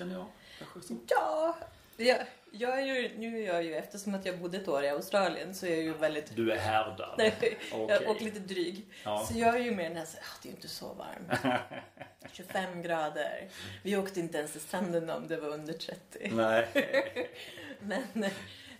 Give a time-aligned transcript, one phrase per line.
[0.00, 0.26] känner jag.
[1.08, 1.56] Ja.
[1.96, 4.88] Jag, jag är ju, nu är jag ju, eftersom att jag bodde ett år i
[4.88, 7.14] Australien så är jag ju väldigt Du är härdad.
[7.18, 8.06] Nej, Okej.
[8.06, 8.86] och lite dryg.
[9.04, 9.26] Ja.
[9.28, 11.60] Så jag är ju mer den här, så, ah, det är ju inte så varmt.
[12.32, 13.48] 25 grader.
[13.82, 16.30] Vi åkte inte ens till stranden om det var under 30.
[16.32, 16.68] Nej.
[17.80, 18.02] Men,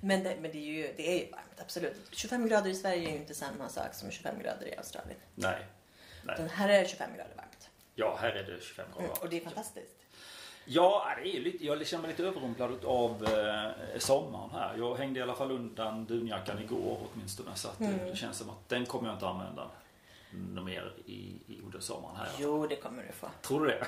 [0.01, 1.97] men, det, men det, är ju, det är ju varmt, absolut.
[2.11, 5.19] 25 grader i Sverige är ju inte samma sak som 25 grader i Australien.
[5.35, 5.67] Nej.
[6.25, 6.49] Nej.
[6.53, 7.69] här är 25 grader varmt.
[7.95, 9.05] Ja, här är det 25 grader.
[9.05, 9.97] Mm, och det är fantastiskt.
[10.65, 14.77] Ja, det är lite, jag känner mig lite överrumplad av eh, sommaren här.
[14.79, 17.51] Jag hängde i alla fall undan dunjackan igår åtminstone.
[17.55, 17.99] Så att, Mm.
[18.11, 19.71] det känns som att den kommer jag inte använda
[20.33, 21.13] något mer i,
[21.47, 22.29] i under sommaren här.
[22.39, 23.27] Jo, det kommer du få.
[23.43, 23.87] Tror du det?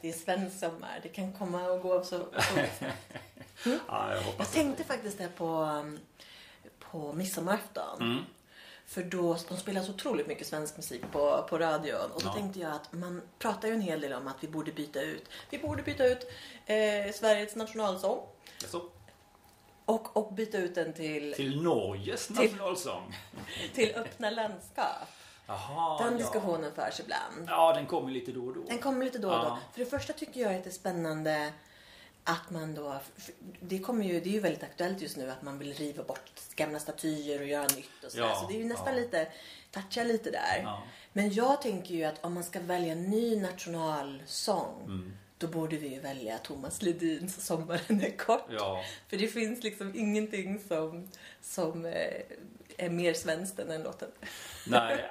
[0.00, 1.00] Det är svensk sommar.
[1.02, 2.18] Det kan komma och gå så.
[2.18, 2.58] så.
[3.88, 4.44] ja, jag Jag det.
[4.44, 5.82] tänkte faktiskt det på,
[6.78, 8.00] på midsommarafton.
[8.00, 8.24] Mm.
[8.92, 12.10] För då, de spelar så otroligt mycket svensk musik på, på radion.
[12.14, 12.32] Och då Ja.
[12.34, 15.24] tänkte jag att man pratar ju en hel del om att vi borde byta ut.
[15.50, 16.30] Vi borde byta ut
[16.66, 18.26] eh, Sveriges nationalsång.
[18.66, 18.82] Så,
[19.84, 23.16] Och, och byta ut den till, till, till Norges nationalsång.
[23.94, 25.08] öppna landskap.
[25.46, 26.18] Jaha, Den ja.
[26.18, 27.46] diskussionen förs ibland.
[27.48, 28.62] Ja, den kommer lite då och då.
[28.68, 29.44] Den kommer lite då och då.
[29.44, 29.58] Ja.
[29.72, 31.52] För det första tycker jag att det är spännande
[32.24, 33.00] att man då,
[33.60, 36.30] det, kommer ju, det är ju väldigt aktuellt just nu att man vill riva bort
[36.56, 38.26] gamla statyer och göra nytt och sådär.
[38.26, 39.00] Ja, så det är ju nästan ja.
[39.00, 39.28] lite,
[39.70, 40.60] toucha lite där.
[40.62, 40.82] Ja.
[41.12, 45.12] Men jag tänker ju att om man ska välja en ny nationalsång Mm.
[45.38, 48.50] då borde vi ju välja Thomas Ledins Sommaren är kort.
[49.08, 51.08] För det finns liksom ingenting som,
[51.40, 52.22] som eh,
[52.76, 54.10] är mer svenskt än den låten.
[54.66, 55.10] nej,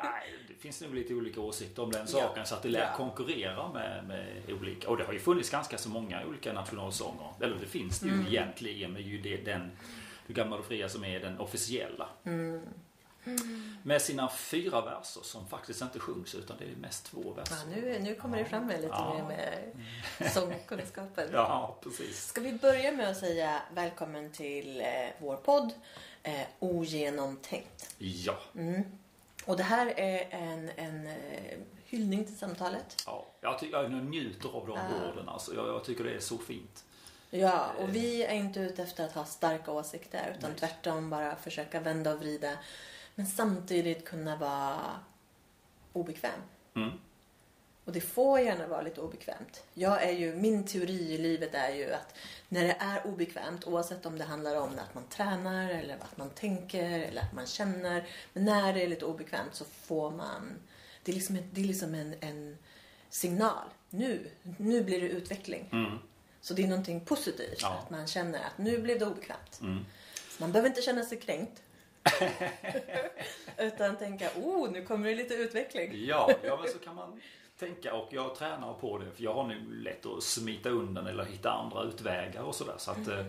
[0.62, 2.08] det finns nog lite olika åsikter om den Ja.
[2.08, 2.46] saken.
[2.46, 2.98] Så att det lär Ja.
[2.98, 4.28] konkurrera med, med
[4.60, 4.90] olika.
[4.90, 7.34] Och det har ju funnits ganska så många olika nationalsånger.
[7.42, 8.28] Eller det finns det ju Mm.
[8.28, 8.94] egentligen.
[8.94, 9.72] Men ju det, den,
[10.28, 12.10] Du gamla och fria som är den officiella.
[12.24, 12.62] Mm.
[13.84, 17.56] Med sina fyra verser som faktiskt inte sjungs utan det är mest två verser.
[17.56, 19.14] Ja, nu, nu kommer det fram med lite Ja.
[19.14, 19.24] mer
[20.20, 21.30] med sångkunskapen.
[21.34, 22.26] Ja, precis.
[22.28, 24.86] Ska vi börja med att säga välkommen till eh,
[25.20, 25.74] vår podd
[26.24, 27.96] eh, Ogenomtänkt.
[27.98, 28.38] Ja.
[28.56, 28.84] Mm.
[29.46, 33.04] Och det här är en, en eh, hyllning till samtalet.
[33.06, 33.26] ja.
[33.42, 35.10] Jag, ty- jag njuter av de Ah.
[35.12, 35.30] orden.
[35.30, 35.56] Alltså.
[35.56, 36.84] Jag, jag tycker det är så fint.
[37.30, 40.60] Ja, och vi är inte ute efter att ha starka åsikter utan Nej.
[40.60, 42.58] tvärtom bara försöka vända och vrida.
[43.16, 44.80] Men samtidigt kunna vara
[45.94, 46.32] obekväm.
[46.76, 46.90] Mm.
[47.86, 49.64] Och det får gärna vara lite obekvämt.
[49.74, 52.16] Jag är ju, min teori i livet är ju att
[52.50, 56.30] när det är obekvämt, oavsett om det handlar om att man tränar eller att man
[56.30, 58.08] tänker eller att man känner.
[58.34, 60.60] Men när det är lite obekvämt så får man,
[61.04, 62.58] det är liksom, det är liksom en, en
[63.10, 63.70] signal.
[63.90, 65.70] Nu, nu blir det utveckling.
[65.72, 65.98] Mm.
[66.42, 67.62] Så det är någonting positivt.
[67.62, 67.80] Ja.
[67.84, 69.60] Att man känner att nu blev det obekvämt.
[69.62, 69.86] Mm.
[70.40, 71.62] Man behöver inte känna sig kränkt.
[73.58, 76.06] Utan tänka, oh nu kommer det lite utveckling.
[76.06, 77.22] Ja, ja men så kan man
[77.66, 81.26] tänka och jag tränar på det för jag har nu lätt att smita undan eller
[81.26, 82.76] hitta andra utvägar och sådär.
[82.78, 83.20] Så att Mm.
[83.20, 83.26] eh,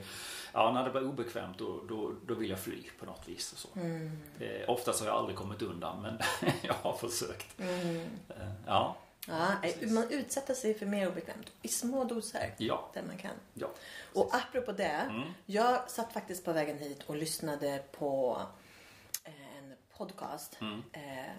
[0.52, 3.52] ja, när det blir obekvämt då, då, då vill jag fly på något vis.
[3.52, 3.68] Och så.
[3.74, 4.18] Mm.
[4.40, 6.18] Eh, oftast har jag aldrig kommit undan men
[6.62, 7.60] jag har försökt.
[7.60, 8.00] Mm.
[8.28, 8.96] Eh, ja,
[9.28, 9.92] Ja, Precis.
[9.92, 13.30] man utsätter sig för mer obekvämt i små doser ja, där man kan.
[13.54, 13.66] ja.
[14.14, 15.22] Och apropå det, Mm.
[15.46, 18.38] jag satt faktiskt på vägen hit och lyssnade på
[19.24, 20.82] en podcast Mm.
[20.92, 21.32] eh,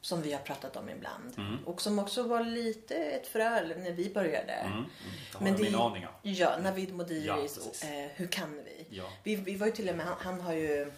[0.00, 1.34] som vi har pratat om ibland.
[1.38, 1.56] Mm.
[1.64, 4.52] Och som också var lite ett frö när vi började.
[4.52, 4.72] Mm.
[4.72, 4.84] Mm.
[5.32, 6.10] Jag Men det- mina aningar.
[6.22, 7.82] Ja, Navid Ja, Modiris precis.
[7.84, 8.86] eh, Hur kan vi?
[8.90, 9.04] Ja.
[9.22, 10.92] Vi, vi var ju till och med, han, han har ju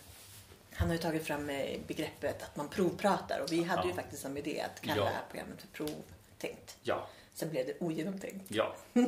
[0.75, 3.95] han har ju tagit fram eh, begreppet att man provpratar och vi hade ju Ja.
[3.95, 5.11] faktiskt som idé att kalla Ja.
[5.31, 6.77] programmet för provtänkt.
[6.83, 8.45] ja, Sen blev det ogenomtänkt.
[8.49, 8.75] ja,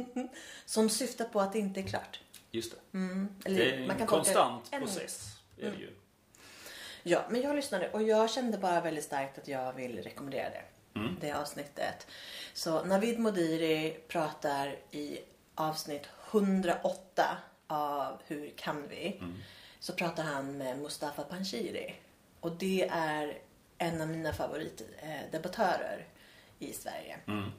[0.66, 2.20] Som syftar på att det inte är klart.
[2.50, 2.98] just det.
[2.98, 3.28] Mm.
[3.44, 5.36] Eller, Det är en det konstant en- process.
[5.60, 5.90] Är det ju.
[7.02, 10.62] Ja, men jag lyssnade och jag kände bara väldigt starkt att jag vill rekommendera det.
[11.00, 11.16] Mm.
[11.20, 12.06] Det avsnittet.
[12.52, 15.18] Så Navid Modiri pratar i
[15.54, 17.36] avsnitt 108
[17.66, 19.16] av Hur kan vi?
[19.20, 19.34] Mm.
[19.80, 21.94] Så pratar han med Mustafa Panshiri.
[22.40, 23.38] Och det är
[23.78, 26.06] en av mina favoritdebattörer
[26.58, 27.18] i Sverige.
[27.26, 27.50] Mm.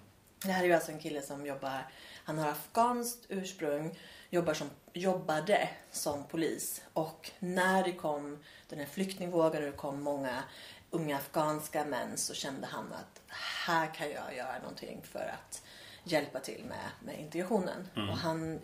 [0.45, 1.91] Det här är ju alltså en kille som jobbar,
[2.23, 3.99] han har afghanskt ursprung,
[4.33, 6.81] jobbar som, jobbade som polis.
[6.93, 10.43] Och när det kom den här flyktingvågen och det kom många
[10.89, 13.21] unga afghanska män så kände han att
[13.65, 15.63] här kan jag göra någonting för att
[16.03, 17.87] hjälpa till med, med integrationen.
[17.95, 18.59] Och han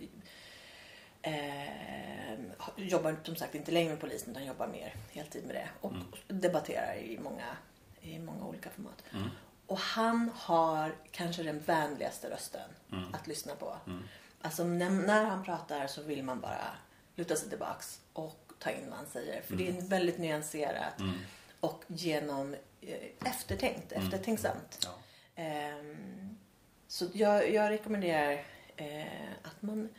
[1.22, 2.34] eh,
[2.76, 5.70] jobbar som sagt inte längre med polisen utan jobbar mer heltid med det.
[5.82, 5.94] Och
[6.28, 7.58] debatterar i många,
[8.02, 9.04] i många olika format.
[9.14, 9.30] Mm.
[9.68, 13.14] Och han har kanske den vänligaste rösten Mm.
[13.14, 13.78] att lyssna på.
[14.40, 14.46] Mm.
[14.48, 16.68] Alltså när, när han pratar så vill man bara
[17.16, 19.42] luta sig tillbaks och ta in vad han säger.
[19.42, 21.00] För det är väldigt nyanserat.
[21.00, 21.14] Mm.
[21.60, 24.80] och genom eh, eftertänkt, eftertänksamt.
[24.84, 25.00] Ja.
[25.36, 26.38] Ehm,
[26.88, 28.44] så jag, jag rekommenderar
[28.76, 29.90] eh, att, man,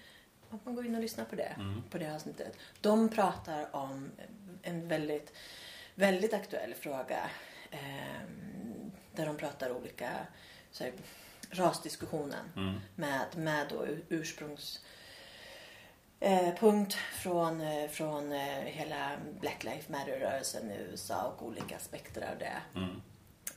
[0.51, 1.57] att man går in och lyssnar på det,
[1.91, 2.57] på det avsnittet.
[2.81, 4.11] De pratar om
[4.63, 5.33] en väldigt,
[5.95, 7.31] väldigt aktuell fråga
[7.71, 10.11] ehm, där de pratar olika
[10.71, 10.93] så här,
[11.51, 12.51] rasdiskussionen
[12.97, 14.81] med, med då ur- ursprungs
[16.21, 19.11] eh, punkt från, eh, från eh, hela
[19.41, 22.61] Black Lives Matter-rörelsen i USA och olika aspekter av det.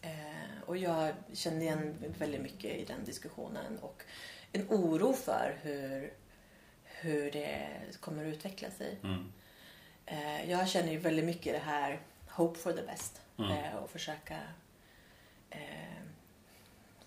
[0.01, 4.04] Eh, och jag kände igen väldigt mycket i den diskussionen och
[4.51, 6.13] en oro för hur,
[6.84, 7.68] hur det
[8.00, 8.98] kommer att utveckla sig.
[10.06, 12.00] Eh, jag känner ju väldigt mycket det här
[12.30, 14.38] hope for the best eh, och försöka
[15.50, 15.60] eh,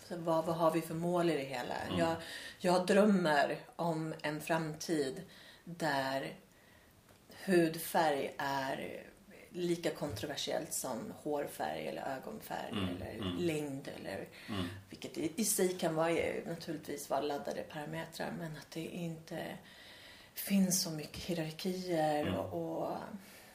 [0.08, 1.74] så vad, vad har vi för mål i det hela?
[1.98, 2.16] Jag,
[2.58, 5.22] jag drömmer om en framtid
[5.64, 6.34] där
[7.44, 9.02] hudfärg är
[9.50, 14.28] lika kontroversiellt som hårfärg eller ögonfärg eller längd eller
[14.90, 16.12] vilket i, i sig kan vara,
[16.46, 19.46] naturligtvis vara laddade parametrar men att det inte
[20.34, 22.92] finns så mycket hierarkier och, och,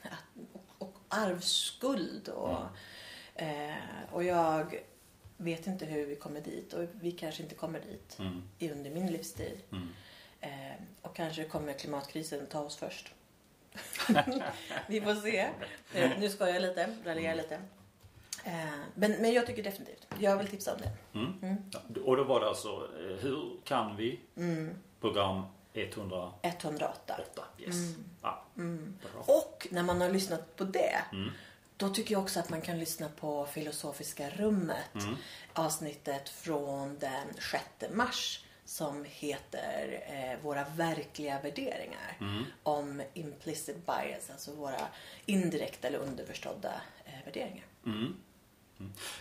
[0.02, 2.58] att- och, och arvsskuld och,
[3.36, 3.76] eh,
[4.12, 4.80] och jag
[5.42, 8.18] vet inte hur vi kommer dit och vi kanske inte kommer dit
[8.60, 9.62] i under min livstid.
[10.42, 10.50] Eh,
[11.02, 13.14] och kanske kommer klimatkrisen ta oss först.
[14.88, 15.50] vi får se.
[15.94, 17.56] Eh, nu ska jag lite, raljerar lite.
[18.44, 18.54] Eh,
[18.96, 21.20] men, men jag tycker definitivt, jag vill tipsa om det.
[21.20, 21.58] Mm.
[21.72, 24.20] Ja, och då var det alltså eh, Hur kan vi?
[25.00, 25.44] Program
[25.74, 26.38] 108.
[26.42, 27.44] 108.
[27.60, 27.76] Yes.
[28.22, 28.44] Ja.
[28.56, 29.36] Bra.
[29.36, 31.02] Och när man har lyssnat på det
[31.82, 34.92] då tycker jag också att man kan lyssna på Filosofiska rummet.
[35.54, 42.18] Avsnittet från den 6 mars som heter eh, Våra verkliga värderingar.
[42.64, 44.88] Om implicit bias, alltså våra
[45.26, 47.66] indirekta eller underförstådda eh, värderingar.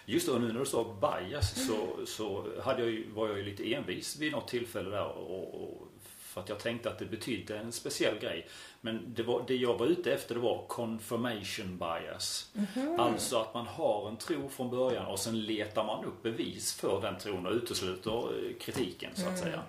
[0.06, 3.44] Just då, nu när du sa bias så, så hade jag ju, var jag ju
[3.44, 5.08] lite envis vid något tillfälle där.
[5.08, 5.88] Och, och,
[6.30, 8.48] för att jag tänkte att det betydde en speciell grej.
[8.80, 12.52] Men det, var, det jag var ute efter det var confirmation bias.
[12.98, 17.00] Alltså att man har en tro från början och sen letar man upp bevis för
[17.02, 18.10] den tron och utesluter
[18.46, 19.62] eh, kritiken så att säga.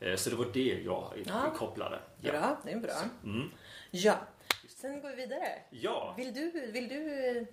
[0.00, 1.50] Eh, Så det var det jag Ja.
[1.56, 1.98] kopplade.
[2.20, 2.32] Ja.
[2.32, 2.92] Bra, det är bra.
[3.24, 3.50] Mm.
[3.90, 4.14] Ja,
[4.68, 5.48] sen går vi vidare.
[5.70, 6.14] ja.
[6.16, 7.44] Vill du, vill du eh,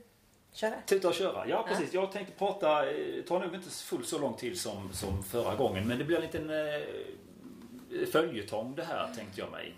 [0.53, 0.75] köra?
[0.85, 1.47] Tuta och köra.
[1.47, 1.93] Ja precis.
[1.93, 2.67] Jag tänkte prata,
[3.27, 5.87] tar nog inte fullt så lång tid som, som förra gången.
[5.87, 6.49] Men det blir en liten
[8.05, 9.73] följetong det här tänkte jag mig.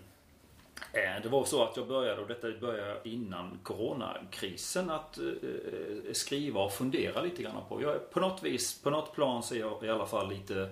[0.92, 6.60] Eh, det var så att jag började, och detta började innan coronakrisen, att eh, skriva
[6.60, 7.82] och fundera lite grann på.
[7.82, 10.70] Jag, på något vis, på något plan så är jag i alla fall lite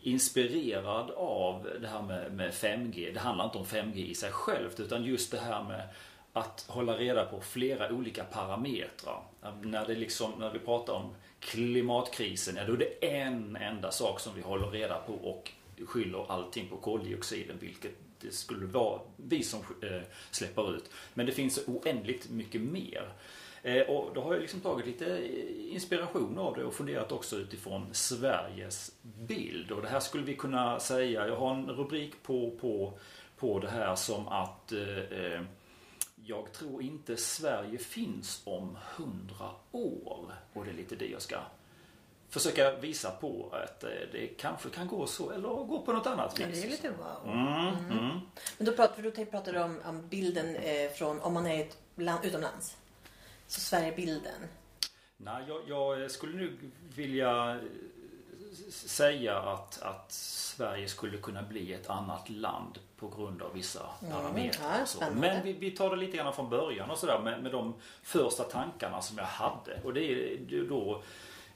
[0.00, 3.14] inspirerad av det här med, med 5G.
[3.14, 5.88] Det handlar inte om 5G i sig självt utan just det här med
[6.32, 9.22] att hålla reda på flera olika parametrar.
[9.62, 14.20] När, det liksom, när vi pratar om klimatkrisen, ja, då är det en enda sak
[14.20, 15.52] som vi håller reda på och
[15.86, 20.90] skyller allting på koldioxiden, vilket det skulle vara vi som eh, släpper ut.
[21.14, 23.12] Men det finns oändligt mycket mer.
[23.62, 27.36] Eh, och då har jag liksom tagit lite eh, inspiration av det och funderat också
[27.36, 29.70] utifrån Sveriges bild.
[29.70, 32.98] Och det här skulle vi kunna säga, jag har en rubrik på, på,
[33.36, 35.42] på det här som att eh,
[36.24, 40.32] jag tror inte Sverige finns om hundra år.
[40.52, 41.36] Och det är lite det jag ska
[42.30, 46.36] försöka visa på att eh, det kanske kan gå så eller gå på något annat
[46.40, 46.60] Ja, vis.
[46.60, 47.32] det är lite wow.
[47.32, 48.20] Mm, mm.
[48.58, 51.78] Men då pratar, då pratar du om, om bilden eh, från om man är ett
[51.96, 52.76] land, utomlands.
[53.46, 54.40] Så Sverigebilden.
[55.16, 56.56] Nej, jag, jag skulle nu
[56.96, 57.58] vilja eh,
[58.70, 63.80] säga att, att Sverige skulle kunna bli ett annat land på grund av vissa
[64.10, 64.76] parametrar.
[64.76, 64.96] ja, och så.
[64.96, 65.20] spännande.
[65.20, 68.44] Men vi, vi tar det lite grann från början och sådär med, med de första
[68.44, 69.80] tankarna som jag hade.
[69.84, 71.02] Och det är ju då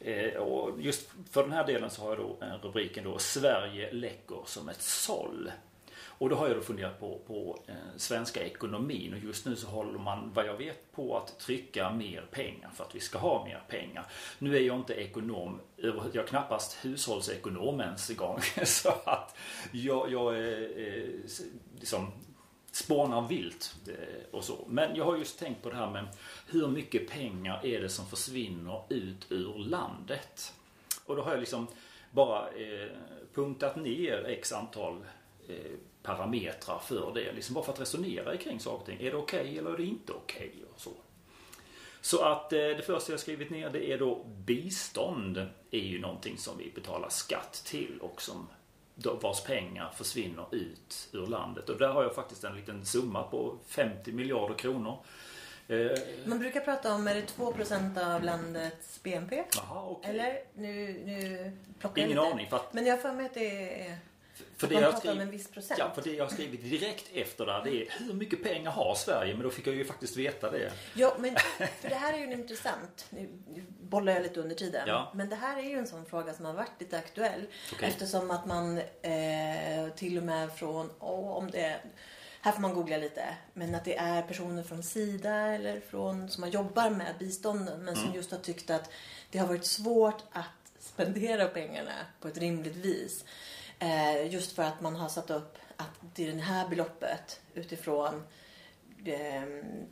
[0.01, 3.93] Eh, och just för den här delen så har jag då eh, rubriken då Sverige
[3.93, 5.51] läcker som ett såll.
[6.21, 9.67] Och då har jag då funderat på, på eh, svenska ekonomin och just nu så
[9.67, 13.45] håller man, vad jag vet, på att trycka mer pengar för att vi ska ha
[13.45, 14.07] mer pengar.
[14.39, 18.41] Nu är jag inte ekonom, jag är knappast hushållsekonom ens en gång.
[18.65, 19.37] Så att
[19.73, 21.09] jag, jag är eh,
[21.79, 22.13] liksom
[22.73, 24.65] spånar vilt eh, och så.
[24.69, 26.09] Men jag har just tänkt på det här med
[26.47, 30.55] hur mycket pengar är det som försvinner ut ur landet?
[31.05, 31.67] Och då har jag liksom
[32.11, 32.89] bara eh,
[33.35, 35.05] punktat ner x antal
[35.49, 35.73] eh,
[36.03, 37.33] parametrar för det.
[37.33, 39.07] Liksom bara för att resonera kring saker och ting.
[39.07, 40.53] Är det okej eller är det inte okej?
[40.75, 40.91] och så.
[42.01, 46.39] Så att eh, det första jag skrivit ner det är då bistånd är ju någonting
[46.39, 48.47] som vi betalar skatt till och som
[49.07, 51.69] vars pengar försvinner ut ur landet.
[51.69, 54.99] Och där har jag faktiskt en liten summa på 50 miljarder kronor.
[55.69, 55.91] Eh,
[56.27, 59.45] Man brukar prata om, är det 2% av landets BNP?
[59.57, 60.11] Jaha, okej.
[60.11, 60.41] Eller?
[60.55, 62.35] Nu, nu plockar jag Ingen lite.
[62.35, 62.49] aning.
[62.51, 63.97] Att, Men jag har för mig att det är...
[64.57, 65.79] för det man jag skrivit, en viss procent.
[65.79, 68.95] ja, för det jag har skrivit direkt efter där det är hur mycket pengar har
[68.95, 69.35] Sverige?
[69.35, 70.73] Men då fick jag ju faktiskt veta det.
[70.95, 71.37] Ja, men
[71.81, 73.07] för det här är ju intressant.
[73.11, 73.29] Nu
[73.81, 74.85] bollar jag lite under tiden.
[74.87, 75.13] Ja.
[75.15, 77.47] Men det här är ju en sån fråga som har varit lite aktuell.
[77.73, 77.89] Okej.
[77.89, 81.81] Eftersom att man eh, till och med från, åh, om det
[82.41, 83.25] här får man googla lite.
[83.55, 87.95] Men att det är personer från Sida eller från, som har jobbar med bistånden men
[87.95, 88.17] som Mm.
[88.17, 88.91] just har tyckt att
[89.31, 90.45] det har varit svårt att
[90.79, 93.25] spendera pengarna på ett rimligt vis.
[93.83, 98.15] Eh, just för att man har satt upp att det är det här beloppet utifrån
[99.05, 99.43] eh,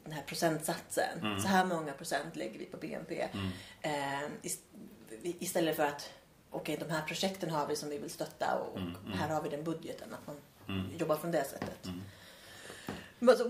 [0.05, 1.19] den här procentsatsen.
[1.23, 1.41] Mm.
[1.41, 3.29] Så här många procent lägger vi på BNP.
[3.83, 3.91] Eh,
[4.43, 4.63] ist-
[5.23, 6.11] istället för att
[6.51, 9.19] okej, de här projekten har vi som vi vill stötta och Mm, mm.
[9.19, 10.15] här har vi den budgeten.
[10.15, 10.37] Att man
[10.69, 10.97] Mm.
[10.99, 11.87] jobbar från det sättet.
[11.87, 12.01] Mm.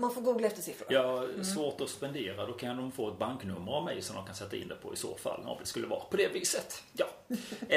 [0.01, 0.87] Man får googla efter siffror.
[0.93, 2.45] Ja, svårt att spendera.
[2.45, 4.93] Då kan de få ett banknummer av mig som de kan sätta in det på
[4.93, 5.43] i så fall.
[5.47, 6.83] Om det skulle vara på det viset.
[6.93, 7.05] Ja.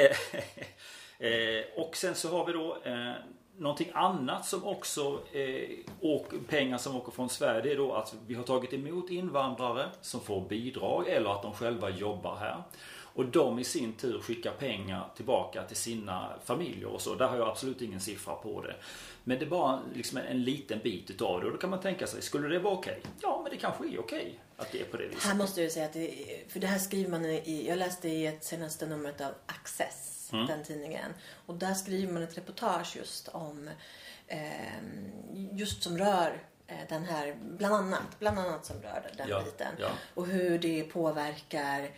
[1.19, 3.11] Eh, och sen så har vi då eh,
[3.57, 5.69] någonting annat som också eh,
[6.01, 7.73] och pengar som åker från Sverige.
[7.73, 11.89] Är då att vi har tagit emot invandrare som får bidrag eller att de själva
[11.89, 12.63] jobbar här.
[13.15, 17.15] Och de i sin tur skickar pengar tillbaka till sina familjer och så.
[17.15, 18.75] Där har jag absolut ingen siffra på det.
[19.23, 21.45] Men det är bara liksom en, en liten bit utav det.
[21.45, 23.01] Och då kan man tänka sig, skulle det vara okej?
[23.21, 25.23] Ja, men det kanske är okej att det är på det viset.
[25.23, 26.11] Här måste jag säga att det,
[26.49, 30.47] för det här skriver man i, jag läste i ett senaste numret av Access, Mm.
[30.47, 31.13] den tidningen.
[31.45, 33.69] Och där skriver man ett reportage just om,
[34.27, 34.83] eh,
[35.51, 39.75] just som rör eh, den här, bland annat, bland annat som rör den Ja, biten.
[39.79, 39.89] ja.
[40.13, 41.89] Och hur det påverkar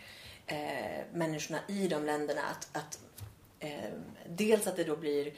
[0.48, 2.42] eh, människorna i de länderna.
[2.52, 3.00] Att, att,
[3.60, 3.90] eh,
[4.30, 5.34] dels att det då blir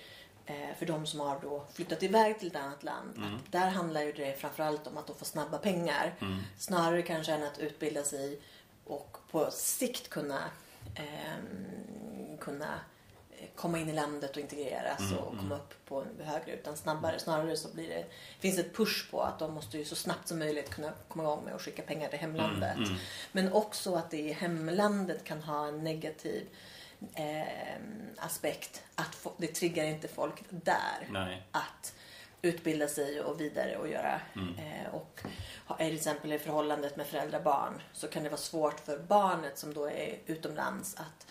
[0.45, 3.17] eh, för de som har då flyttat iväg till ett annat land.
[3.17, 3.35] Mm.
[3.35, 6.15] Att där handlar ju det framförallt om att de får snabba pengar.
[6.21, 6.37] Mm.
[6.57, 8.39] Snarare kanske än att utbilda sig
[8.85, 10.39] och på sikt kunna,
[10.97, 12.79] ehm, kunna
[13.37, 15.37] eh, komma in i landet och integreras Mm, och mm.
[15.37, 17.19] komma upp på högre utan snabbare.
[17.19, 18.05] Snarare så blir det,
[18.39, 21.43] finns ett push på att de måste ju så snabbt som möjligt kunna komma igång
[21.45, 22.77] med att skicka pengar till hemlandet.
[22.77, 22.99] Mm, mm.
[23.31, 26.47] Men också att det i hemlandet kan ha en negativ
[27.15, 27.77] eh,
[28.17, 28.83] aspekt.
[28.95, 31.43] Att få, det triggar inte folk där Nej.
[31.51, 31.93] att
[32.41, 34.21] utbilda sig och vidare och göra.
[34.35, 34.55] Mm.
[34.55, 35.21] Eh, och
[35.67, 39.73] är till exempel i förhållandet med föräldrar-barn så kan det vara svårt för barnet som
[39.73, 41.27] då är utomlands att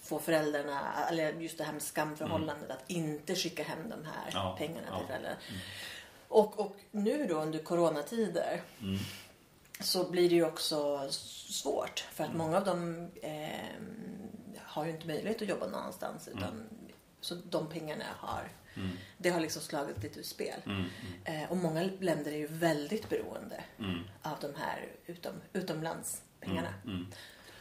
[0.00, 4.54] få föräldrarna, eller just det här med skamförhållandet, att inte skicka hem de här Ja,
[4.58, 4.98] pengarna ja.
[4.98, 5.36] till föräldrarna.
[6.28, 8.98] Och, och nu då under coronatider Mm.
[9.80, 11.08] så blir det ju också
[11.50, 13.60] svårt för att många av dem eh,
[14.62, 16.68] har ju inte möjlighet att jobba någon annanstans utan
[17.20, 18.90] så de pengarna har Mm.
[19.18, 20.60] det har liksom slagit lite ur spel.
[20.66, 20.84] Mm.
[21.24, 23.98] Eh, och många länder är ju väldigt beroende Mm.
[24.22, 26.74] av de här utom, utomlandspengarna.
[26.84, 26.96] Mm.
[26.96, 27.06] Mm.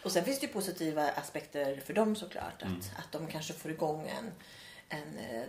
[0.03, 2.53] Och sen finns det ju positiva aspekter för dem såklart.
[2.55, 2.79] Att, Mm.
[2.97, 4.31] att de kanske får igång en,
[4.89, 5.43] en eh,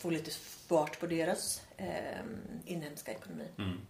[0.00, 0.30] får lite
[0.68, 2.20] fart på deras eh,
[2.66, 3.48] inhemska ekonomi.
[3.58, 3.80] Mm.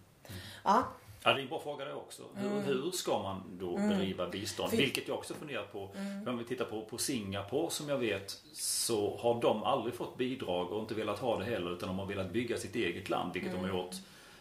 [0.64, 0.88] Ja,
[1.24, 2.22] Ja, det är en bra fråga det också.
[2.34, 4.66] Hur, hur ska man då bedriva bistånd?
[4.72, 4.76] Mm.
[4.78, 5.90] För- Vilket jag också funderat på.
[6.26, 10.72] Om vi tittar på, på Singapore som jag vet så har de aldrig fått bidrag
[10.72, 13.50] och inte velat ha det heller utan de har velat bygga sitt eget land vilket
[13.52, 13.62] Mm.
[13.62, 13.94] de har gjort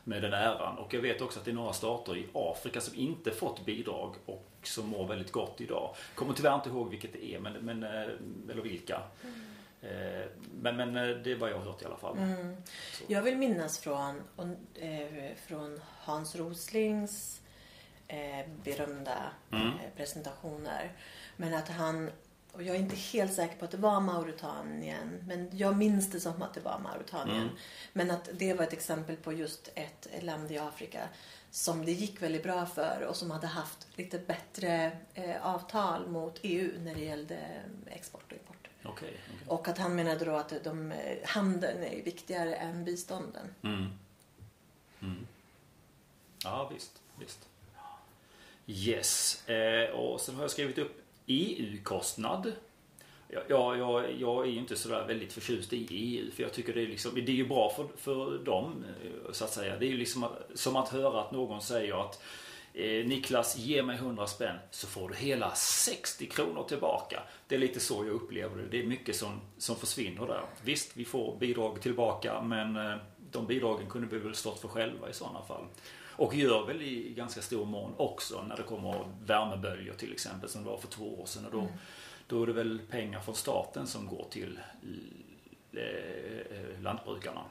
[0.04, 0.78] med den äran.
[0.78, 4.16] Och jag vet också att det är några stater i Afrika som inte fått bidrag
[4.26, 5.96] och som mår väldigt gott idag.
[6.16, 7.90] Kommer tyvärr inte ihåg vilket det är men, men, eh,
[8.52, 8.96] eller vilka.
[9.24, 9.30] Eh,
[10.62, 12.18] Men, men eh, det är vad jag har hört i alla fall.
[12.18, 12.56] Mm.
[13.08, 14.22] Jag vill minnas från,
[14.76, 17.42] eh, från Hans Roslings
[18.08, 19.68] eh, berömda Mm.
[19.68, 20.92] eh, presentationer.
[21.38, 22.12] Men att han,
[22.52, 26.20] och jag är inte helt säker på att det var Mauritanien, men jag minns det
[26.20, 27.42] som att det var Mauritanien.
[27.42, 27.56] Mm.
[27.94, 31.00] Men att det var ett exempel på just ett land i Afrika
[31.52, 36.40] som det gick väldigt bra för och som hade haft lite bättre eh, avtal mot
[36.42, 38.49] EU när det gällde eh, export och import.
[39.50, 43.56] Och att han menade då att de, handeln är viktigare än bistånden.
[43.62, 43.86] Mm.
[45.00, 45.28] Mm.
[46.44, 47.02] Ja, visst.
[47.20, 47.48] visst.
[48.68, 49.48] Yes.
[49.50, 52.54] Eh, och sen har jag skrivit upp EU-kostnad.
[53.28, 56.74] Jag, jag, jag, jag är ju inte sådär väldigt förtjust i EU för jag tycker
[56.74, 59.78] det är, liksom, det är ju bra för, för dem eh, så att säga.
[59.78, 62.22] Det är ju liksom som att höra att någon säger att eh,
[62.74, 67.24] Eh, Niklas, ge mig 100 spänn så får du hela 60 kronor tillbaka.
[67.48, 68.68] Det är lite så jag upplever det.
[68.68, 70.42] Det är mycket som, som försvinner där.
[70.64, 72.96] Visst, vi får bidrag tillbaka men eh,
[73.32, 75.66] de bidragen kunde vi väl stått för själva i sådana fall.
[76.20, 80.64] Och gör väl i ganska stor mån också när det kommer värmeböljor till exempel som
[80.64, 81.46] det var för två år sedan.
[81.46, 81.68] Och då,
[82.28, 84.60] då är det väl pengar från staten som går till
[85.74, 87.42] eh, eh lantbrukarna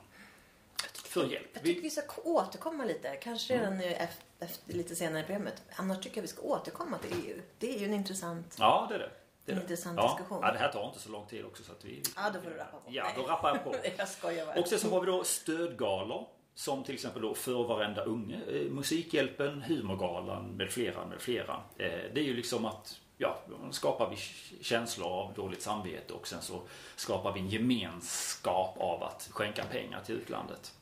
[1.20, 1.46] för hjälp.
[1.52, 3.16] Jag tycker vi ska återkomma lite.
[3.16, 4.08] Kanske redan mm.
[4.38, 5.62] efter, lite senare i programmet.
[5.76, 7.40] Annars tycker jag vi ska återkomma till EU.
[7.58, 9.10] Det är ju en intressant, ja, det är det.
[9.44, 10.08] Det en intressant ja.
[10.08, 10.38] diskussion.
[10.42, 11.62] Ja, det här tar inte så lång tid också.
[11.62, 12.90] Så att vi, ja, då får du rappa på.
[12.90, 13.74] Ja, då rappar jag på.
[13.98, 14.60] jag skojar bara.
[14.60, 16.26] Och sen så har vi då stödgalor.
[16.54, 21.54] Som till exempel då För varenda unge, eh, Musikhjälpen, Humorgalan med flera, med flera.
[21.76, 23.38] Eh, det är ju liksom att ja,
[23.70, 24.16] skapar vi
[24.64, 26.62] känslor av dåligt samvete och sen så
[26.96, 30.74] skapar vi en gemenskap av att skänka pengar till utlandet.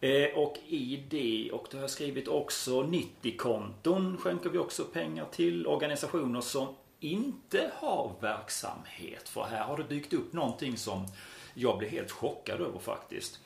[0.00, 5.26] Eh, och i det, och det har jag skrivit också, 90-konton skänker vi också pengar
[5.32, 9.28] till organisationer som inte har verksamhet.
[9.28, 11.06] För här har det dykt upp någonting som
[11.54, 13.40] jag blev helt chockad över faktiskt.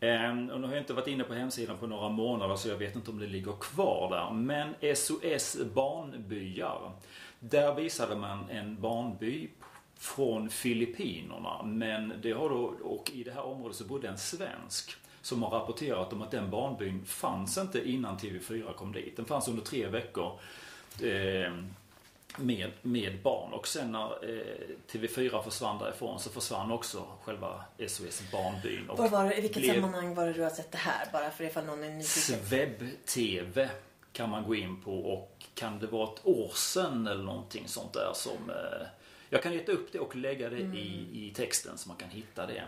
[0.00, 2.76] Ehm, och nu har jag inte varit inne på hemsidan på några månader så jag
[2.76, 4.34] vet inte om det ligger kvar där.
[4.34, 6.92] Men SOS Barnbyar.
[7.38, 9.48] Där visade man en barnby
[9.98, 11.62] från Filippinerna.
[11.62, 15.50] Men det har då, och i det här området så bodde en svensk som har
[15.50, 19.16] rapporterat om att den barnbyn fanns inte innan TV4 kom dit.
[19.16, 20.38] Den fanns under tre veckor.
[21.02, 21.52] Eh,
[22.36, 23.52] med, med barn.
[23.52, 28.90] Och sen när eh, TV4 försvann därifrån så försvann också själva SOS Barnbyn.
[28.90, 31.08] Och var var det, I vilket sammanhang var det du har sett det här?
[31.12, 32.46] Bara för ifall någon är nyfiken.
[32.46, 33.68] Sveb-TV
[34.12, 37.92] kan man gå in på och kan det vara ett år sedan eller någonting sånt
[37.92, 38.86] där som eh,
[39.30, 40.76] jag kan leta upp det och lägga det mm.
[40.76, 42.62] i, i texten så man kan hitta det.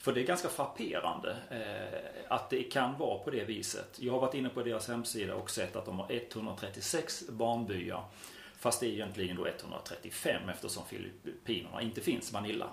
[0.00, 3.98] För det är ganska frapperande eh, att det kan vara på det viset.
[3.98, 8.04] Jag har varit inne på deras hemsida och sett att de har 136 barnbyar
[8.60, 12.68] Fast det är egentligen då 135 eftersom Filippinerna inte finns, Manila.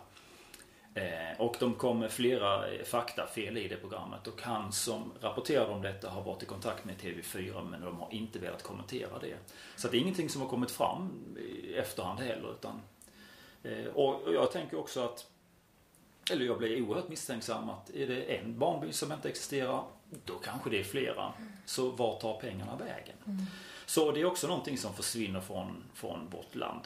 [0.93, 5.73] Eh, och de kom med flera eh, faktafel i det programmet och han som rapporterade
[5.73, 9.37] om detta har varit i kontakt med TV4 men de har inte velat kommentera det.
[9.75, 12.51] Så det är ingenting som har kommit fram i efterhand heller.
[12.51, 12.81] Utan,
[13.63, 15.25] eh, och jag tänker också att
[16.31, 19.83] eller jag blir oerhört misstänksam att är det en barnby som inte existerar,
[20.25, 21.33] då kanske det är flera.
[21.65, 23.15] Så var tar pengarna vägen?
[23.25, 23.45] Mm.
[23.85, 26.81] Så det är också någonting som försvinner från, från vårt land.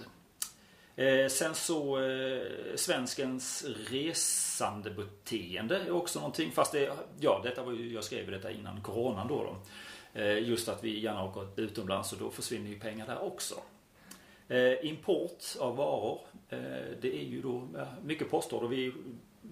[0.95, 2.41] Eh, sen så eh,
[2.75, 6.51] svenskens resandebeteende är också någonting.
[6.51, 9.43] Fast det, ja, detta var ju, jag skrev detta innan coronan då.
[9.43, 9.55] då.
[10.13, 13.55] Eh, just att vi gärna åker utomlands och då försvinner ju pengar där också.
[14.47, 16.19] Eh, import av varor.
[16.49, 16.59] Eh,
[17.01, 17.67] det är ju då
[18.03, 18.67] mycket postorder.
[18.67, 18.93] Vi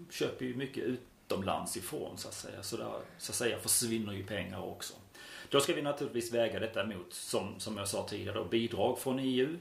[0.09, 2.63] köper ju mycket utomlands ifrån så att säga.
[2.63, 4.93] Så där så att säga försvinner ju pengar också.
[5.49, 9.57] Då ska vi naturligtvis väga detta mot, som, som jag sa tidigare, bidrag från EU.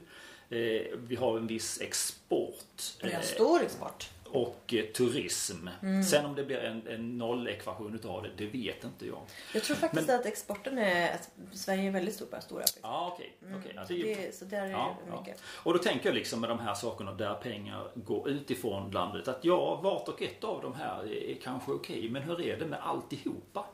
[0.49, 2.83] Eh, vi har en viss export.
[3.03, 4.09] Vi har stor export.
[4.31, 5.69] Och eh, turism.
[5.81, 6.03] Mm.
[6.03, 9.21] Sen om det blir en, en nollekvation utav det, det vet inte jag.
[9.53, 13.11] Jag tror faktiskt Men, att exporten är, att Sverige är väldigt stor på stora Ja,
[13.13, 13.33] okej.
[13.41, 14.01] Okay, okay.
[14.01, 14.23] mm.
[14.23, 15.37] det, så där är ja, mycket.
[15.37, 15.61] Ja.
[15.63, 19.27] Och då tänker jag liksom med de här sakerna där pengar går utifrån landet.
[19.27, 21.97] Att ja, vart och ett av de här är kanske okej.
[21.97, 23.65] Okay, men hur är det med alltihopa?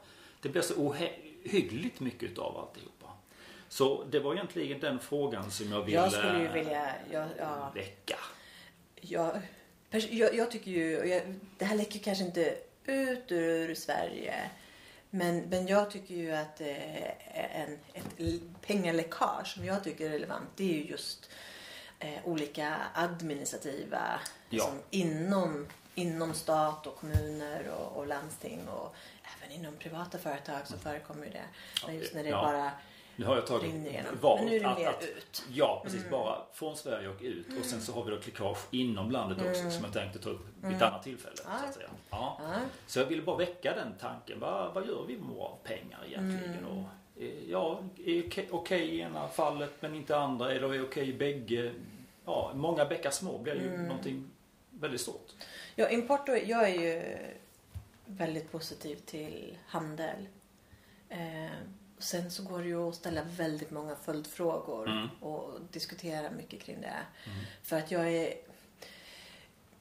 [0.42, 0.96] Det blir så
[1.44, 2.96] hyggligt mycket av alltihopa.
[3.70, 8.18] Så det var egentligen den frågan som jag ville Jag skulle vilja jag, ja, väcka.
[9.02, 9.42] Jag,
[9.90, 11.22] jag, jag tycker ju, jag,
[11.58, 14.50] det här läcker kanske inte ut ur Sverige.
[15.10, 20.50] Men, men jag tycker ju att eh, en, ett pengaläckage som jag tycker är relevant
[20.56, 21.30] det är ju just
[22.00, 24.20] eh, olika administrativa
[24.50, 24.56] ja.
[24.56, 28.96] liksom, inom, inom stat och kommuner och, och landsting och
[29.38, 31.46] även inom privata företag så förekommer det.
[31.86, 32.42] Men just när det ja.
[32.42, 32.72] bara
[33.16, 33.74] nu har jag tagit
[34.22, 35.44] valt Men nu är det mer att, ut.
[35.54, 36.00] Ja, precis.
[36.00, 36.12] Mm.
[36.12, 37.48] Bara från Sverige och ut.
[37.48, 37.60] Mm.
[37.60, 39.72] Och sen så har vi då klickage inom landet också mm.
[39.72, 40.88] som jag tänkte ta upp vid ett mm.
[40.88, 41.36] annat tillfälle.
[41.46, 41.60] Ah.
[41.60, 41.88] Så, att säga.
[42.10, 42.40] Ja.
[42.42, 42.60] Ah.
[42.88, 44.40] så jag ville bara väcka den tanken.
[44.40, 46.54] Vad, vad gör vi med våra pengar egentligen?
[46.54, 46.66] Mm.
[46.66, 46.84] Och,
[47.22, 50.52] eh, ja, är okej okay i ena fallet men inte andra.
[50.52, 51.74] Eller är okej okay i bägge?
[52.26, 53.88] Ja, många bäckar små blir ju mm.
[53.88, 54.30] någonting
[54.70, 55.32] väldigt stort.
[55.76, 57.18] Ja, import och, jag är ju
[58.06, 60.28] väldigt positiv till handel.
[61.10, 61.46] Eh,
[62.00, 65.08] sen så går det ju att ställa väldigt många följdfrågor mm.
[65.20, 66.88] och diskutera mycket kring det.
[66.88, 67.38] Mm.
[67.64, 68.34] För att jag är...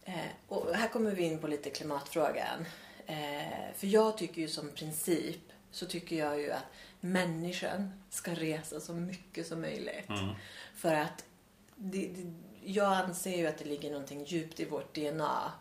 [0.05, 0.14] Eh,
[0.48, 2.66] och här kommer vi in på lite klimatfrågan.
[3.07, 6.64] Eh, för jag tycker ju som princip så tycker jag ju att
[7.00, 10.09] människan ska resa så mycket som möjligt.
[10.09, 10.35] Mm.
[10.74, 11.24] För att
[11.77, 12.33] det, det,
[12.64, 15.53] jag anser ju att det ligger någonting djupt i vårt DNA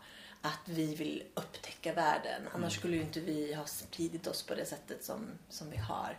[0.44, 2.42] att vi vill upptäcka världen.
[2.48, 2.70] Annars mm.
[2.70, 6.18] skulle ju inte vi ha spridit oss på det sättet som, som vi har.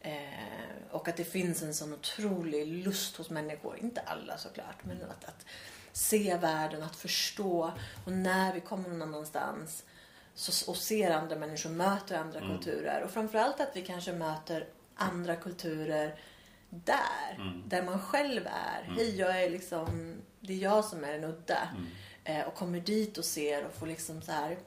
[0.00, 4.96] Eh, och att det finns en sån otrolig lust hos människor, inte alla såklart, men
[5.02, 5.46] att, att
[5.92, 7.72] se världen, att förstå.
[8.04, 9.84] Och när vi kommer någon annanstans
[10.34, 12.50] så, och ser andra människor, möter andra mm.
[12.50, 13.02] kulturer.
[13.02, 16.20] Och framförallt att vi kanske möter andra kulturer
[16.70, 17.62] där, mm.
[17.68, 18.82] där man själv är.
[18.84, 18.96] Mm.
[18.96, 21.68] Hej, jag är liksom, det är jag som är den udda.
[21.72, 21.86] Mm.
[22.24, 24.58] Eh, och kommer dit och ser och får liksom så här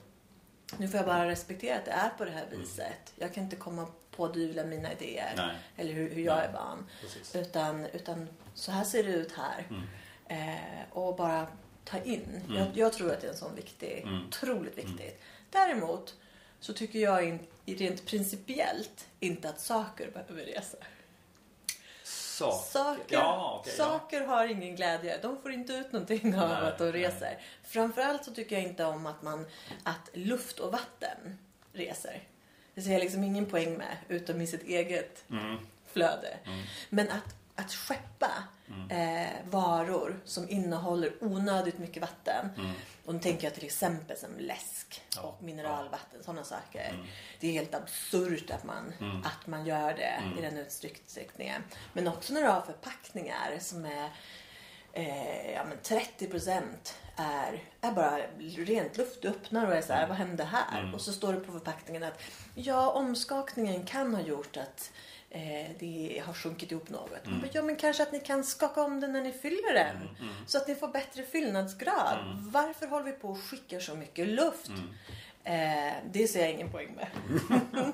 [0.76, 3.12] Nu får jag bara respektera att det är på det här viset.
[3.16, 5.32] Jag kan inte komma på dyvla mina idéer.
[5.36, 5.56] Nej.
[5.76, 6.46] Eller hur, hur jag Nej.
[6.46, 6.86] är van.
[7.00, 7.36] Precis.
[7.36, 9.66] Utan, utan så här ser det ut här.
[9.70, 9.82] Mm.
[10.48, 11.46] Eh, och bara
[11.84, 12.42] ta in.
[12.46, 12.58] Mm.
[12.58, 14.26] Jag, jag tror att det är en sån viktig, Mm.
[14.26, 15.20] otroligt viktigt.
[15.50, 16.14] Däremot
[16.60, 20.76] så tycker jag in, rent principiellt inte att saker behöver resa.
[22.38, 22.56] Saker.
[22.72, 23.72] Saker, Ja, ja.
[23.72, 25.18] saker har ingen glädje.
[25.22, 26.92] De får inte ut någonting av Nej, att de nej.
[27.02, 27.38] reser.
[27.64, 29.46] Framförallt så tycker jag inte om att, man,
[29.82, 31.38] att luft och vatten
[31.72, 32.22] reser.
[32.74, 35.56] Det ser jag liksom ingen poäng med utom i sitt eget Mm.
[35.86, 36.36] flöde.
[36.46, 36.62] Mm.
[36.88, 38.30] Men att, att skeppa
[38.68, 38.90] Mm.
[38.90, 42.48] eh, varor som innehåller onödigt mycket vatten.
[42.58, 42.70] Mm.
[43.04, 46.88] Och nu tänker jag till exempel som läsk Ja, och mineralvatten, sådana saker.
[46.94, 47.06] Mm.
[47.40, 49.22] Det är helt absurt att man, Mm.
[49.24, 50.38] att man gör det Mm.
[50.38, 51.62] i den utsträckningen.
[51.92, 54.10] Men också när du har förpackningar som är
[54.92, 58.18] eh, ja, men 30 procent är, är bara
[58.56, 59.22] rent luft.
[59.22, 60.80] Du öppnar och är så här, vad hände här?
[60.80, 60.94] Mm.
[60.94, 62.20] Och så står det på förpackningen att
[62.54, 64.90] ja, omskakningen kan ha gjort att
[65.36, 67.26] eh, det har sjunkit ihop något.
[67.26, 67.40] Mm.
[67.40, 69.96] bara, ja, men kanske att ni kan skaka om den när ni fyller den.
[69.96, 70.08] Mm.
[70.20, 70.34] Mm.
[70.46, 72.18] Så att ni får bättre fyllnadsgrad.
[72.22, 72.50] Mm.
[72.50, 74.68] Varför håller vi på och skickar så mycket luft?
[74.68, 74.88] Mm.
[75.48, 77.08] Eh, det ser jag ingen poäng med.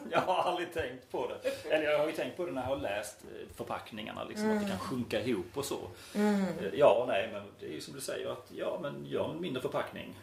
[0.10, 1.70] Jag har aldrig tänkt på det.
[1.70, 4.24] Eller jag har ju tänkt på det när jag har läst eh, förpackningarna.
[4.24, 5.78] Liksom, Att det kan sjunka ihop och så.
[6.14, 6.42] Mm.
[6.42, 9.40] Eh, Ja nej men det är ju som du säger att ja men gör en
[9.40, 10.14] mindre förpackning.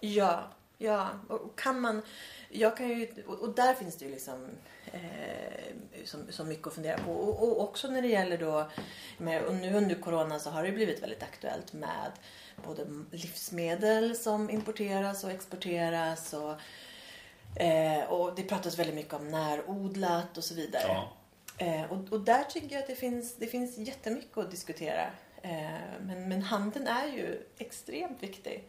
[0.00, 0.42] Ja,
[0.78, 1.08] ja.
[1.28, 2.02] Och kan man...
[2.48, 4.48] Jag kan ju, och där finns det ju liksom
[4.92, 7.12] eh, så, så mycket att fundera på.
[7.12, 8.68] Och, och också när det gäller då...
[9.46, 12.12] Och nu under corona så har det blivit väldigt aktuellt med
[12.66, 16.34] både livsmedel som importeras och exporteras.
[16.34, 16.54] Och,
[17.62, 20.84] eh, och det pratas väldigt mycket om närodlat och så vidare.
[20.88, 21.12] Ja.
[21.58, 25.06] Eh, och, och där tycker jag att det finns, det finns jättemycket att diskutera.
[25.42, 28.68] Eh, men, men handeln är ju extremt viktig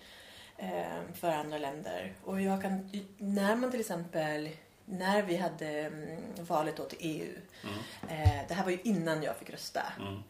[1.13, 2.13] för andra länder.
[2.23, 4.49] Och jag kan, när man till exempel,
[4.85, 7.35] när vi hade mm, valet då till EU.
[7.63, 7.75] Mm.
[8.09, 9.83] Eh, det här var ju innan jag fick rösta.
[9.99, 10.23] Mm.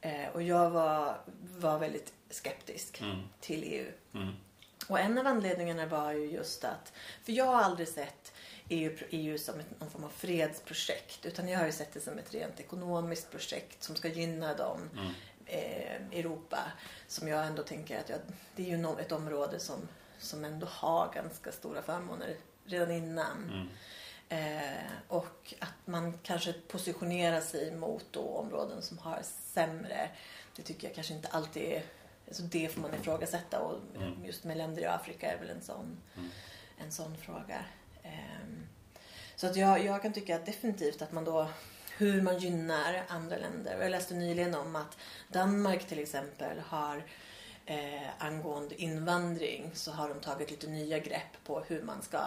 [0.00, 3.22] Eh, och jag var, var väldigt skeptisk Mm.
[3.40, 3.86] till EU.
[4.14, 4.34] Mm.
[4.88, 8.32] Och en av anledningarna var ju just att, för jag har aldrig sett
[8.68, 12.18] EU, EU som ett, någon form av fredsprojekt utan jag har ju sett det som
[12.18, 15.12] ett rent ekonomiskt projekt som ska gynna dem Mm.
[15.46, 16.58] eh, Europa
[17.08, 18.18] som jag ändå tänker att jag,
[18.56, 19.88] det är ju ett område som,
[20.18, 23.50] som ändå har ganska stora förmåner redan innan.
[23.52, 23.68] Mm.
[24.28, 30.08] Eh, och att man kanske positionerar sig mot då områden som har sämre.
[30.56, 31.82] Det tycker jag kanske inte alltid är...
[32.26, 34.24] Alltså det får man ifrågasätta och Mm.
[34.24, 36.30] just med länder i Afrika är väl en sån, Mm.
[36.78, 37.64] en sån fråga.
[38.02, 38.66] Ehm,
[39.36, 41.48] så att jag, jag kan tycka att definitivt att man då
[41.96, 43.80] hur man gynnar andra länder.
[43.80, 44.98] Jag läste nyligen om att
[45.28, 47.02] Danmark till exempel har
[47.66, 52.20] eh, angående invandring så har de tagit lite nya grepp på hur man ska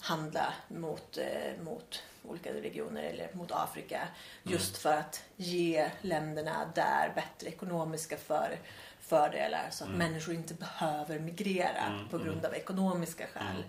[0.00, 4.08] handla mot, eh, mot olika regioner eller mot Afrika.
[4.42, 8.58] Just för att ge länderna där bättre ekonomiska för,
[9.00, 9.98] fördelar så att Mm.
[9.98, 12.44] människor inte behöver migrera Mm, på grund mm.
[12.44, 13.56] av ekonomiska skäl.
[13.56, 13.68] Mm.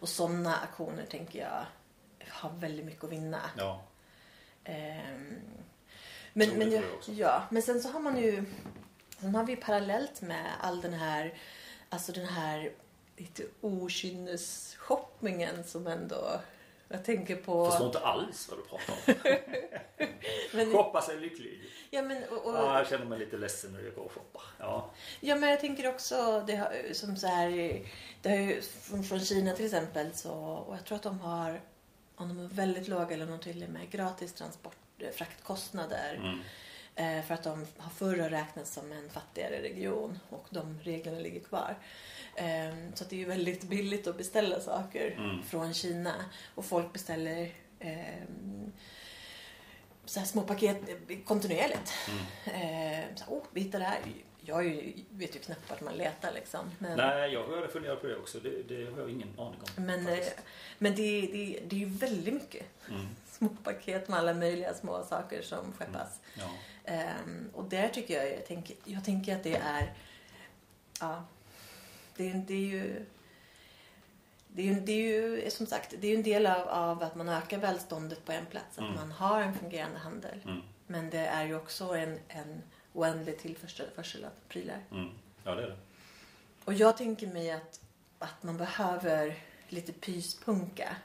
[0.00, 1.66] Och sådana aktioner tänker jag
[2.28, 3.40] har väldigt mycket att vinna.
[3.56, 3.82] Ja.
[4.64, 5.36] Ehm,
[6.32, 8.44] men, men, jag, ja, men sen så har man ju
[9.22, 11.34] Sen har vi parallellt med all den här
[11.88, 12.72] Alltså den här
[13.16, 16.40] lite okynnesshoppingen som ändå
[16.88, 18.98] Jag tänker på Förstår inte alls vad du pratar om.
[20.52, 21.62] men, Shoppa sig lycklig.
[21.90, 24.42] ja, men, och, och, Ja, jag känner mig lite ledsen när jag går och shoppar.
[24.58, 24.90] Ja.
[25.20, 27.80] Ja, men jag tänker också det har, som så här,
[28.22, 31.60] det har ju från, från Kina till exempel så, och jag tror att de har,
[32.16, 36.14] om de är väldigt låga eller om de till och med gratis transport, eh, fraktkostnader.
[36.14, 36.38] Mm.
[36.94, 41.40] Eh, för att de har förr räknats som en fattigare region och de reglerna ligger
[41.40, 41.78] kvar.
[42.36, 45.42] Eh, så det är ju väldigt billigt att beställa saker Mm.
[45.42, 46.14] från Kina.
[46.54, 48.22] Och folk beställer eh,
[50.04, 50.76] så här små paket
[51.24, 51.92] kontinuerligt.
[52.08, 53.00] Mm.
[53.00, 53.98] Eh, så, oh, vi hittar det här.
[54.44, 56.70] Jag ju, vet ju knappt vart man letar liksom.
[56.78, 58.38] Men, Nej, jag hade funderat på det också.
[58.40, 59.84] Det, det har jag ingen aning om.
[59.84, 60.36] men, eh, faktiskt.
[60.78, 63.06] men det, det, det är ju väldigt mycket Mm.
[63.48, 66.20] Små paket med alla möjliga små saker som skeppas.
[66.38, 66.50] Ja.
[66.84, 69.92] Ehm, och där tycker jag, jag tänker, jag tänker att det är,
[71.00, 71.24] ja,
[72.16, 73.06] det, är- det är ju
[74.54, 77.14] det är, ju, det är ju som sagt det är en del av, av att
[77.14, 78.78] man ökar välståndet på en plats.
[78.78, 78.94] Att Mm.
[78.94, 80.40] man har en fungerande handel.
[80.44, 80.60] Mm.
[80.86, 84.78] Men det är ju också en, en oändlig tillförsel av prylar.
[84.90, 85.08] Mm.
[85.44, 85.76] ja, det är det.
[86.64, 87.80] Och jag tänker mig att,
[88.18, 90.96] att man behöver lite pyspunka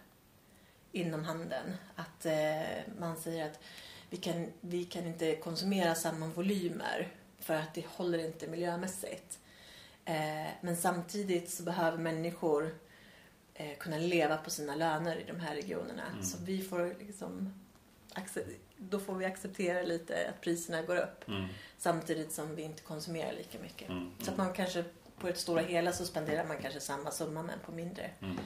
[0.91, 1.73] inom handeln.
[1.95, 3.60] Att eh, man säger att
[4.10, 7.08] vi kan, vi kan inte konsumera samma volymer
[7.39, 9.39] för att det håller inte miljömässigt.
[10.06, 12.76] Eh, men samtidigt så behöver människor
[13.54, 16.04] eh, kunna leva på sina löner i de här regionerna.
[16.12, 16.23] Mm.
[16.23, 17.54] Så vi får liksom
[18.78, 21.45] då får vi acceptera lite att priserna går upp Mm.
[21.78, 23.89] samtidigt som vi inte konsumerar lika mycket.
[23.89, 24.12] Mm.
[24.19, 24.84] Så att man kanske
[25.19, 28.38] på ett stora hela så spenderar man kanske samma summa men på mindre, Mm.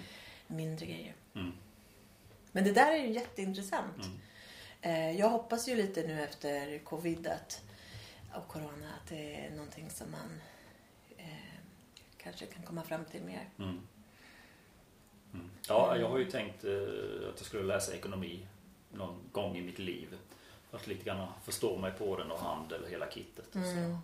[0.47, 1.13] mindre grejer.
[2.51, 3.97] Men det där är ju jätteintressant.
[4.05, 4.17] Mm.
[4.81, 7.61] Eh, Jag hoppas ju lite nu efter covid att,
[8.33, 10.41] och corona att det är någonting som man
[11.17, 11.25] eh,
[12.17, 13.49] kanske kan komma fram till mer.
[13.59, 13.79] Mm.
[15.33, 15.49] Mm.
[15.67, 16.71] Ja, jag har ju tänkt eh,
[17.29, 18.47] att jag skulle läsa ekonomi
[18.91, 20.17] någon gång i mitt liv.
[20.69, 23.47] För att lite grann förstå mig på den och handel och hela kittet.
[23.47, 23.59] och så.
[23.59, 23.97] Mm.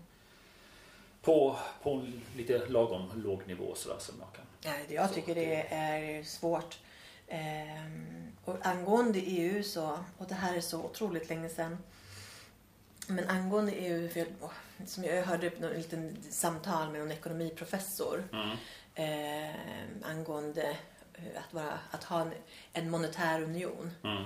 [1.22, 4.86] På, på lite lagom låg nivå sådär som jag kan.
[4.90, 6.80] Jag tycker det är svårt.
[7.28, 11.78] Ehm, och angående EU så, och det här är så otroligt länge sedan.
[13.08, 14.28] Men angående EU, jag,
[14.86, 18.58] som jag hörde ett litet samtal med en ekonomiprofessor Mm.
[18.96, 19.56] eh,
[20.10, 20.78] angående
[21.14, 22.32] eh, att, vara, att ha en,
[22.74, 23.92] en monetär union.
[24.04, 24.24] Mm.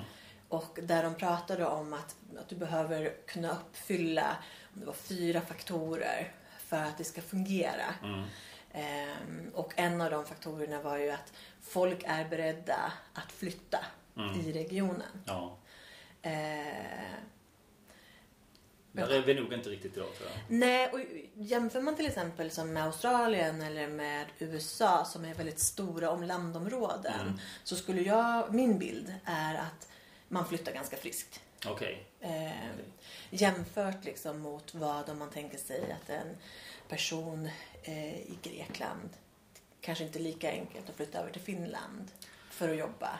[0.49, 4.37] Och där de pratade om att, att du behöver kunna uppfylla
[4.73, 7.95] om det var fyra faktorer för att det ska fungera.
[8.03, 8.23] Mm.
[8.73, 11.33] Ehm, och en av de faktorerna var ju att
[11.71, 13.85] folk är beredda att flytta
[14.17, 14.39] Mm.
[14.39, 15.21] i regionen.
[15.25, 15.57] Ja.
[16.21, 17.15] Ehm,
[18.91, 20.39] Där är vi nog inte riktigt idag tror jag.
[20.57, 20.99] nej, och
[21.33, 26.23] jämför man till exempel som med Australien eller med USA som är väldigt stora om
[26.23, 27.39] landområden Mm.
[27.63, 29.87] så skulle jag, min bild är att
[30.27, 31.39] man flyttar ganska friskt.
[31.67, 32.05] Okej.
[32.19, 32.51] Eh,
[33.29, 36.37] jämfört liksom mot vad om man tänker sig att en
[36.89, 37.49] person
[37.83, 39.09] eh, i Grekland
[39.81, 42.11] kanske inte lika enkelt att flytta över till Finland
[42.49, 43.19] för att jobba.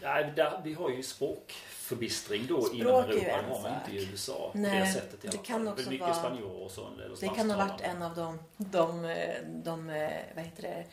[0.00, 3.12] Ja, där, vi har ju språkförbistring då Språk inom Europa.
[3.12, 4.50] Det har man inte i USA.
[4.54, 5.68] Nej, det sättet i det kan fall.
[5.68, 6.88] också Det mycket vara- och så.
[6.94, 9.02] Eller Det kan ha varit en av de, de,
[9.46, 9.86] de,
[10.34, 10.84] vad heter det,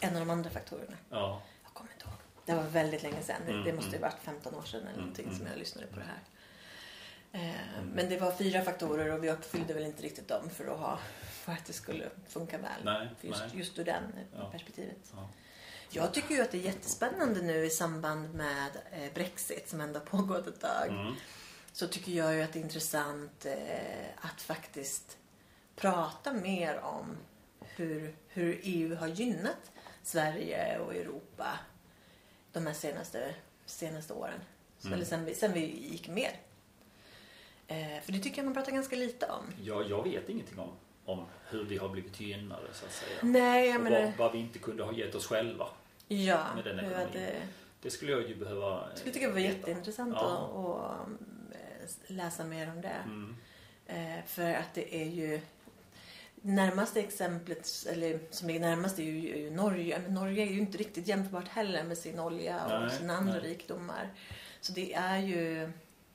[0.00, 0.96] en av de andra faktorerna.
[1.10, 1.42] Ja.
[1.64, 2.14] Jag kommer inte ihåg.
[2.44, 3.42] Det var väldigt länge sedan.
[3.48, 4.10] Mm, det måste ju mm.
[4.10, 5.38] varit 15 år sedan eller Mm, någonting mm.
[5.38, 6.20] som jag lyssnade på det här.
[7.32, 10.78] Eh, Men det var fyra faktorer och vi uppfyllde väl inte riktigt dem för att,
[10.78, 12.84] ha, för att det skulle funka väl.
[12.84, 13.50] Nej, just, nej.
[13.54, 14.02] just ur den
[14.36, 14.50] Ja.
[14.50, 15.12] perspektivet.
[15.14, 15.28] Ja.
[15.90, 20.00] Jag tycker ju att det är jättespännande nu i samband med eh, Brexit som ändå
[20.00, 20.88] pågått ett tag.
[20.88, 21.14] Mm.
[21.72, 25.16] Så tycker jag ju att det är intressant eh, att faktiskt
[25.76, 27.16] prata mer om
[27.60, 31.58] hur, hur EU har gynnat Sverige och Europa
[32.52, 33.34] de här senaste,
[33.66, 34.40] senaste åren.
[34.82, 34.92] Mm.
[34.94, 36.30] Eller sen vi, sen vi gick med.
[37.72, 39.44] Eh, för det tycker jag man pratar ganska lite om.
[39.62, 40.70] Ja, jag vet ingenting om,
[41.04, 43.18] om hur vi har blivit gynnade så att säga.
[43.22, 44.02] Nej, jag menar...
[44.02, 45.66] vad, vad vi inte kunde ha gett oss själva.
[46.08, 47.08] Ja, med den ekonomin.
[47.12, 47.34] det,
[47.82, 49.56] Det skulle jag ju behöva jag skulle tycka det var veta.
[49.58, 51.00] jätteintressant Ja.
[51.04, 51.08] att,
[51.56, 52.96] eh, läsa mer om det.
[53.04, 53.36] Mm.
[53.86, 55.40] Eh, för att det är ju
[56.44, 60.00] närmaste exemplet, eller som är närmast är ju, är ju Norge.
[60.04, 63.32] Men Norge är ju inte riktigt jämförbart heller med sin olja och Nej, sina andra
[63.32, 63.42] nej.
[63.50, 64.08] rikdomar.
[64.60, 65.70] Så det är ju...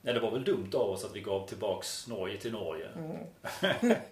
[0.08, 2.88] Ja, det var väl dumt av oss att vi gav tillbaks Norge till Norge.
[2.96, 3.26] Mm.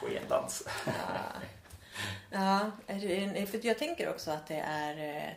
[0.00, 0.68] Sketans.
[2.30, 5.32] ja, ja, för jag tänker också att det är eh,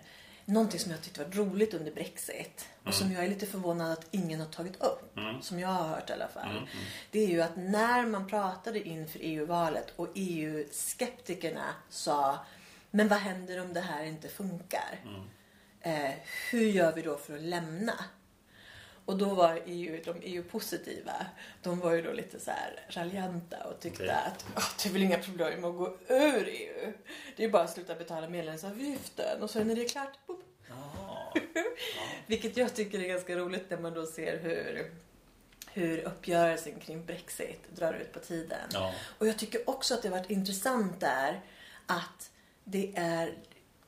[0.45, 2.67] någonting som jag tyckte var roligt under Brexit.
[2.84, 5.17] Och som jag är lite förvånad att ingen har tagit upp.
[5.17, 5.41] Mm.
[5.41, 6.50] Som jag har hört i alla fall.
[6.50, 6.58] Mm.
[6.58, 6.67] Mm.
[7.12, 12.39] Det är ju att när man pratade inför EU-valet och EU-skeptikerna sa
[12.91, 15.00] Men vad händer om det här inte funkar?
[15.06, 15.21] Mm.
[15.82, 16.13] Eh,
[16.52, 17.93] hur gör vi då för att lämna?
[19.07, 21.25] Och då var EU, de EU-positiva,
[21.63, 24.15] de var ju då lite så här raljanta och tyckte Okej.
[24.15, 26.93] att "Åh, det är väl inga problem att gå ur EU.
[27.35, 30.27] Det är bara att sluta betala medlemsavgiften och sen är det klart.
[30.27, 30.43] Boop.
[32.27, 34.91] Vilket jag tycker är ganska roligt när man då ser hur,
[35.71, 38.69] hur uppgörelsen kring Brexit drar ut på tiden.
[38.73, 38.93] Ja.
[39.17, 41.41] Och jag tycker också att det har varit intressant där
[41.85, 42.31] att
[42.63, 43.33] det är,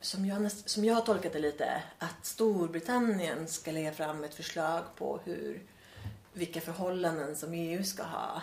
[0.00, 4.82] som jag, som jag har tolkat det lite, att Storbritannien ska lägga fram ett förslag
[4.96, 5.62] på hur,
[6.32, 8.42] vilka förhållanden som EU ska ha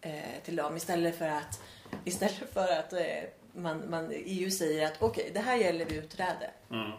[0.00, 1.60] eh, till dem istället för att,
[2.04, 6.50] istället för att eh, man, man, EU säger att okej, det här gäller vid utträde.
[6.70, 6.92] Mm.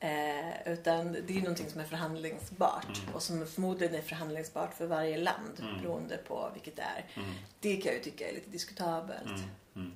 [0.00, 3.14] Eh, utan det är någonting som är förhandlingsbart Mm.
[3.14, 5.82] och som förmodligen är förhandlingsbart för varje land Mm.
[5.82, 7.04] beroende på vilket det är.
[7.14, 7.30] Mm.
[7.60, 9.44] Det kan jag ju tycka är lite diskutabelt.
[9.76, 9.92] Mm.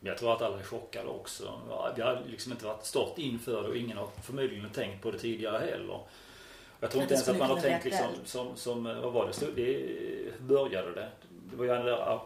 [0.00, 1.60] Jag tror att alla är chockade också.
[1.96, 5.18] Vi har liksom inte varit stått inför det och ingen har förmodligen tänkt på det
[5.18, 6.00] tidigare heller.
[6.80, 10.40] Jag tror inte ens att man har tänkt liksom, som, som, vad var det, det
[10.40, 11.08] började det?
[11.50, 12.20] Det var ju andra,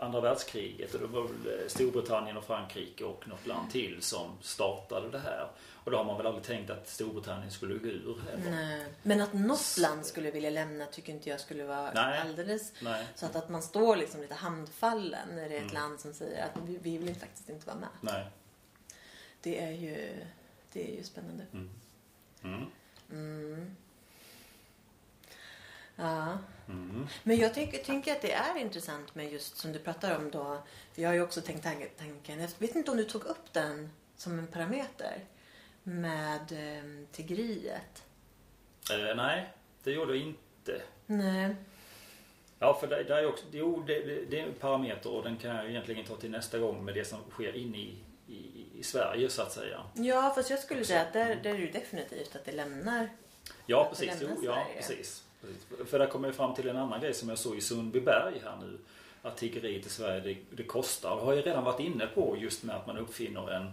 [0.00, 5.08] andra världskriget och det var väl Storbritannien och Frankrike och något land till som startade
[5.10, 5.48] det här.
[5.84, 8.50] Och då har man väl aldrig tänkt att Storbritannien skulle gå ur heller.
[8.50, 8.86] Nej.
[9.02, 12.18] Men att något land skulle vilja lämna tycker inte jag skulle vara Nej.
[12.20, 12.72] alldeles...
[12.82, 15.74] Nej, Så att, att man står liksom lite handfallen när det är ett Mm.
[15.74, 17.88] land som säger att vi, vi vill faktiskt inte vara med.
[18.00, 18.26] nej.
[19.42, 20.24] det är ju,
[20.72, 21.44] det är ju spännande.
[21.52, 21.70] Mm.
[22.42, 22.66] Mm.
[23.12, 23.76] Mm.
[25.96, 26.38] Ja.
[26.70, 27.06] Mm.
[27.22, 30.62] Men jag tänker, tänker att det är intressant med just som du pratar om då.
[30.92, 33.52] För jag har ju också tänkt tanken, tanken, jag vet inte om du tog upp
[33.52, 35.24] den som en parameter
[35.82, 38.02] med eh, tiggeriet.
[38.92, 39.52] Eh, nej,
[39.82, 40.82] det gjorde jag inte.
[41.06, 41.54] Nej.
[42.58, 45.56] Ja, för det, det är också, jo, det, det, är en parameter och den kan
[45.56, 47.96] jag egentligen ta till nästa gång med det som sker inne i,
[48.28, 49.82] i, i Sverige så att säga.
[49.94, 53.08] Ja, fast jag skulle säga att där, där är det definitivt att det lämnar.
[53.66, 54.18] Ja, precis.
[54.20, 54.76] Jo, lämnar ja, Sverige.
[54.76, 55.24] precis.
[55.86, 58.56] För där kommer jag fram till en annan grej som jag såg i Sundbyberg här
[58.60, 58.78] nu.
[59.22, 61.16] Att tiggeriet i Sverige, det, det kostar.
[61.16, 63.70] Det har jag redan varit inne på just med att man uppfinner en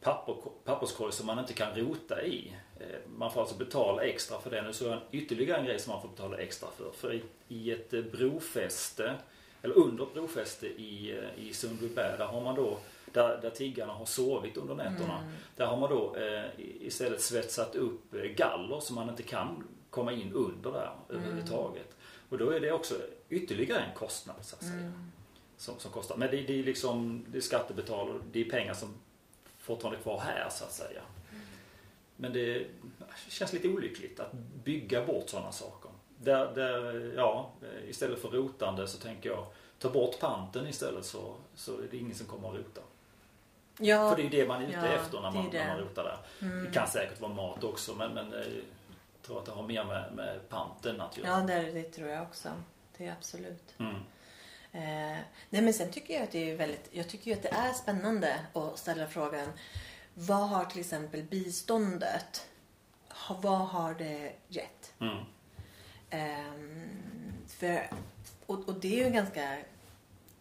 [0.00, 2.52] papper, papperskorg som man inte kan rota i.
[2.80, 4.62] Eh, Man får alltså betala extra för det.
[4.62, 6.90] Nu så är en ytterligare en grej som man får betala extra för.
[6.90, 9.14] För i, i ett eh, brofäste,
[9.62, 12.78] eller under ett brofäste i, eh, i Sundbyberg, där har man då
[13.12, 15.18] där, där tiggarna har sovit under nätterna.
[15.18, 15.32] Mm.
[15.56, 16.44] Där har man då eh,
[16.80, 19.64] istället svetsat upp galler så man inte kan
[19.96, 21.96] komma in under där överhuvudtaget.
[22.28, 22.94] Och då är det också
[23.28, 24.74] ytterligare en kostnad så att säga.
[24.74, 25.10] Mm.
[25.56, 26.16] Som, som kostar.
[26.16, 28.94] Men det, det är liksom det är skattebetalare, det är pengar som
[29.58, 31.00] fortfarande är kvar här så att säga.
[32.16, 32.66] Men det
[33.28, 34.32] känns lite olyckligt att
[34.64, 35.90] bygga bort sådana saker.
[36.18, 37.50] Där, där, ja,
[37.88, 39.46] istället för rotande så tänker jag
[39.78, 42.80] ta bort panten istället så, så är det ingen som kommer att rota.
[43.78, 45.78] Ja, För det är ju det man är ute Ja, efter när man, när man
[45.78, 46.46] rotar där.
[46.46, 46.64] Mm.
[46.64, 48.46] Det kan säkert vara mat också men, men eh,
[49.26, 51.28] tror att det har mer med, med panten att göra.
[51.28, 52.48] ja det, det tror jag också.
[52.96, 53.74] Det är absolut.
[53.78, 53.94] Mm.
[54.72, 55.18] Eh,
[55.50, 57.72] nej men sen tycker jag att det är väldigt, jag tycker ju att det är
[57.72, 59.52] spännande att ställa frågan
[60.14, 62.46] vad har till exempel biståndet,
[63.28, 64.94] vad har det gett?
[65.00, 65.24] Mm.
[66.10, 66.88] Ehm,
[67.48, 67.90] för,
[68.46, 69.58] och, och det är ju en ganska,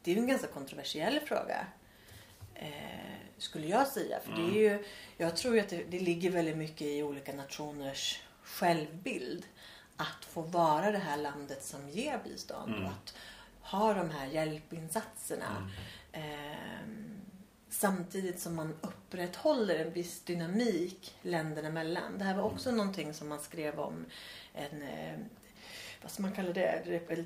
[0.04, 1.68] det är en ganska kontroversiell fråga.
[2.56, 4.20] Eh, skulle jag säga.
[4.20, 4.86] För det är ju,
[5.18, 9.46] jag tror ju att det, det ligger väldigt mycket i olika nationers självbild.
[9.98, 12.86] Att få vara det här landet som ger bistånd Mm.
[12.86, 13.14] och att
[13.62, 15.70] ha de här hjälpinsatserna.
[16.12, 17.22] Ehm,
[17.70, 22.18] samtidigt som man upprätthåller en viss dynamik länderna emellan.
[22.18, 24.06] Det här var också någonting som man skrev om
[24.54, 25.20] en eh,
[26.02, 26.66] vad ska man kalla det,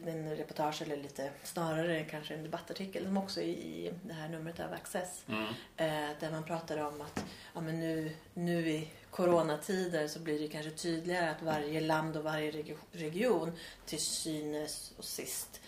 [0.05, 4.59] en reportage eller lite snarare kanske en debattartikel som också är i det här numret
[4.59, 5.23] av Access.
[5.27, 5.43] Mm.
[5.77, 10.47] Eh, där man pratar om att ja, men nu, nu i coronatider så blir det
[10.47, 13.51] kanske tydligare att varje land och varje regi- region
[13.85, 15.61] till synes och sist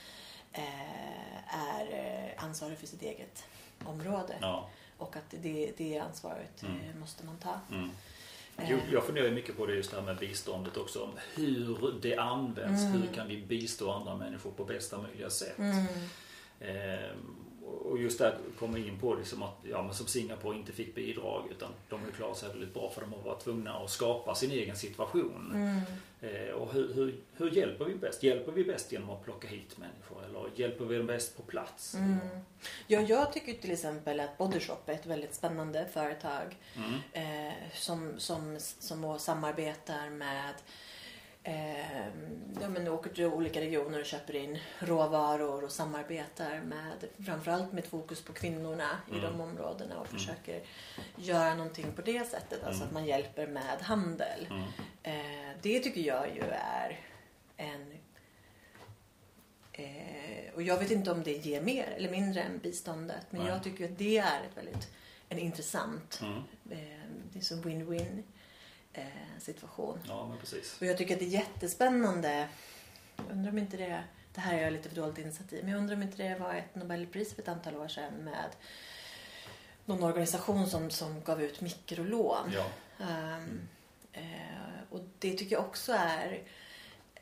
[0.53, 1.93] eh, är
[2.37, 3.43] eh, ansvarig för sitt eget
[3.85, 4.35] område.
[4.41, 4.69] Ja.
[4.97, 6.99] Och att det, det ansvaret Mm.
[6.99, 7.59] måste man ta.
[7.71, 7.89] Mm.
[8.57, 8.71] Eh.
[8.71, 11.09] Jo, jag funderar mycket på det just det här med biståndet också.
[11.35, 12.81] Hur det används.
[12.81, 13.01] Mm.
[13.01, 15.57] Hur kan vi bistå andra människor på bästa möjliga sätt?
[15.57, 15.85] Mm.
[16.59, 17.35] Ehm,
[17.71, 20.95] och just där kommer in på det som att ja, men som Singapore inte fick
[20.95, 24.36] bidrag utan de har klarat sig väldigt bra för de har varit tvungna att skapa
[24.36, 25.51] sin egen situation.
[25.53, 25.81] Mm.
[26.21, 28.23] Eh, och hur, hur, hur hjälper vi bäst?
[28.23, 31.95] Hjälper vi bäst genom att plocka hit människor eller hjälper vi dem bäst på plats?
[31.95, 32.17] Mm.
[32.88, 37.47] Ja, jag tycker till exempel att Bodyshop är ett väldigt spännande företag Mm.
[37.47, 40.53] eh, som, som, som samarbetar med
[41.43, 42.08] eh,
[42.62, 47.86] ja, men åker till olika regioner och köper in råvaror och samarbetar med framförallt med
[47.86, 49.23] fokus på kvinnorna i Mm.
[49.23, 50.62] de områdena och försöker
[51.15, 52.63] göra någonting på det sättet.
[52.63, 52.88] Alltså Mm.
[52.88, 54.47] att man hjälper med handel.
[54.49, 54.63] Mm.
[55.04, 56.99] Eh, det tycker jag ju är
[57.58, 57.93] en...
[59.73, 63.25] Eh, och jag vet inte om det ger mer eller mindre än biståndet.
[63.30, 63.49] Men Nej.
[63.51, 64.89] jag tycker att det är ett väldigt,
[65.30, 66.38] en intressant, Mm.
[66.71, 68.23] eh, det är så win-win
[68.93, 69.06] eh,
[69.39, 69.99] situation.
[70.08, 70.77] Ja, men precis.
[70.82, 72.47] Och jag tycker att det är jättespännande.
[73.17, 75.71] Jag undrar om inte det, det här är jag lite för dåligt insatt i, men
[75.71, 78.49] jag undrar om inte det var ett Nobelpris för ett antal år sedan med
[79.86, 82.51] någon organisation som, som gav ut mikrolån.
[82.54, 82.65] Ja.
[83.06, 83.67] Ehm,
[84.13, 86.41] eh, och det tycker jag också är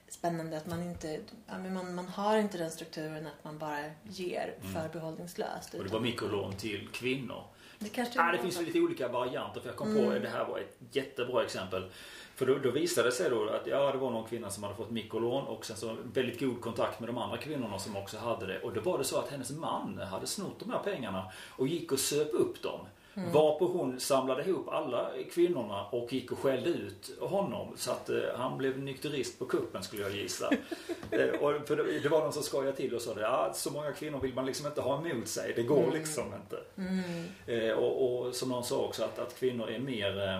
[0.08, 5.74] spännande att man inte, man, man har inte den strukturen att man bara ger förbehållningslöst.
[5.74, 7.43] Och det var mikrolån till kvinnor.
[7.80, 9.62] Det kanske Ja, det finns ju lite olika varianter.
[9.62, 10.22] För jag kom på Mm.
[10.22, 11.90] det här var ett jättebra exempel.
[12.36, 14.76] För då, då visade det sig då att ja, det var någon kvinna som hade
[14.76, 18.46] fått mikrolån och sen så väldigt god kontakt med de andra kvinnorna som också hade
[18.48, 18.60] det.
[18.60, 21.92] Och då var det så att hennes man hade snott de här pengarna och gick
[21.92, 22.80] och söp upp dem.
[23.14, 23.32] Mm.
[23.32, 27.68] Varpå hon samlade ihop alla kvinnorna och gick och skällde ut honom.
[27.76, 30.49] Så att eh, han blev nykterist på kuppen skulle jag gissa.
[31.12, 33.22] eh, och för det, det var någon som skojade till och sa det.
[33.22, 35.53] Ja, så många kvinnor vill man liksom inte ha emot sig.
[35.55, 36.60] Det går liksom inte.
[36.78, 37.24] Mm.
[37.47, 40.38] Eh, och, och som någon sa också att, att kvinnor är mer eh,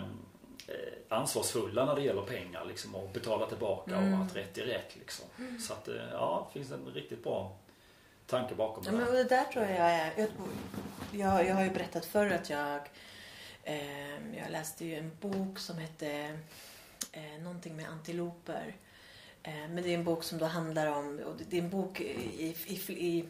[0.68, 4.14] eh, ansvarsfulla när det gäller pengar liksom, och betala tillbaka Mm.
[4.20, 4.96] och att rätt är rätt.
[5.00, 5.26] Liksom.
[5.60, 7.58] Så att eh, ja, det finns en riktigt bra
[8.30, 9.14] tanke bakom Ja, det men här.
[9.14, 10.14] det där tror jag är...
[10.18, 10.28] Jag,
[11.12, 12.80] jag, jag har ju berättat förr att jag
[13.70, 16.38] Eh, jag läste ju en bok som hette
[17.12, 18.76] eh, någonting med antiloper.
[19.44, 22.02] Eh, men det är en bok som då handlar om, och det, är en bok
[22.02, 23.26] i, i, i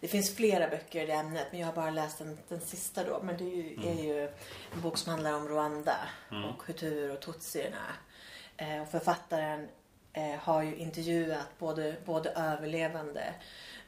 [0.00, 3.04] det finns flera böcker i det ämnet men jag har bara läst den, den sista
[3.04, 3.20] då.
[3.22, 4.28] Men det är ju, är ju
[4.74, 5.96] en bok som handlar om Rwanda
[6.30, 7.86] och Hutu och Tutsierna.
[8.56, 9.68] Eh, och författaren
[10.12, 13.34] eh, har ju intervjuat både, både överlevande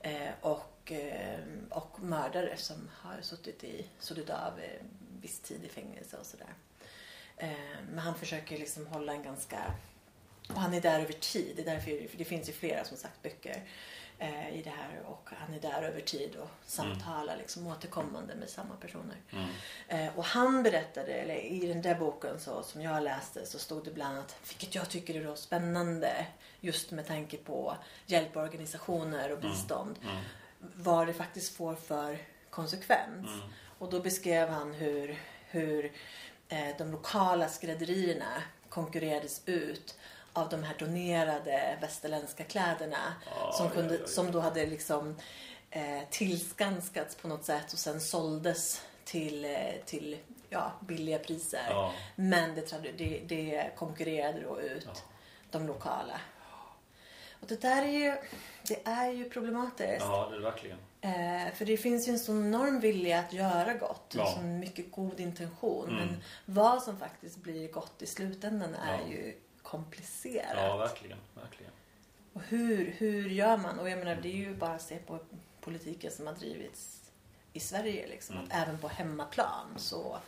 [0.00, 1.40] Eh, och, eh,
[1.70, 4.82] och mördare som har suttit, i, suttit av eh,
[5.20, 6.54] viss tid i fängelse och sådär.
[7.36, 7.50] Eh,
[7.90, 9.74] men han försöker liksom hålla en ganska...
[10.48, 11.52] Och han är där över tid.
[11.56, 13.62] Det, är därför, det finns ju flera som sagt böcker eh,
[14.52, 18.76] i det här och han är där över tid och samtalar liksom återkommande med samma
[18.76, 19.16] personer.
[19.88, 23.84] Eh, och han berättade, eller i den där boken så, som jag läste så stod
[23.84, 26.26] det bland annat, vilket jag tycker är då spännande
[26.60, 29.98] just med tanke på hjälporganisationer och bistånd,
[30.58, 32.18] vad det faktiskt får för
[32.50, 33.26] konsekvens.
[33.78, 35.92] Och då beskrev han hur, hur
[36.48, 39.98] eh, de lokala skrädderierna konkurrerades ut
[40.36, 43.14] av de här donerade västerländska kläderna
[43.52, 44.08] som, kunde, oj, oj.
[44.08, 45.16] som då hade liksom
[45.70, 50.18] eh, tillskanskats på något sätt och sen såldes till, eh, till
[50.48, 51.66] ja, billiga priser.
[51.70, 51.92] Ja.
[52.16, 55.04] Men det, det, det konkurrerade då ut
[55.50, 56.20] de lokala.
[57.40, 58.16] Och det där är ju,
[58.68, 60.00] det är ju problematiskt.
[60.00, 60.78] Ja, det är det verkligen.
[61.00, 64.14] Eh, för det finns ju en sån enorm vilja att göra gott.
[64.16, 64.28] Ja.
[64.28, 65.88] En sån mycket god intention.
[65.88, 66.06] Mm.
[66.06, 69.08] Men vad som faktiskt blir gott i slutändan är Ja.
[69.10, 69.34] ju
[69.70, 70.56] komplicerat.
[70.56, 71.18] Ja, verkligen.
[71.34, 71.72] verkligen.
[72.32, 73.78] Och hur, hur gör man?
[73.78, 75.18] Och jag menar, det är ju bara att se på
[75.60, 77.02] politiken som har drivits
[77.52, 78.06] i Sverige.
[78.06, 78.36] Liksom.
[78.36, 78.46] Mm.
[78.46, 80.18] Att även på hemmaplan så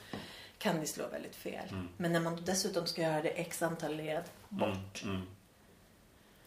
[0.59, 1.69] kan det slå väldigt fel.
[1.71, 1.89] Mm.
[1.97, 5.03] Men när man dessutom ska göra det x antal led bort.
[5.05, 5.27] Mm, mm.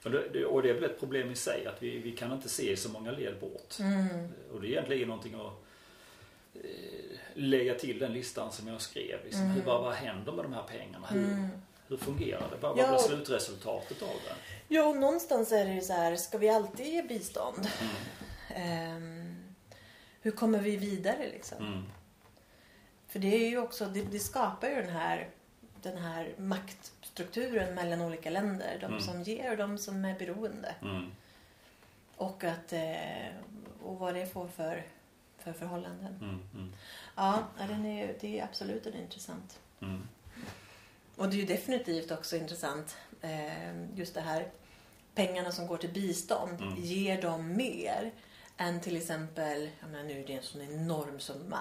[0.04, 2.50] Och, det, och det är väl ett problem i sig att vi, vi kan inte
[2.50, 3.80] se så många led bort.
[3.80, 4.28] Mm.
[4.54, 5.54] Och det är egentligen någonting att
[6.54, 9.24] eh, lägga till den listan som jag skrev.
[9.24, 9.42] Liksom.
[9.42, 9.54] Mm.
[9.54, 11.08] Hur, vad, vad händer med de här pengarna?
[11.08, 11.50] Hur, Mm.
[11.92, 12.58] Hur fungerar det?
[12.62, 14.10] Vad, Ja, vad blir slutresultatet av
[14.68, 14.80] det?
[14.82, 17.68] Och någonstans är det ju så här, ska vi alltid ge bistånd?
[17.82, 17.94] Mm.
[18.56, 19.54] Ehm,
[20.22, 21.58] hur kommer vi vidare liksom?
[21.68, 21.84] Mm.
[23.08, 25.30] För det är ju också, det, det skapar ju den här,
[25.82, 28.78] den här maktstrukturen mellan olika länder.
[28.80, 29.02] De Mm.
[29.02, 30.76] som ger och de som är beroende.
[30.82, 31.12] Mm.
[32.16, 33.28] Och, att, eh,
[33.84, 34.84] och vad det får för,
[35.38, 36.16] för förhållanden.
[36.22, 36.39] Mm.
[36.56, 36.74] Mm.
[37.16, 39.60] Ja, ja, den är, det är absolut en intressant.
[41.22, 44.47] Och det är ju definitivt också intressant eh, just det här
[45.15, 46.61] pengarna som går till bistånd.
[46.61, 46.76] Mm.
[46.78, 48.11] Ger de mer
[48.57, 51.59] än till exempel, jag menar, nu är det en sån enorm summa.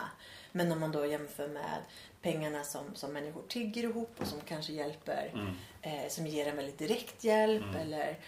[0.52, 1.78] Men om man då jämför med
[2.22, 5.54] pengarna som, som människor tigger ihop och som kanske hjälper, Mm.
[5.82, 7.62] eh, som ger en väldigt direkt hjälp.
[7.64, 7.76] Mm.
[7.76, 8.18] Eller,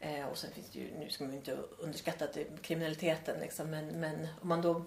[0.00, 2.26] eh, och sen finns det ju, nu ska man ju inte underskatta
[2.62, 4.84] kriminaliteten liksom, men, men om man då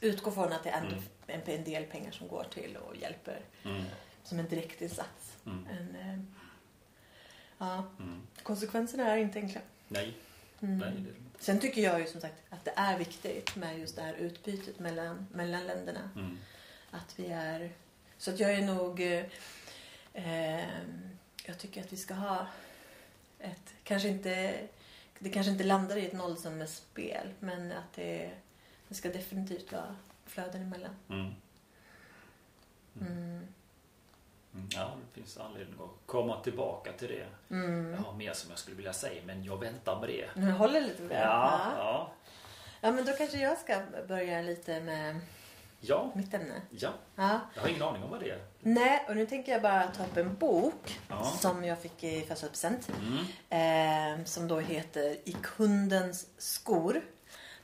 [0.00, 0.94] utgår från att det är Mm.
[1.26, 3.82] en, en del pengar som går till och hjälper Mm.
[4.24, 5.36] Som en direktinsats.
[5.46, 5.66] Mm.
[5.66, 6.18] En, eh,
[7.58, 8.22] ja, Mm.
[8.42, 9.60] konsekvenserna är inte enkla.
[9.88, 10.14] Nej.
[10.60, 10.78] Mm.
[10.78, 11.14] Nej, det det.
[11.38, 14.78] Sen tycker jag ju som sagt att det är viktigt med just det här utbytet
[14.78, 16.10] mellan, mellan länderna.
[16.16, 16.38] Mm.
[16.90, 17.70] Att vi är...
[18.18, 19.00] Så att jag är nog...
[19.00, 19.24] Eh,
[20.12, 20.68] eh,
[21.44, 22.46] jag tycker att vi ska ha
[23.38, 23.74] ett...
[23.84, 24.60] Kanske inte...
[25.18, 28.30] Det kanske inte landar i ett nollsummespel men att det,
[28.88, 29.96] det ska definitivt vara
[30.26, 30.94] flöden emellan.
[31.08, 31.34] Mm.
[34.54, 34.68] Mm.
[34.72, 37.54] Ja, det finns anledning att komma tillbaka till det.
[37.54, 37.92] Mm.
[37.92, 40.28] Jag har mer som jag skulle vilja säga men jag väntar med det.
[40.34, 41.22] Nu håller lite med.
[41.26, 42.10] Ja, ja.
[42.80, 45.20] ja, men då kanske jag ska börja lite med
[45.82, 46.62] Ja, mitt ämne.
[46.70, 46.90] ja.
[47.16, 47.40] Ja.
[47.54, 48.42] Jag har ingen aning om vad det är.
[48.60, 51.24] Nej, och nu tänker jag bara ta upp en bok Ja.
[51.24, 52.90] som jag fick i födelsedagspresent.
[53.50, 54.18] Mm.
[54.20, 57.00] Eh, som då heter I kundens skor.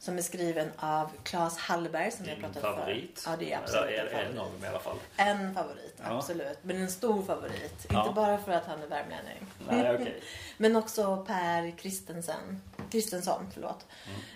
[0.07, 3.21] Som är skriven av Claes Hallberg som jag Din pratat favorit.
[3.21, 3.31] för.
[3.31, 4.97] Ja, det är absolut Eller en en, av dem i alla fall.
[5.17, 6.17] En favorit, Ja.
[6.19, 6.59] absolut.
[6.63, 7.87] Men en stor favorit.
[7.91, 8.01] Ja.
[8.03, 9.47] Inte bara för att han är värmlänning.
[9.69, 10.23] Nej, okej.
[10.57, 13.87] Men också Per Kristensen, Kristensson förlåt,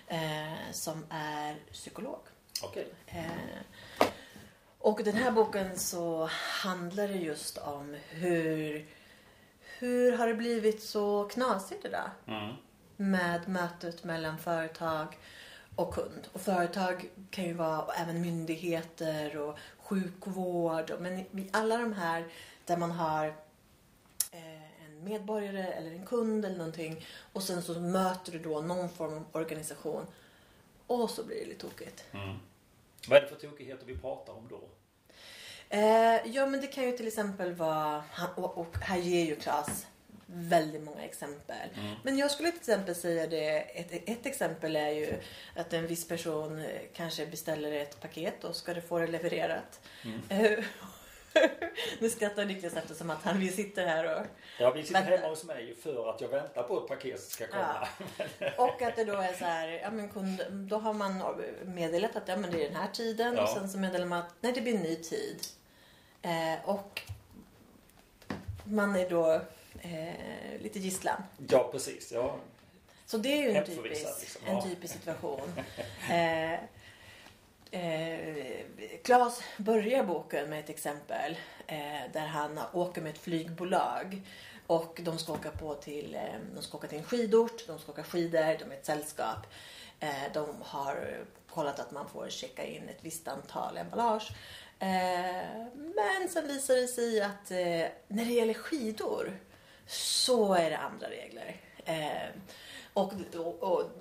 [0.07, 0.47] Mm.
[0.53, 2.19] eh, som är psykolog.
[2.63, 2.87] Okej.
[3.07, 4.07] Eh,
[4.79, 6.29] och den här boken så
[6.63, 8.85] handlar det just om hur,
[9.79, 12.55] hur har det blivit så knasigt idag Mm.
[12.97, 15.17] med mötet mellan företag
[15.75, 16.27] och kund.
[16.33, 20.93] Och företag kan ju vara och även myndigheter och sjukvård.
[20.99, 22.25] Men i alla de här
[22.65, 23.25] där man har
[24.31, 28.89] eh, en medborgare eller en kund eller någonting och sen så möter du då någon
[28.89, 30.05] form av organisation
[30.87, 32.05] och så blir det lite tokigt.
[32.11, 32.37] Mm.
[33.07, 34.61] Vad är det för tokigheter vi pratar om då?
[35.69, 38.03] Eh, ja men det kan ju till exempel vara,
[38.35, 39.87] och, och här ger ju Klas
[40.33, 41.69] väldigt många exempel.
[42.03, 45.13] Men jag skulle till exempel säga det, ett, ett exempel är ju
[45.55, 49.79] att en viss person eh, kanske beställer ett paket och ska det få det levererat.
[50.29, 50.59] Eh,
[51.99, 54.25] nu skrattar Niklas eftersom att han, vi sitter här och
[54.59, 55.15] Ja, vi sitter Vänta.
[55.15, 57.87] hemma hos mig för att jag väntar på att paketet ska komma.
[58.57, 61.23] Och att det då är så här, ja men kund, då har man
[61.65, 63.43] meddelat att ja, men det är den här tiden Ja.
[63.43, 65.39] och sen så meddelar man att nej det blir en ny tid.
[66.21, 67.01] Eh, och
[68.63, 69.41] man är då
[69.81, 71.23] eh, lite gisslan.
[71.49, 72.11] Ja, precis.
[72.11, 72.39] Ja.
[73.05, 74.41] Så det är ju en typisk, liksom.
[74.47, 75.53] en typisk situation.
[76.09, 76.53] Eh,
[77.71, 78.65] eh,
[79.03, 84.21] Claes börjar boken med ett exempel eh, där han åker med ett flygbolag
[84.67, 87.91] och de ska åka på till, eh, de ska åka till en skidort, de ska
[87.91, 89.47] åka skidor, de är ett sällskap.
[89.99, 94.31] Eh, de har kollat att man får checka in ett visst antal emballage.
[94.79, 97.49] Eh, men sen visar det sig att
[98.07, 99.39] när det gäller skidor
[99.87, 101.55] så är det andra regler.
[101.85, 102.29] Eh,
[102.93, 103.91] och, och, och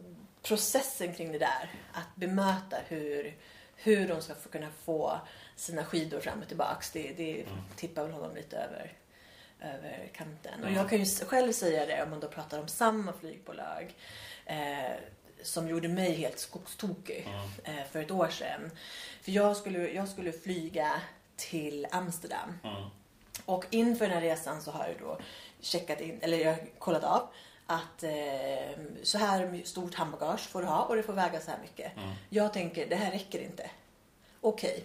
[0.42, 3.36] processen kring det där, att bemöta hur,
[3.76, 5.20] hur de ska få kunna få
[5.56, 7.44] sina skidor fram och tillbaks, det, det
[7.76, 8.92] tippar väl honom lite över,
[9.60, 10.64] över kanten.
[10.64, 13.94] Och jag kan ju själv säga det om man då pratar om samma flygbolag
[14.46, 14.92] eh,
[15.42, 17.28] som gjorde mig helt skogstokig
[17.64, 18.70] eh, för ett år sedan.
[19.22, 21.00] För jag skulle, jag skulle flyga
[21.36, 22.58] till Amsterdam.
[22.64, 22.82] Mm.
[23.44, 25.18] Och inför den här resan så har jag då
[25.62, 27.28] checkat in, eller jag har kollat av
[27.66, 28.10] att eh,
[29.02, 31.92] så här stort handbagage får du ha och det får väga så här mycket.
[32.28, 33.70] Jag tänker, det här räcker inte.
[34.40, 34.84] Okej.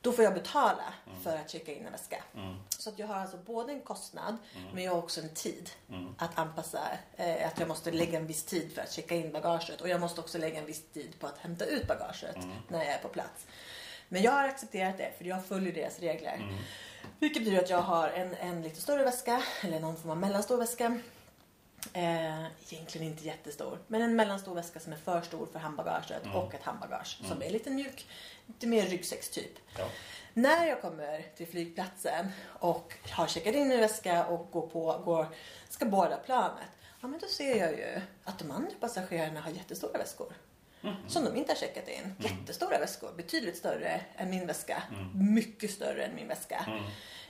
[0.00, 2.24] Då får jag betala för att checka in en väska.
[2.68, 4.36] Så att jag har alltså både en kostnad
[4.74, 5.70] men jag har också en tid
[6.18, 6.80] att anpassa.
[7.16, 10.00] Eh, att jag måste lägga en viss tid för att checka in bagaget och jag
[10.00, 12.36] måste också lägga en viss tid på att hämta ut bagaget
[12.68, 13.46] när jag är på plats.
[14.08, 16.40] Men jag har accepterat det för jag följer deras regler.
[17.18, 20.56] Vilket betyder att jag har en, en lite större väska eller någon form av mellanstor
[20.56, 20.98] väska.
[21.92, 26.54] Eh, egentligen inte jättestor, men en mellanstor väska som är för stor för handbagaget och
[26.54, 28.06] ett handbagage som är lite mjuk,
[28.46, 29.58] lite mer ryggsäckstyp.
[29.78, 29.84] Ja.
[30.34, 35.26] När jag kommer till flygplatsen och har checkat in min väska och går på, går,
[35.68, 36.70] ska båda planet.
[37.00, 40.32] Ja men då ser jag ju att de andra passagerarna har jättestora väskor.
[41.08, 42.14] Som de inte har checkat in.
[42.18, 43.12] Jättestora väskor.
[43.16, 44.82] Betydligt större än min väska.
[45.14, 46.66] Mycket större än min väska.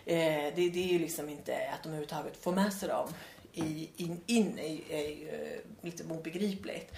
[0.05, 3.09] Eh, det, det är ju liksom inte att de överhuvudtaget får med sig dem
[3.53, 6.93] i, in, in är, är ju lite obegripligt.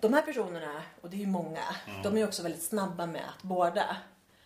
[0.00, 1.62] De här personerna, och det är ju många,
[2.02, 3.96] de är ju också väldigt snabba med att båda.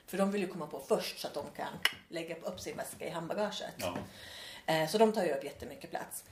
[0.07, 1.69] För de vill ju komma på först så att de kan
[2.09, 3.75] lägga upp sin väska i handbagaget.
[3.77, 3.97] Ja.
[4.67, 6.25] Eh, Så de tar ju upp jättemycket plats.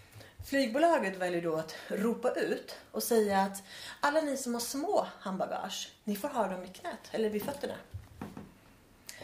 [0.45, 3.63] Flygbolaget väljer då att ropa ut och säga att
[4.01, 7.75] alla ni som har små handbagage, ni får ha dem i knät eller vid fötterna.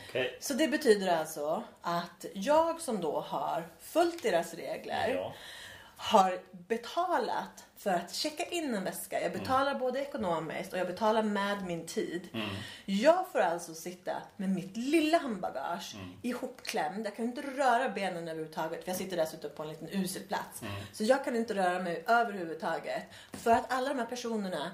[0.09, 0.39] Okej.
[0.41, 5.35] Så det betyder alltså att jag som då har följt deras regler Ja.
[5.97, 6.39] Har
[6.69, 9.21] betalat för att checka in en väska.
[9.21, 12.29] Jag betalar både ekonomiskt och jag betalar med min tid.
[12.85, 17.07] Jag får alltså sitta med mitt lilla handbagage ihopklämd.
[17.07, 20.63] Jag kan inte röra benen överhuvudtaget för jag sitter dessutom på en liten usel plats.
[20.93, 23.03] Så jag kan inte röra mig överhuvudtaget.
[23.33, 24.71] För att alla de här personerna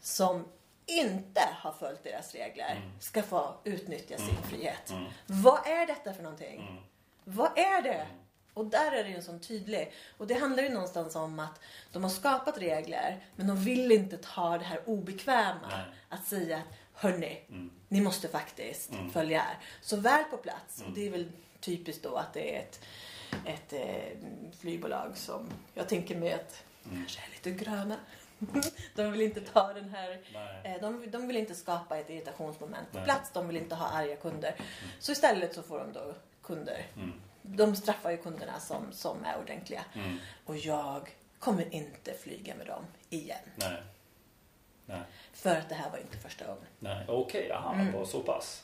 [0.00, 0.44] som
[0.86, 4.92] inte har följt deras regler ska få utnyttja sin frihet.
[5.26, 6.82] Vad är detta för någonting?
[7.24, 8.06] Vad är det?
[8.56, 9.92] Och där är det ju en sån tydlig.
[10.16, 11.60] Och det handlar ju någonstans om att
[11.92, 15.68] de har skapat regler men de vill inte ta det här obekväma.
[15.70, 15.84] Nej.
[16.08, 16.62] Att säga
[16.94, 17.40] hörni,
[17.88, 19.58] ni måste faktiskt följa här.
[19.82, 20.82] Så väl på plats.
[20.86, 22.80] Och det är väl typiskt då att det är ett,
[23.44, 24.18] ett eh,
[24.60, 27.96] flygbolag som jag tänker mig att kanske är lite gröna.
[28.94, 30.18] De vill inte ta den här.
[30.64, 33.04] Eh, De, de vill inte skapa ett irritationsmoment på Nej.
[33.04, 33.30] plats.
[33.32, 34.54] De vill inte ha arga kunder.
[34.98, 36.86] Så istället så får de då kunder.
[37.46, 37.56] Mm.
[37.56, 39.84] De straffar ju kunderna som, som är ordentliga.
[39.94, 40.18] Mm.
[40.44, 43.38] Och jag kommer inte flyga med dem igen.
[43.56, 43.82] Nej.
[44.86, 45.00] Nej.
[45.32, 46.66] För att det här var inte första gången.
[46.78, 47.04] Nej.
[47.08, 48.62] Okej, aha, det var så pass.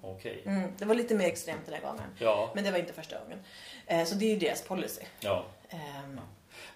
[0.00, 0.42] Okej.
[0.46, 2.10] Mm, det var lite mer extremt den här gången.
[2.18, 2.50] Ja.
[2.54, 3.38] Men det var inte första gången.
[3.86, 5.02] Eh, så det är ju deras policy.
[5.20, 5.44] Ja.
[5.68, 6.20] Ehm,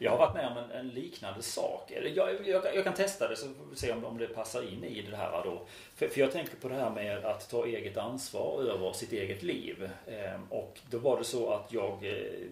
[0.03, 1.93] jag har varit med om en, en liknande sak.
[2.15, 4.85] Jag, jag, jag kan testa det så får vi se om, om det passar in
[4.85, 5.63] i det här då.
[5.95, 9.43] För, för jag tänker på det här med att ta eget ansvar över sitt eget
[9.43, 9.91] liv.
[10.07, 12.47] Ehm, och då var det så att jag eh,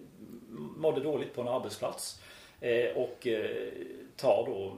[0.77, 2.21] mådde dåligt på en arbetsplats.
[2.61, 3.71] Eh, och eh,
[4.15, 4.77] tar då,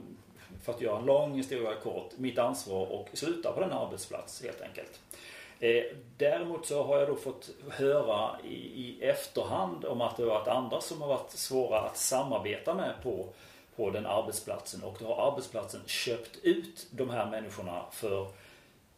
[0.62, 4.60] för att göra en lång historia kort, mitt ansvar och slutar på den arbetsplats helt
[4.60, 5.00] enkelt.
[5.60, 5.84] Eh,
[6.16, 10.48] däremot så har jag då fått höra i, i efterhand om att det har varit
[10.48, 13.28] andra som har varit svåra att samarbeta med på,
[13.76, 18.26] på den arbetsplatsen och då har arbetsplatsen köpt ut de här människorna för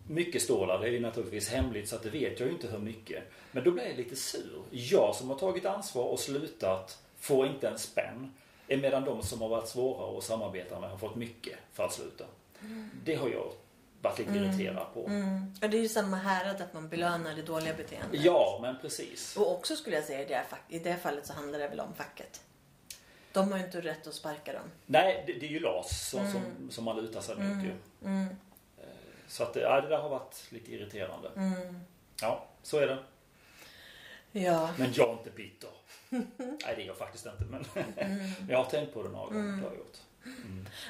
[0.09, 0.79] mycket stålar.
[0.79, 3.23] Det är ju naturligtvis hemligt så att det vet jag ju inte hur mycket.
[3.53, 4.63] Men då blir jag lite sur.
[4.71, 8.33] Jag som har tagit ansvar och slutat får inte en spänn.
[8.69, 12.25] Medan de som har varit svåra att samarbeta med har fått mycket för att sluta.
[13.05, 13.53] Det har jag
[14.09, 15.07] varit lite irriterad på.
[15.07, 15.55] Mm.
[15.61, 18.21] Ja, det är ju samma härad att man belönar det dåliga beteendet.
[18.25, 19.37] Ja, men precis.
[19.37, 21.81] Och också skulle jag säga i det, här, i det fallet så handlar det väl
[21.81, 22.41] om facket.
[23.33, 24.63] De har ju inte rätt att sparka dem.
[24.87, 27.73] Nej, det, det är ju LAS som, som, som man lutar sig mot ju.
[28.05, 28.25] Mm.
[28.79, 28.85] Eh,
[29.29, 31.31] Så att ja, det där har varit lite irriterande.
[31.37, 31.81] Mm.
[32.21, 32.99] Ja, så är det.
[34.33, 34.71] Ja.
[34.79, 35.71] Men jag är inte bitter.
[36.09, 37.45] Nej, det är jag faktiskt inte.
[37.45, 37.65] Men
[37.97, 38.31] Mm.
[38.49, 39.57] jag har tänkt på det några gånger.
[39.57, 39.99] Det har jag gjort.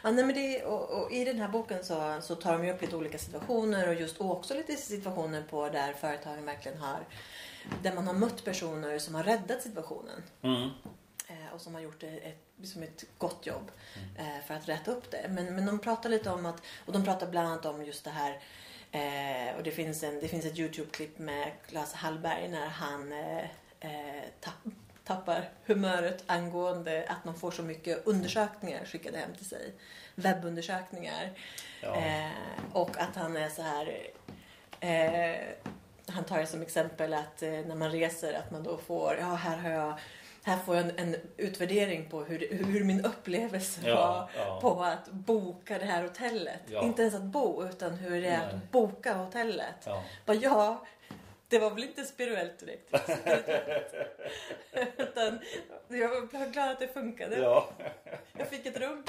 [0.03, 2.83] Ja, nej, men det, och, och I den här boken så, så tar de upp
[2.83, 7.05] lite olika situationer och just också lite situationer på där företagen verkligen har
[7.83, 10.71] där man har mött personer som har räddat situationen Mm.
[11.29, 13.71] eh, och som har gjort ett, liksom ett gott jobb
[14.19, 15.27] eh, för att rätta upp det.
[15.29, 18.11] Men, men de pratar lite om att, och de pratar bland annat om just det
[18.11, 18.41] här
[18.91, 24.23] eh, och det finns, en, det finns ett Youtube-klipp med Claes Hallberg när han eh,
[24.41, 24.55] tapp,
[25.07, 29.73] tappar humöret angående att man får så mycket undersökningar skickade hem till sig.
[30.15, 31.31] Webbundersökningar.
[31.83, 31.97] Ja.
[31.97, 32.31] Eh,
[32.73, 33.97] och att han är så här...
[34.81, 35.41] Eh,
[36.09, 39.57] han tar som exempel att eh, när man reser att man då får, ja här
[39.57, 39.99] har jag
[40.47, 43.95] här får jag en, en utvärdering på hur, hur min upplevelse Ja,
[44.37, 44.59] var ja.
[44.61, 46.61] på att boka det här hotellet.
[46.67, 46.83] Ja.
[46.83, 48.47] Inte ens att bo utan hur det är Nej.
[48.47, 49.75] att boka hotellet.
[49.85, 50.03] Ja.
[50.27, 50.87] Bara, ja,
[51.49, 52.93] det var väl inte spirituellt direkt.
[54.99, 55.39] utan
[55.89, 57.37] jag var glad att det funkade.
[57.37, 57.71] ja,
[58.39, 59.05] Jag fick ett rum.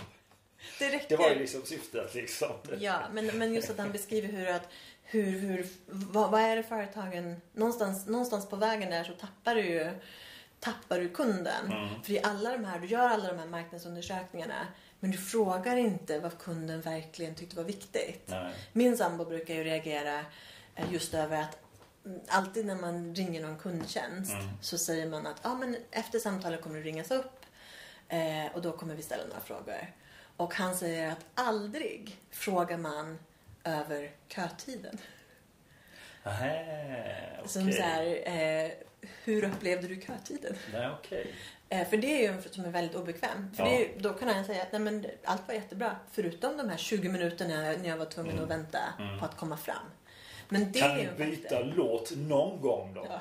[0.80, 1.10] Det räcker.
[1.10, 2.52] det var ju liksom syftet liksom.
[2.80, 4.70] Ja, men, men just att han beskriver hur att
[5.04, 9.62] hur, hur, vad, vad är det företagen, någonstans, någonstans på vägen där så tappar du
[9.62, 9.92] ju
[10.60, 11.66] tappar du kunden.
[11.66, 12.04] Mm.
[12.04, 14.68] För i alla de här, du gör alla de här marknadsundersökningarna
[15.00, 18.28] men du frågar inte vad kunden verkligen tyckte var viktigt.
[18.28, 18.54] Nej.
[18.74, 20.20] Min sambo brukar ju reagera
[20.76, 21.58] eh, just över att
[22.28, 24.48] alltid när man ringer någon kundtjänst Mm.
[24.62, 27.46] så säger man att ah, men efter samtalet kommer du ringas upp
[28.08, 29.94] eh, och då kommer vi ställa några frågor.
[30.38, 33.20] Och han säger att aldrig frågar man
[33.64, 34.98] över kötiden.
[36.24, 37.50] Nähä, okej.
[37.50, 38.72] Som så här, eh,
[39.24, 40.56] hur upplevde du kötiden?
[40.74, 41.36] Nej, okej.
[41.70, 43.54] Eh, för det är ju en som är väldigt obekväm.
[43.56, 43.70] För Ja.
[43.70, 45.96] är, då kan han säga att Nej, men allt var jättebra.
[46.12, 49.20] Förutom de här 20 minuterna när jag var tvungen att vänta Mm.
[49.20, 49.86] på att komma fram.
[50.50, 51.74] Men det Kan ni byta faktor.
[51.76, 53.08] låt någon gång då?
[53.10, 53.20] Ja.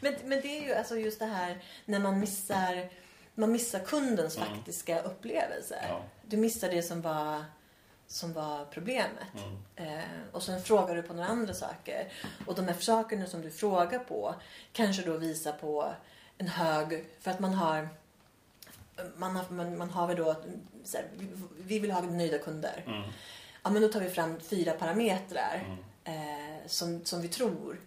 [0.00, 2.88] Men, men det är ju alltså just det här när man missar,
[3.34, 4.48] man missar kundens Mm.
[4.48, 5.84] faktiska upplevelse.
[5.88, 6.00] Ja.
[6.22, 7.44] Du missar det som var,
[8.06, 9.28] som var problemet.
[9.76, 9.98] Mm.
[9.98, 12.12] Eh, och sen frågar du på några andra saker.
[12.46, 14.34] Och de här sakerna som du frågar på
[14.72, 15.92] kanske då visar på
[16.38, 17.04] en hög...
[17.20, 17.88] För att man har...
[19.16, 20.32] Man har, man, man har väl då...
[20.94, 21.28] Här, vi,
[21.58, 22.84] vi vill ha nöjda kunder.
[22.86, 23.02] Mm.
[23.62, 25.64] Ja, men då tar vi fram fyra parametrar
[26.04, 26.20] Mm.
[26.20, 27.80] eh, som, som vi tror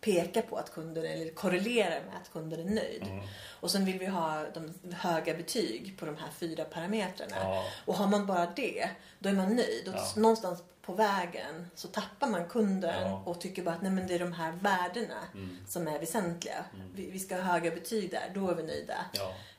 [0.00, 3.02] pekar på att kunden eller korrelerar med att kunden är nöjd.
[3.02, 3.26] Mm.
[3.60, 7.36] Och sen vill vi ha de höga betyg på de här fyra parametrarna.
[7.36, 7.64] Ja.
[7.84, 8.88] Och har man bara det,
[9.18, 9.88] då är man nöjd.
[9.88, 10.12] Och Ja.
[10.20, 13.22] någonstans på vägen så tappar man kunden Ja.
[13.26, 15.58] och tycker bara att nej, men det är de här värdena Mm.
[15.68, 16.64] som är väsentliga.
[16.94, 18.96] Vi, vi ska ha höga betyg där, då är vi nöjda.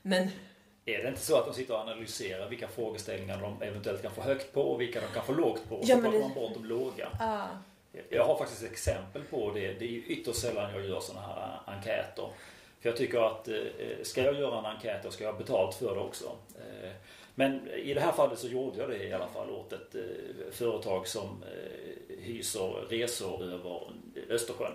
[0.02, 0.30] Men
[0.86, 4.22] Är det inte så att de sitter och analyserar vilka frågeställningar de eventuellt kan få
[4.22, 5.80] högt på och vilka de kan få lågt på?
[5.84, 7.08] Ja, så plockar det- man bort de låga.
[7.20, 7.48] ja,
[8.10, 9.74] Jag har faktiskt ett exempel på det.
[9.74, 12.30] Det är ju ytterst sällan jag gör sådana här enkäter.
[12.82, 13.56] För jag tycker att eh,
[14.04, 16.26] ska jag göra en enkät då ska jag ha betalt för det också.
[16.56, 16.90] Eh,
[17.36, 20.02] Men i det här fallet så gjorde jag det i alla fall åt ett eh,
[20.52, 21.44] företag som
[22.20, 23.82] hyser resor över
[24.30, 24.72] Östersjön.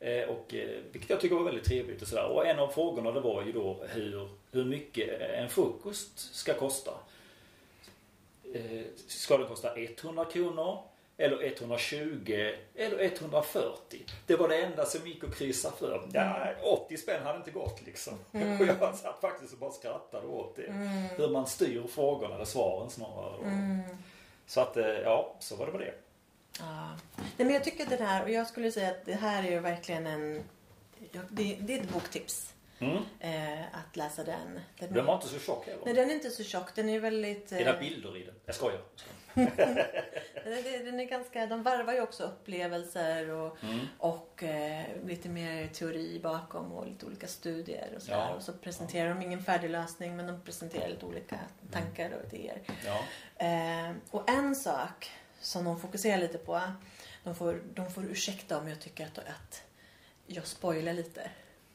[0.00, 2.26] Eh, Och, eh, vilket jag tycker var väldigt trevligt och sådär.
[2.26, 6.90] Och en av frågorna det var ju då hur, hur mycket en frukost ska kosta.
[8.54, 10.78] Eh, Ska den kosta 100 kronor?
[11.20, 14.02] Eller 120 eller 140.
[14.26, 16.08] Det var det enda som gick att kryssa för.
[16.12, 18.14] Ja, 80 spänn hade inte gått liksom.
[18.32, 20.72] Och jag satt faktiskt och bara skrattade åt det.
[21.16, 23.82] Hur man styr frågorna eller svaren snarare.
[24.46, 25.94] Så att, ja, så var det med det.
[26.60, 26.88] Ja.
[27.16, 29.50] Nej, men jag tycker att det här, och jag skulle säga att det här är
[29.50, 30.44] ju verkligen en...
[31.12, 32.54] ja, Det, det är ett boktips.
[32.80, 32.96] Mm.
[33.20, 34.60] Eh, att läsa den.
[34.78, 35.82] den Den var inte så tjock heller.
[35.84, 36.74] Nej, den är inte så tjock.
[36.74, 37.52] Den är väldigt...
[37.52, 38.34] Är eh, det bilder i den?
[38.46, 38.80] Jag skojar.
[39.34, 43.78] Den är, den är ganska, de varvar ju också upplevelser och, Mm.
[43.98, 48.18] och eh, lite mer teori bakom och lite olika studier och sådär.
[48.18, 48.34] Ja.
[48.34, 51.38] Och så presenterar de ingen färdig lösning men de presenterar lite olika
[51.70, 52.60] tankar och idéer.
[52.86, 52.98] Ja.
[53.46, 55.10] Eh, och en sak
[55.40, 56.60] som de fokuserar lite på,
[57.24, 59.62] de får, de får ursäkta om jag tycker att, att
[60.26, 61.30] jag spoilar lite.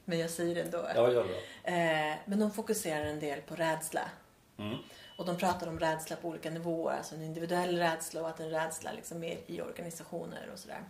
[0.06, 0.88] Men jag säger det ändå.
[0.96, 1.72] ja, gör det.
[1.72, 4.10] Eh, men de fokuserar en del på rädsla.
[4.58, 4.78] Mm.
[5.18, 8.50] Och de pratar om rädsla på olika nivåer, alltså en individuell rädsla och att en
[8.50, 10.84] rädsla liksom är i organisationer och sådär.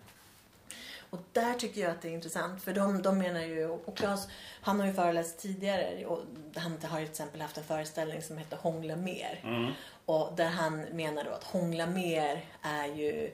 [1.14, 4.28] Och där tycker jag att det är intressant för de, de menar ju, och Claes
[4.61, 6.20] han har ju föreläst tidigare och
[6.55, 9.39] han har ju till exempel haft en föreställning som heter Hångla mer.
[9.43, 9.72] Mm.
[10.05, 13.32] Och där han menar då att hångla mer är ju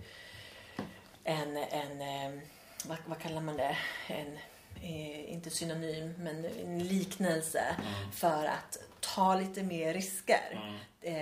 [1.23, 2.39] en, en eh,
[2.85, 3.77] vad, vad kallar man det?
[4.07, 4.37] En,
[4.81, 8.11] eh, inte synonym, men en liknelse Mm.
[8.11, 10.75] för att ta lite mer risker.
[11.01, 11.13] Eh,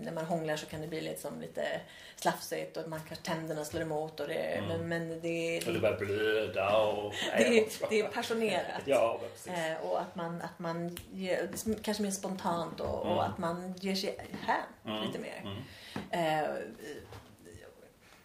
[0.00, 1.80] när man hånglar så kan det bli liksom lite
[2.16, 5.98] slafsigt och man kan tänderna slår emot och det, men, men det, Och det börjar
[5.98, 7.12] blöda och...
[7.36, 8.82] det, är, det är passionerat.
[8.86, 9.20] Ja.
[9.46, 11.50] Eh, och att man, att man ger,
[11.82, 15.64] kanske mer spontant och, och att man ger sig hän lite mer.
[16.10, 16.48] Eh,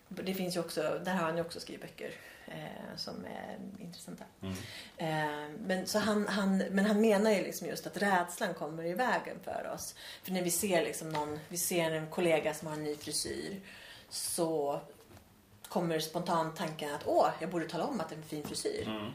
[0.08, 2.12] det finns ju också, där har han ju också skrivit böcker
[2.48, 4.24] eh, som är intressanta.
[4.98, 5.08] Eh,
[5.60, 9.38] men, så han, han, men han menar ju liksom just att rädslan kommer i vägen
[9.44, 9.96] för oss.
[10.24, 13.60] För när vi ser liksom någon, vi ser en kollega som har en ny frisyr
[14.10, 14.82] så
[15.68, 19.12] kommer spontant tanken att åh, jag borde tala om att det är en fin frisyr.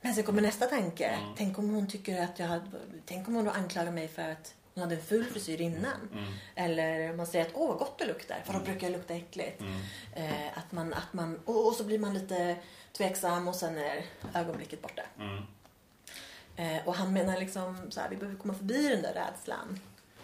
[0.00, 1.18] Men sen kommer nästa tanke.
[1.36, 2.64] Tänk om hon tycker att jag hade,
[3.06, 6.08] Tänk om hon då anklagar mig för att hon hade en ful frisyr innan.
[6.54, 8.42] Eller man säger att åh vad gott det luktar.
[8.44, 9.62] För då brukar jag lukta äckligt.
[10.16, 12.56] Eh, att man, att man, och, och så blir man lite
[12.92, 14.04] tveksam och sen är
[14.34, 15.02] ögonblicket borta.
[16.56, 19.80] Eh, och han menar liksom så här, vi behöver komma förbi den där rädslan.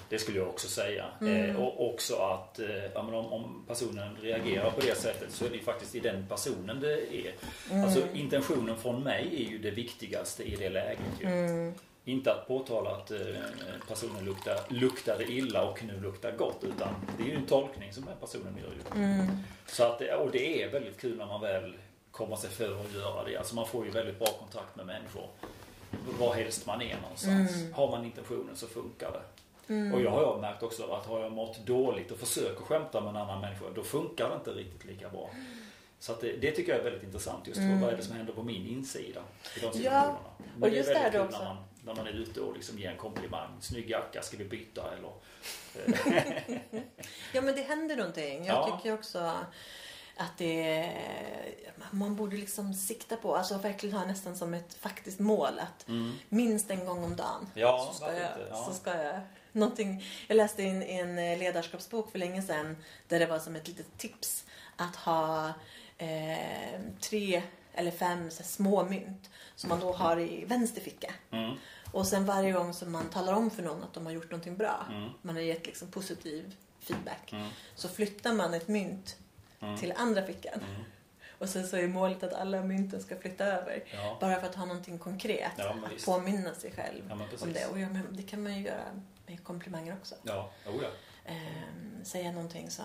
[0.09, 1.07] Det skulle jag också säga.
[1.21, 1.51] Mm.
[1.51, 5.51] Eh, och också att eh, ja, om, om personen reagerar på det sättet så är
[5.51, 7.35] det ju faktiskt i den personen det är.
[7.71, 7.85] Mm.
[7.85, 10.99] Alltså intentionen från mig är ju det viktigaste i det läget.
[11.21, 11.73] Ju.
[12.09, 12.19] Mm.
[12.19, 13.19] Inte att påtala att eh,
[13.89, 16.65] personen luktar, luktade illa och nu luktar gott.
[16.65, 16.89] Utan
[17.19, 18.97] det är ju en tolkning som den personen gör.
[18.97, 19.03] Ju.
[19.03, 19.27] Mm.
[19.67, 21.75] Så att, det- och det är väldigt kul när man väl
[22.11, 23.37] kommer sig för att göra det.
[23.37, 25.27] Alltså man får ju väldigt bra kontakt med människor.
[26.19, 27.55] Var helst man är någonstans.
[27.57, 27.73] Mm.
[27.75, 29.23] Har man intentionen så funkar det.
[29.95, 33.17] Och jag har märkt också att har jag mått dåligt och försöker skämta med en
[33.17, 35.31] annan människa då funkar det inte riktigt lika bra.
[35.99, 38.33] Så det, det tycker jag är väldigt intressant just för vad är det som händer
[38.33, 39.21] på min insida
[39.57, 40.17] i de Ja.
[40.55, 41.39] Men och det är just väldigt där kul också.
[41.39, 43.57] när man, när man är ute och liksom ger en komplimang.
[43.61, 45.13] Snygg jacka, ska vi byta eller?
[47.33, 48.45] Ja men det händer någonting.
[48.45, 48.77] Jag Ja.
[48.77, 49.19] tycker också
[50.17, 50.93] att det
[51.91, 55.87] man borde liksom sikta på, alltså verkligen ha nästan som ett faktiskt mål att
[56.29, 57.51] minst en gång om dagen Mm.
[57.55, 58.47] Ja, så, ska jag, inte?
[58.51, 58.65] Ja.
[58.69, 59.21] så ska jag
[59.53, 60.05] någonting.
[60.29, 62.77] Jag läste i en, ledarskapsbok för länge sedan
[63.09, 64.45] där det var som ett litet tips
[64.77, 65.53] att ha
[65.99, 67.43] eh, tre
[67.79, 71.15] eller fem så små mynt som man då har i vänster ficka.
[71.31, 71.57] Mm.
[71.93, 74.57] Och sen varje gång som man talar om för någon att de har gjort någonting
[74.57, 75.11] bra, Mm.
[75.23, 77.35] man har gett liksom positiv feedback,
[77.75, 79.17] så flyttar man ett mynt
[79.61, 79.77] Mm.
[79.79, 80.61] till andra fickan.
[81.39, 83.85] Och sen så är målet att alla mynten ska flytta över.
[83.93, 84.17] Ja.
[84.21, 85.53] Bara för att ha någonting konkret.
[85.57, 86.07] Ja, att visst.
[86.07, 87.67] påminna sig själv Ja, om det.
[87.67, 88.85] Och ja, det kan man ju göra
[89.27, 90.15] med komplimanger också.
[90.23, 90.89] Ja, oh ja.
[91.25, 92.85] Ehm, säga någonting som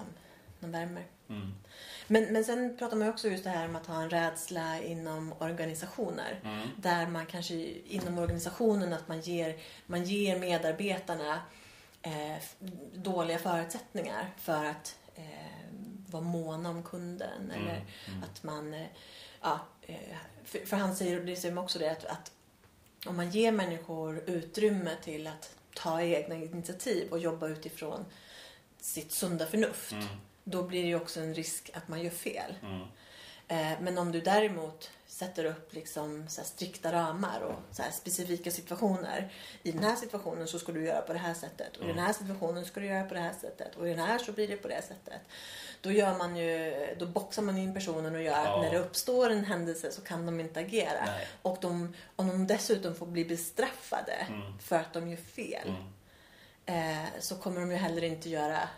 [0.63, 1.05] någon värmer.
[1.29, 1.53] Mm.
[2.07, 5.33] Men, men sen pratar man också just det här om att ha en rädsla inom
[5.39, 6.39] organisationer.
[6.43, 6.67] Mm.
[6.77, 7.55] Där man kanske
[7.87, 11.39] inom organisationen att man ger, man ger medarbetarna
[12.01, 12.43] eh,
[12.93, 15.23] dåliga förutsättningar för att eh,
[16.07, 17.51] vara måna om kunden.
[17.51, 17.61] Mm.
[17.61, 17.85] Eller
[18.23, 18.73] att man...
[18.73, 18.87] Eh,
[19.41, 22.31] ja, eh, för, för han säger, det säger också det att, att
[23.05, 28.05] om man ger människor utrymme till att ta egna initiativ och jobba utifrån
[28.77, 29.91] sitt sunda förnuft.
[29.91, 30.05] Mm.
[30.43, 32.55] Då blir det ju också en risk att man gör fel.
[32.63, 32.81] Mm.
[33.47, 39.33] Eh, Men om du däremot sätter upp liksom så strikta ramar och så specifika situationer.
[39.63, 41.77] I den här situationen så ska du göra på det här sättet.
[41.77, 43.75] Och i den här situationen ska du göra på det här sättet.
[43.75, 45.21] Och i den här så blir det på det sättet.
[45.81, 48.55] Då, gör man ju, då boxar man in personen och gör Ja.
[48.55, 51.05] att när det uppstår en händelse så kan de inte agera.
[51.05, 51.27] Nej.
[51.41, 54.27] Och de, om de dessutom får bli bestraffade
[54.61, 55.73] för att de gör fel.
[56.65, 58.69] Eh, så kommer de ju heller inte göra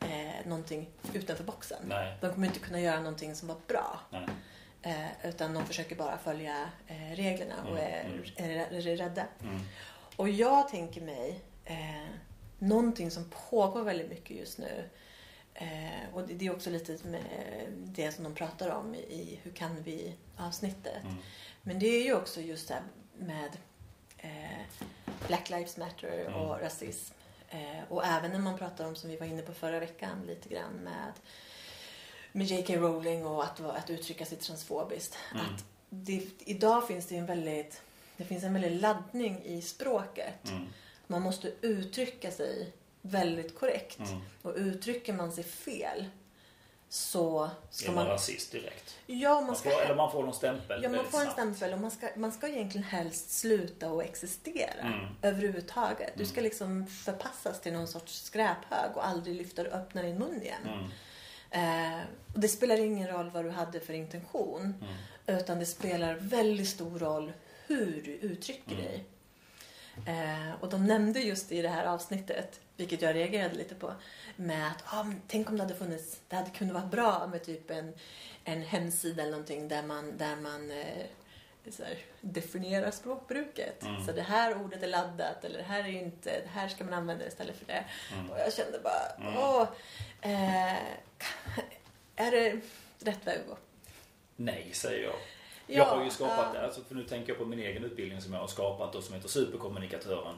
[0.00, 1.78] eh, någonting utanför boxen.
[1.88, 2.16] Nej.
[2.20, 4.00] De kommer inte kunna göra någonting som var bra.
[4.82, 9.26] Eh, utan de försöker bara följa eh, reglerna och är, Mm, är, är, är rädda.
[9.42, 9.60] Mm.
[10.16, 12.06] Och jag tänker mig eh,
[12.58, 14.84] någonting som pågår väldigt mycket just nu.
[15.54, 17.22] Eh, och det, det är också lite med
[17.84, 21.02] det som de pratar om i Hur kan vi avsnittet.
[21.04, 21.16] Mm.
[21.62, 22.82] Men det är ju också just det här
[23.18, 23.56] med
[24.18, 24.60] eh,
[25.26, 26.34] Black Lives Matter Mm.
[26.34, 27.14] och rasism.
[27.50, 30.48] Eh, och även när man pratar om, som vi var inne på förra veckan, lite
[30.48, 31.12] grann med,
[32.32, 32.74] med J.K.
[32.74, 35.16] Rowling och att, att uttrycka sig transfobiskt.
[35.32, 35.46] Mm.
[35.46, 37.82] Att det, idag finns det en väldigt,
[38.16, 40.48] det finns en väldigt laddning i språket.
[40.50, 40.66] Mm.
[41.06, 42.72] Man måste uttrycka sig
[43.02, 43.98] väldigt korrekt.
[43.98, 44.20] Mm.
[44.42, 46.04] Och uttrycker man sig fel
[46.92, 48.12] så ska Är man man...
[48.12, 48.96] rasist direkt?
[49.06, 51.32] Ja, man Man ska får, eller man får någon stämpel Ja, man får en snabbt.
[51.32, 55.06] stämpel och man ska, man ska egentligen helst sluta att existera Mm.
[55.22, 56.12] överhuvudtaget.
[56.16, 60.42] Du ska liksom förpassas till någon sorts skräphög och aldrig lyfta och öppna din mun
[60.42, 60.62] igen.
[60.68, 60.90] Mm.
[61.50, 62.00] Eh,
[62.34, 64.60] och det spelar ingen roll vad du hade för intention.
[64.62, 65.38] Mm.
[65.40, 67.32] Utan det spelar väldigt stor roll
[67.66, 68.84] hur du uttrycker Mm.
[68.84, 69.04] dig.
[70.06, 73.94] Eh, och de nämnde just i det här avsnittet, vilket jag reagerade lite på,
[74.36, 77.70] med att ah, tänk om det hade funnits, det hade kunnat vara bra med typ
[77.70, 77.94] en,
[78.44, 81.06] en hemsida eller någonting där man, där man eh,
[81.78, 83.82] här, definierar språkbruket.
[83.82, 84.06] Mm.
[84.06, 86.94] Så det här ordet är laddat eller det här är inte, det här ska man
[86.94, 87.84] använda istället för det.
[88.12, 88.30] Mm.
[88.30, 89.36] Och jag kände bara, Mm.
[89.36, 89.68] åh,
[90.20, 90.74] eh,
[92.16, 92.60] är det
[92.98, 93.56] rätt väg att gå?
[94.36, 95.14] Nej, säger jag.
[95.66, 96.60] Ja, jag har ju skapat, ja.
[96.60, 99.14] alltså, för nu tänker jag på min egen utbildning som jag har skapat och som
[99.14, 100.34] heter Superkommunikatören.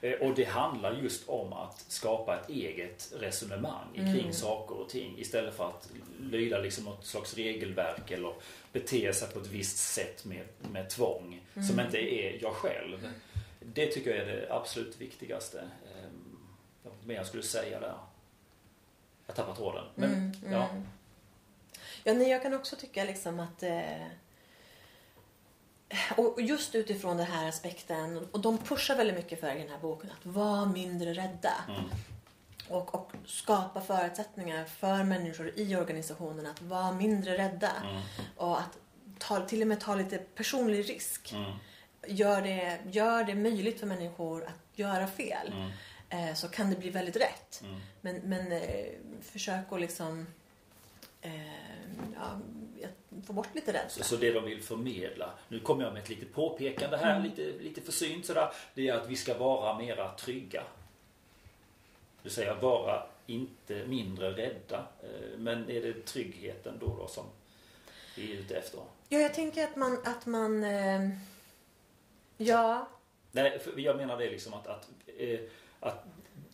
[0.00, 4.32] Eh, Och det handlar just om att skapa ett eget resonemang kring Mm.
[4.32, 5.90] saker och ting istället för att
[6.20, 8.34] lyda liksom något slags regelverk eller
[8.72, 11.86] bete sig på ett visst sätt med, med tvång som Mm.
[11.86, 13.08] inte är jag själv.
[13.60, 15.60] Det tycker jag är det absolut viktigaste.
[15.60, 16.36] Ehm,
[17.04, 17.94] Vad jag skulle säga där?
[19.26, 19.84] Jag tappar tråden.
[19.94, 20.52] Men, Mm, mm.
[20.52, 20.68] ja.
[22.04, 23.62] Ja, nej, jag kan också tycka liksom att...
[23.62, 24.06] Eh,
[26.16, 29.78] och just utifrån den här aspekten, och de pushar väldigt mycket för i den här
[29.78, 31.54] boken, att vara mindre rädda.
[31.68, 31.90] Mm.
[32.68, 37.72] Och, och skapa förutsättningar för människor i organisationen att vara mindre rädda.
[37.82, 38.02] Mm.
[38.36, 38.78] Och att
[39.18, 41.32] ta, till och med ta lite personlig risk.
[41.32, 41.52] Mm.
[42.06, 45.52] Gör det, gör det möjligt för människor att göra fel.
[45.52, 45.70] Mm.
[46.10, 47.62] Eh, så kan det bli väldigt rätt.
[47.62, 47.80] Mm.
[48.00, 48.86] Men, men eh,
[49.22, 50.26] försök att liksom
[51.22, 51.32] eh,
[52.14, 52.40] ja,
[53.26, 54.04] få bort lite Så, rädsla.
[54.04, 57.22] så det de vill förmedla, nu kommer jag med ett litet påpekande här, Mm.
[57.30, 58.52] lite, lite försynt sådär.
[58.74, 60.60] Det är att vi ska vara mera trygga.
[60.62, 64.86] Det vill säga vara inte mindre rädda.
[65.02, 67.24] Eh, Men är det tryggheten då, då som
[68.16, 68.80] vi är ute efter?
[69.08, 69.98] Ja, jag tänker att man...
[70.04, 71.08] Att man eh,
[72.36, 72.88] ja,
[73.32, 74.88] Nej, jag menar det liksom att, att,
[75.18, 75.40] eh,
[75.80, 76.04] att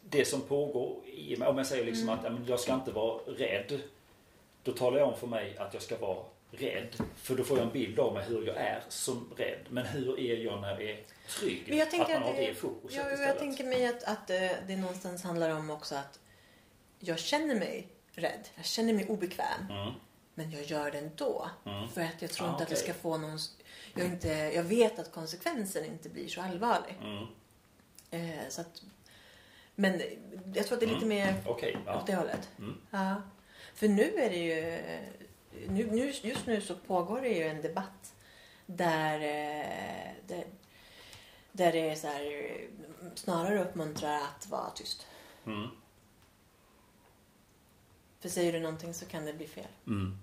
[0.02, 2.42] det som pågår, i, om jag säger liksom Mm.
[2.42, 3.80] att jag ska inte vara rädd.
[4.62, 6.96] Då talar jag om för mig att jag ska vara rädd.
[7.16, 9.66] För då får jag en bild av mig hur jag är som rädd.
[9.70, 11.64] Men hur är jag när jag är trygg?
[11.68, 13.38] Men jag tänker att man att har det- det fokuset ja jag istället.
[13.38, 16.18] tänker mig att, att eh, det någonstans handlar om också att
[16.98, 18.48] jag känner mig rädd.
[18.54, 19.66] Jag känner mig obekväm.
[19.70, 19.92] Mm,
[20.34, 21.50] Men jag gör det ändå.
[21.66, 23.38] mm, För att jag tror Ah, inte att det ska få någon...
[23.94, 26.94] Jag, inte, jag vet att konsekvensen inte blir så allvarlig.
[27.02, 27.26] mm.
[28.10, 28.82] Eh, så att,
[29.74, 30.02] men
[30.54, 31.08] jag tror att det är lite Mm.
[31.08, 31.34] mer
[31.86, 31.96] ja.
[32.00, 32.48] åt det hållet.
[32.58, 32.74] Mm.
[32.90, 33.22] Ja.
[33.74, 34.78] För nu är det ju...
[35.68, 38.14] Nu, nu, just nu så pågår det ju en debatt
[38.66, 40.44] där, eh, där,
[41.52, 42.56] där det är så här,
[43.14, 45.06] snarare uppmuntrar att vara tyst.
[45.46, 45.68] Mm.
[48.20, 49.68] För säger du någonting så kan det bli fel.
[49.86, 50.18] Mm.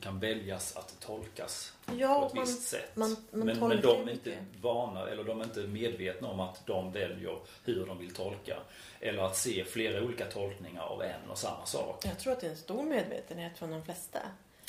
[0.00, 2.96] Det kan väljas att tolkas Ja, på ett man, visst sätt.
[2.96, 6.66] man, man men, men de är inte vana eller de är inte medvetna om att
[6.66, 8.56] de väljer hur de vill tolka.
[9.00, 12.04] Eller att se flera olika tolkningar av en och samma sak.
[12.04, 14.18] Jag tror att det är en stor medvetenhet från de flesta.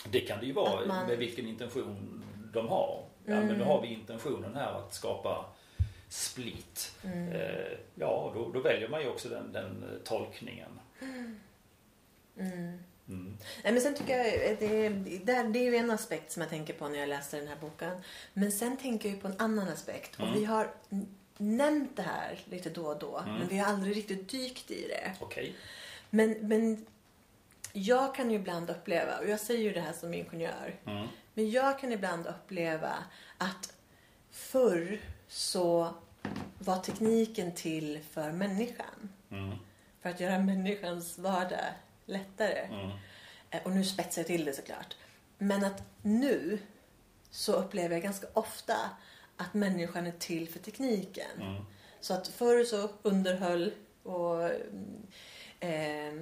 [0.10, 2.24] Det kan det ju vara man- med vilken intention
[2.54, 3.04] de har.
[3.26, 3.48] Ja, Mm.
[3.48, 5.46] men då har vi intentionen här att skapa
[6.10, 6.96] split.
[7.04, 7.32] Mm.
[7.32, 10.80] Eh, ja, då, då väljer man ju också den, den eh, tolkningen.
[12.38, 12.84] Mm.
[13.12, 13.38] Mm.
[13.64, 16.74] Nej, men sen tycker jag, det, det, det är ju en aspekt som jag tänker
[16.74, 18.02] på när jag läser den här boken.
[18.34, 20.16] Men sen tänker jag ju på en annan aspekt.
[20.16, 20.40] Och Mm.
[20.40, 20.74] vi har
[21.38, 23.18] nämnt det här lite då och då.
[23.18, 23.36] Mm.
[23.40, 25.12] Men vi har aldrig riktigt dykt i det.
[25.20, 25.56] Okej.
[26.10, 26.86] Men, men
[27.74, 30.76] jag kan ju ibland uppleva, och jag säger ju det här som ingenjör.
[30.86, 31.08] Mm.
[31.34, 32.94] Men jag kan ibland uppleva
[33.38, 33.74] att
[34.32, 35.94] förr så
[36.60, 39.10] var tekniken till för människan.
[39.32, 39.56] Mm.
[40.02, 41.66] För att göra människans vardag
[42.12, 42.60] lättare.
[42.60, 42.90] Mm.
[43.50, 44.96] Eh, Och nu spetsar jag till det såklart.
[45.38, 46.60] Men att nu
[47.30, 48.76] så upplever jag ganska ofta
[49.38, 51.32] att människan är till för tekniken.
[51.42, 51.64] Mm.
[52.02, 54.44] Så att förr så underhöll och
[55.60, 56.14] eh,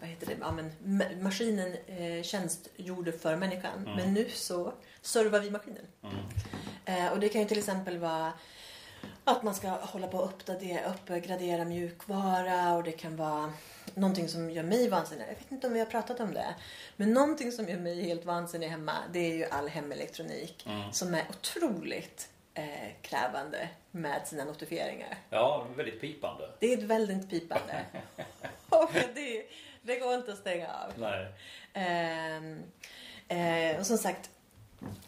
[0.00, 0.36] vad heter det?
[0.40, 3.78] Ja, men, ma- maskinen eh, tjänstgjorde för människan.
[3.78, 3.96] Mm.
[3.96, 5.86] Men nu så servar vi maskinen.
[6.02, 6.16] Mm.
[6.84, 8.32] Eh, och det kan ju till exempel vara
[9.24, 13.52] att man ska hålla på att uppdatera, uppgradera mjukvara och det kan vara
[13.94, 15.24] någonting som gör mig vansinnig.
[15.28, 16.54] Jag vet inte om vi har pratat om det.
[16.96, 20.92] Men någonting som gör mig helt vansinnig hemma det är ju all hemelektronik Mm.
[20.92, 25.18] som är otroligt eh, krävande med sina notifieringar.
[25.30, 26.50] Ja, väldigt pipande.
[26.58, 27.84] Det är ett väldigt pipande.
[28.68, 29.44] och det,
[29.82, 30.92] det går inte att stänga av.
[30.98, 31.32] Nej.
[31.72, 32.62] Ehm,
[33.28, 34.30] eh, och som sagt,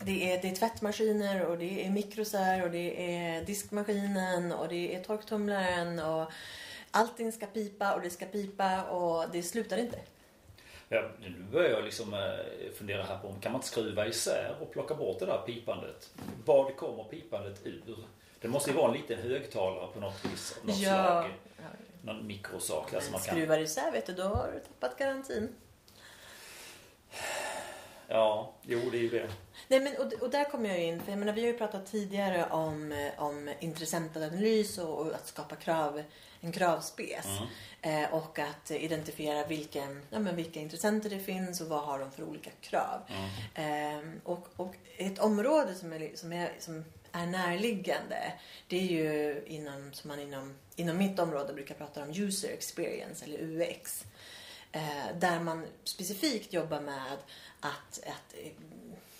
[0.00, 4.94] det är, det är tvättmaskiner och det är mikrosar och det är diskmaskinen och det
[4.96, 6.32] är torktumlaren och
[6.90, 9.98] allting ska pipa och det ska pipa och det slutar inte.
[10.88, 14.56] Ja, nu börjar jag liksom eh, fundera här på om kan man inte skruva isär
[14.60, 16.10] och plocka bort det där pipandet?
[16.44, 17.96] Vad kommer pipandet ur?
[18.40, 20.56] Det måste ju vara en liten högtalare på något vis.
[20.62, 20.90] Något Ja.
[20.90, 21.30] slag.
[22.04, 23.34] Någon mikrosak Men man kan...
[23.34, 25.48] skruvar isär vet du, då har du tappat garantin.
[28.12, 29.28] Ja, jo det är ju det.
[29.68, 31.86] Nej, men, och, och där kommer jag in, för jag menar, vi har ju pratat
[31.86, 36.02] tidigare om, om intressentanalys och, och att skapa krav,
[36.40, 37.26] en kravspec.
[37.82, 38.04] Mm.
[38.04, 42.12] Eh, och att identifiera vilken, ja, men vilka intressenter det finns och vad har de
[42.12, 43.00] för olika krav.
[43.54, 44.08] Mm.
[44.08, 48.32] Eh, och, och ett område som är, som, är, som är närliggande
[48.68, 53.24] det är ju inom, som man inom, inom mitt område brukar prata om user experience
[53.24, 54.04] eller UX.
[54.72, 57.28] Eh, där man specifikt jobbar med att,
[58.02, 58.52] att eh,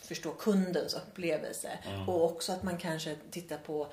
[0.02, 2.08] förstå kundens upplevelse Mm.
[2.08, 3.92] och också att man kanske tittar på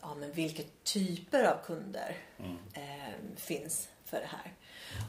[0.00, 2.56] ja, men vilka typer av kunder Mm.
[2.72, 4.52] eh, finns för det här.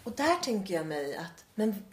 [0.03, 1.83] Och där tänker jag mig att men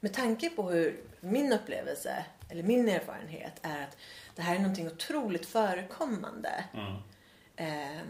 [0.00, 3.96] med tanke på hur min upplevelse eller min erfarenhet är att
[4.36, 6.96] det här är någonting otroligt förekommande Mm.
[7.60, 8.00] Eh,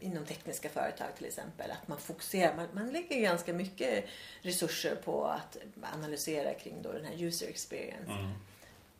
[0.00, 1.70] inom tekniska företag till exempel.
[1.70, 4.04] Att man fokuserar, man, man lägger ganska mycket
[4.42, 5.56] resurser på att
[5.94, 8.12] analysera kring då den här user experience.
[8.12, 8.32] Mm.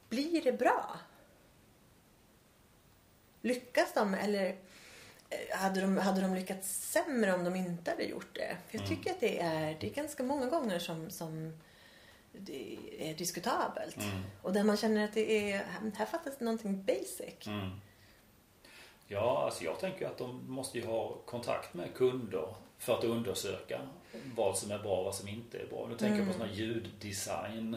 [0.08, 0.98] Blir det bra?
[3.42, 4.46] Lyckas de eller
[5.30, 8.56] eh, hade de, hade de lyckats sämre om de inte hade gjort det?
[8.68, 8.96] För jag Mm.
[8.96, 11.58] tycker att det är, det är ganska många gånger som, som
[12.32, 13.96] det är diskutabelt.
[13.96, 14.22] Mm.
[14.42, 17.46] Och där man känner att det är, här fattas någonting basic.
[17.46, 17.80] Mm.
[19.08, 22.48] Ja, alltså jag tänker att de måste ju ha kontakt med kunder
[22.78, 23.80] för att undersöka
[24.36, 25.86] vad som är bra och vad som inte är bra.
[25.90, 27.76] Nu tänker jag på sån här ljuddesign.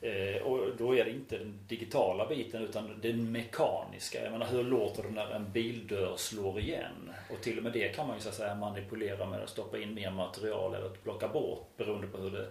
[0.00, 4.22] Eh, och då är det inte den digitala biten utan den mekaniska.
[4.22, 7.12] Jag menar hur låter det när en bildörr slår igen?
[7.30, 9.78] Och till och med det kan man ju så att säga manipulera med att stoppa
[9.78, 12.48] in mer material eller att plocka bort beroende på hur det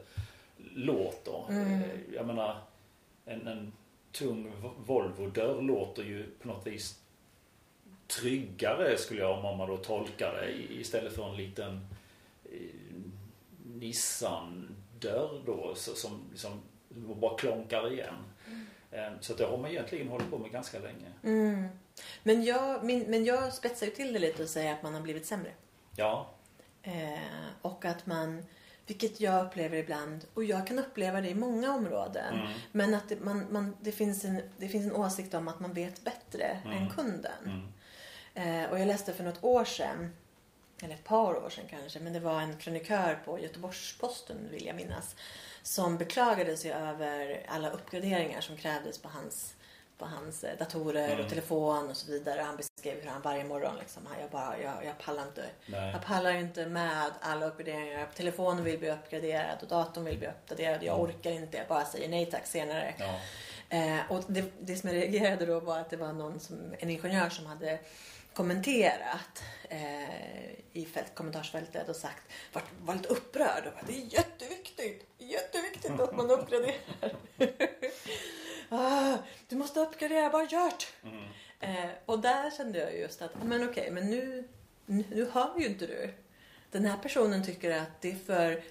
[0.76, 1.44] låter.
[1.50, 1.82] Eh,
[2.16, 2.58] Jag menar
[3.26, 3.74] en, en
[4.12, 4.52] tung
[4.86, 6.99] Volvo-dörr låter ju på något vis
[8.10, 11.88] tryggare skulle jag om man då tolkar det istället för en liten
[12.46, 12.60] eh,
[14.00, 16.62] Nissan-dörr då så- som liksom
[17.16, 18.16] bara klonkar igen.
[18.92, 21.08] Eh, Så det har man egentligen hållit på med ganska länge.
[21.24, 21.68] Mm.
[22.24, 25.02] Men, jag, min, men jag spetsar ju till det lite och säger att man har
[25.02, 25.52] blivit sämre.
[25.96, 26.30] Ja,
[26.82, 27.20] Eh,
[27.62, 28.44] och att man,
[28.88, 32.40] vilket jag upplever ibland, och jag kan uppleva det i många områden.
[32.40, 32.52] Mm.
[32.72, 35.74] Men att det, man, man, det, finns en, det finns en åsikt om att man
[35.74, 37.72] vet bättre än kunden.
[38.36, 38.64] Mm.
[38.64, 40.16] Eh, och jag läste för något år sedan,
[40.84, 44.76] eller ett par år sedan kanske, men det var en krönikör på Göteborgs-Posten vill jag
[44.76, 45.16] minnas.
[45.64, 49.54] Som beklagade sig över alla uppgraderingar som krävdes på hans,
[49.98, 51.24] på hans eh, datorer Mm.
[51.26, 52.42] och telefon och så vidare.
[52.42, 55.46] Han beskrev hur han varje morgon liksom, jag bara, jag, jag pallar inte.
[55.66, 55.92] Nej.
[55.92, 58.08] Jag pallar inte med alla uppgraderingar.
[58.16, 60.84] Telefonen vill bli uppgraderad och datorn vill bli uppdaterad.
[60.84, 62.94] Jag orkar inte, jag bara säger nej tack senare.
[62.98, 63.20] Ja.
[63.78, 66.90] Eh, och det, det som jag reagerade då var att det var någon som, en
[66.90, 67.80] ingenjör som hade
[68.40, 72.24] kommenterat eh, i fält, kommentarsfältet och sagt,
[72.54, 77.16] var, var lite upprörd och bara, det är jätteviktigt, jätteviktigt att man uppgraderar.
[78.70, 79.18] ah,
[79.48, 80.94] du måste uppgradera, bara gjort!
[81.04, 81.26] Mm.
[81.60, 84.48] Eh, och där kände jag just att, men okej, men nu,
[84.86, 86.14] nu, nu hör ju inte du.
[86.72, 88.64] Den här personen tycker att det är för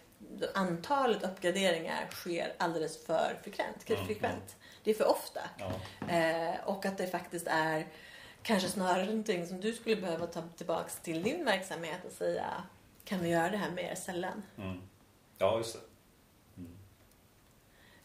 [0.54, 3.90] antalet uppgraderingar sker alldeles för frekvent.
[3.90, 4.56] Mm, frekvent.
[4.84, 5.40] Det är för ofta.
[5.58, 5.72] Ja.
[6.14, 7.86] Eh, och att det faktiskt är
[8.48, 12.62] kanske snarare någonting som du skulle behöva ta tillbaks till din verksamhet och säga
[13.04, 14.42] kan vi göra det här mer sällan?
[14.58, 14.80] Mm.
[15.38, 15.80] ja, just det.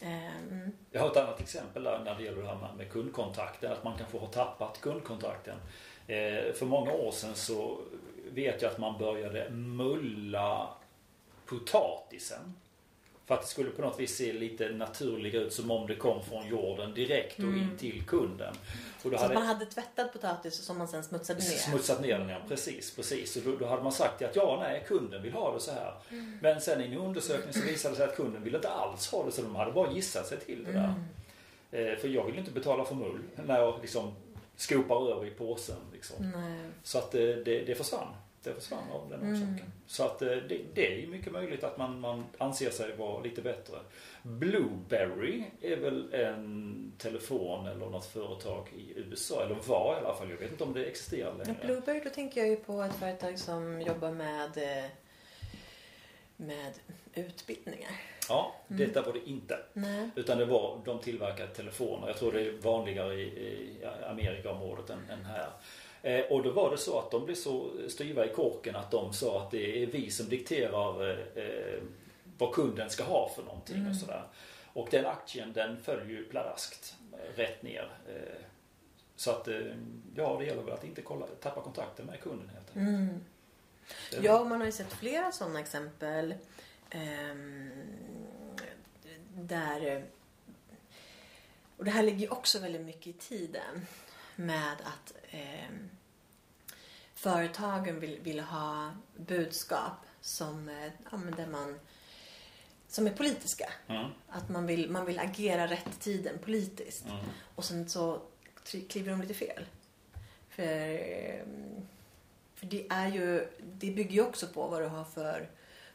[0.06, 3.72] Ehm, Jag har ett annat exempel där när det gäller det här med- med kundkontakten.
[3.72, 5.58] Att man kanske har tappat kundkontakten.
[6.08, 7.82] Eh, för många år sedan så
[8.32, 10.70] vet jag att man började mulla
[11.46, 12.54] potatisen.
[13.26, 16.24] För att det skulle på något vis se lite naturligare ut som om det kom
[16.24, 18.56] från jorden direkt och in till kunden.
[19.04, 21.46] Och då så att man hade tvättat potatis som man sen smutsade ner.
[21.46, 22.96] Smutsat ner den ja, precis.
[22.96, 23.36] precis.
[23.36, 25.94] Och då, då hade man sagt att ja, nej, kunden vill ha det så här.
[26.10, 26.38] Mm.
[26.42, 29.26] Men sen i en undersökning så visade det sig att kunden ville inte alls ha
[29.26, 30.94] det så de hade bara gissat sig till det där.
[31.72, 31.94] Mm.
[31.94, 34.14] Eh, för jag vill inte betala för mull när jag liksom
[34.56, 35.78] skopar över i påsen.
[35.94, 36.32] Liksom.
[36.84, 38.08] Så att eh, det, det försvann.
[38.44, 39.34] Det försvann av den Mm.
[39.34, 39.72] orsaken.
[39.88, 43.20] Så att eh, det, det är ju mycket möjligt att man, man anser sig vara
[43.24, 43.76] lite bättre.
[44.24, 49.44] Blueberry är väl en telefon eller något företag i USA.
[49.46, 50.30] Eller var i alla fall.
[50.30, 51.56] Jag vet inte om det existerar längre.
[51.66, 54.90] Blueberry, då tänker jag ju på ett företag som jobbar med, eh,
[56.38, 56.74] med
[57.14, 57.92] utbildningar.
[58.30, 58.88] Ja, Mm.
[58.88, 59.60] detta var det inte.
[59.74, 60.10] Nej.
[60.16, 62.08] Utan det var, de tillverkade telefoner.
[62.08, 65.50] Jag tror det är vanligare i, i Amerikaområdet än, än här.
[66.06, 69.14] Eh, och då var det så att de blev så styva i korken att de
[69.14, 71.82] sa att det är vi som dikterar eh, eh,
[72.38, 73.90] vad kunden ska ha för någonting Mm.
[73.92, 74.24] och sådär.
[74.74, 76.96] Och den aktien den föll ju pladaskt
[77.36, 77.90] rätt ner.
[79.16, 79.48] Så att
[80.16, 82.88] ja, det gäller väl att inte kolla, tappa kontakten med kunden helt enkelt.
[82.88, 83.24] Mm.
[84.22, 86.36] Ja, man har ju sett flera sådana exempel.
[86.90, 87.72] ehm,
[89.36, 90.04] där...
[91.78, 93.86] Och det här ligger ju också väldigt mycket i tiden.
[94.36, 95.90] Med att ehm,
[97.14, 101.80] företagen vill, vill ha budskap som, eh, ja, där man,
[102.88, 103.70] som är politiska.
[103.88, 104.12] Mm.
[104.30, 107.06] Att man vill, man vill agera rätt i tiden politiskt.
[107.06, 107.26] Mm.
[107.56, 108.22] Och sen så
[108.90, 109.66] kliver de lite fel.
[110.50, 111.88] För, ehm,
[112.56, 115.50] för det är ju, det bygger ju också på vad du har för,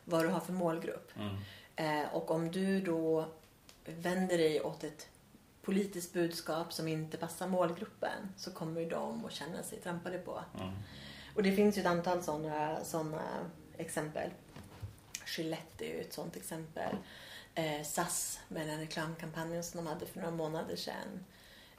[0.05, 1.13] vad du har för målgrupp.
[1.17, 1.37] Mm.
[1.77, 3.29] Eh, och om du då
[3.85, 5.09] vänder dig åt ett
[5.69, 10.45] politiskt budskap som inte passar målgruppen så kommer ju de att känna sig trampade på.
[10.61, 10.75] Mm.
[11.35, 14.31] Och det finns ju ett antal sådana såna exempel.
[15.37, 16.97] Gillette är ju ett sådant exempel.
[17.55, 21.25] Eh, SAS med den reklamkampanjen som de hade för några månader sedan.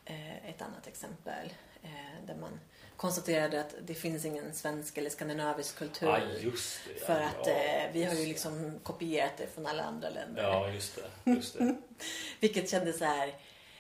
[0.06, 2.60] Eh, ett annat exempel eh, där man
[2.98, 6.40] konstaterade att det finns ingen svensk eller skandinavisk kultur.
[6.40, 7.06] Just det.
[7.06, 10.44] för ja, att ja, eh, vi har ju liksom kopierat det från alla andra länder.
[10.44, 11.32] Ja, just det.
[11.32, 11.76] Just det.
[12.40, 13.36] Vilket kändes så här.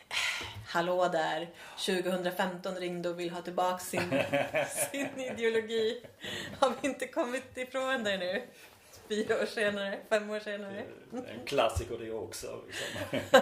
[0.10, 1.50] "Eh, Hallå där.
[1.86, 4.10] 2015 ringde och vill ha tillbaka sin,
[4.92, 6.02] sin ideologi.
[6.60, 8.44] Har vi inte kommit ifrån det nu?
[9.08, 10.84] Fyra år senare, fem år senare.
[11.14, 12.62] En klassiker det också.
[12.68, 13.42] Liksom.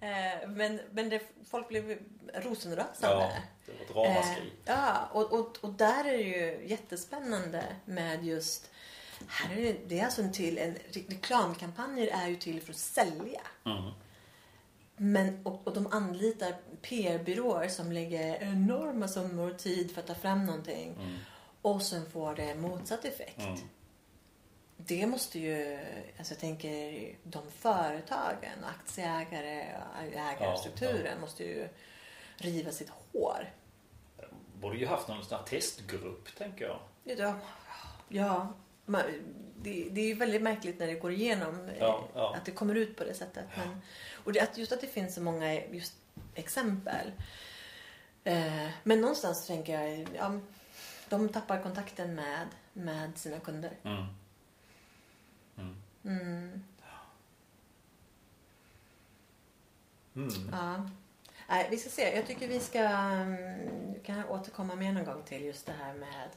[0.00, 1.98] Eh, men men det, folk blev
[2.34, 3.42] Ja, rosenrasande.
[3.66, 4.42] det var ett ramaskri.
[4.46, 8.70] Eh, ja, och, och, och där är det ju jättespännande med just
[9.28, 12.76] här är det, det är alltså en till, en, reklamkampanjer är ju till för att
[12.78, 13.40] sälja.
[13.66, 13.90] Mm.
[14.98, 20.46] Men, och, och de anlitar PR-byråer som lägger enorma summor tid för att ta fram
[20.46, 20.94] någonting.
[21.00, 21.16] Mm.
[21.62, 23.40] Och sen får det motsatt effekt.
[23.40, 23.58] Mm.
[24.76, 25.78] Det måste ju,
[26.18, 29.66] alltså jag tänker de företagen, aktieägare,
[30.04, 31.68] ägarstrukturen Ja, måste ju
[32.36, 33.52] riva sitt hår.
[34.60, 36.78] Borde ju haft någon sån här testgrupp, tänker jag.
[37.04, 37.34] Ja,
[38.08, 38.54] ja
[38.88, 39.02] man,
[39.62, 41.68] det, det är ju väldigt märkligt när det går igenom.
[41.68, 42.34] eh, Ja, ja.
[42.36, 43.46] Att det kommer ut på det sättet.
[43.56, 43.80] Men,
[44.24, 45.96] och det, att just att det finns så många just
[46.34, 47.12] exempel.
[48.24, 50.40] Eh, men någonstans tänker jag, ja,
[51.08, 53.72] de tappar kontakten med, med sina kunder.
[53.82, 54.04] Mm.
[55.56, 55.76] Mm.
[56.04, 56.62] Mm,
[60.14, 60.48] Mm.
[60.52, 60.90] ja.
[61.48, 62.16] Nej, vi ska se.
[62.16, 66.28] Jag tycker vi ska mm, kan återkomma mer någon gång till just det här med,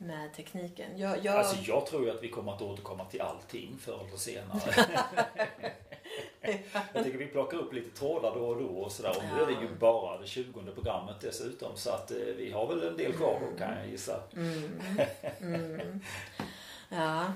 [0.00, 0.98] med tekniken.
[0.98, 4.16] Jag, jag, Alltså jag tror ju att vi kommer att återkomma till allting förr eller
[4.16, 4.60] senare.
[6.92, 9.10] jag tycker vi plockar upp lite trådar då och då och sådär.
[9.16, 11.76] Och nu är det ju bara det 20 programmet dessutom.
[11.76, 14.20] Så att eh, vi har väl en del kvar då kan jag gissa.
[14.36, 14.80] Mm.
[15.40, 16.00] Mm.
[16.88, 17.32] Ja.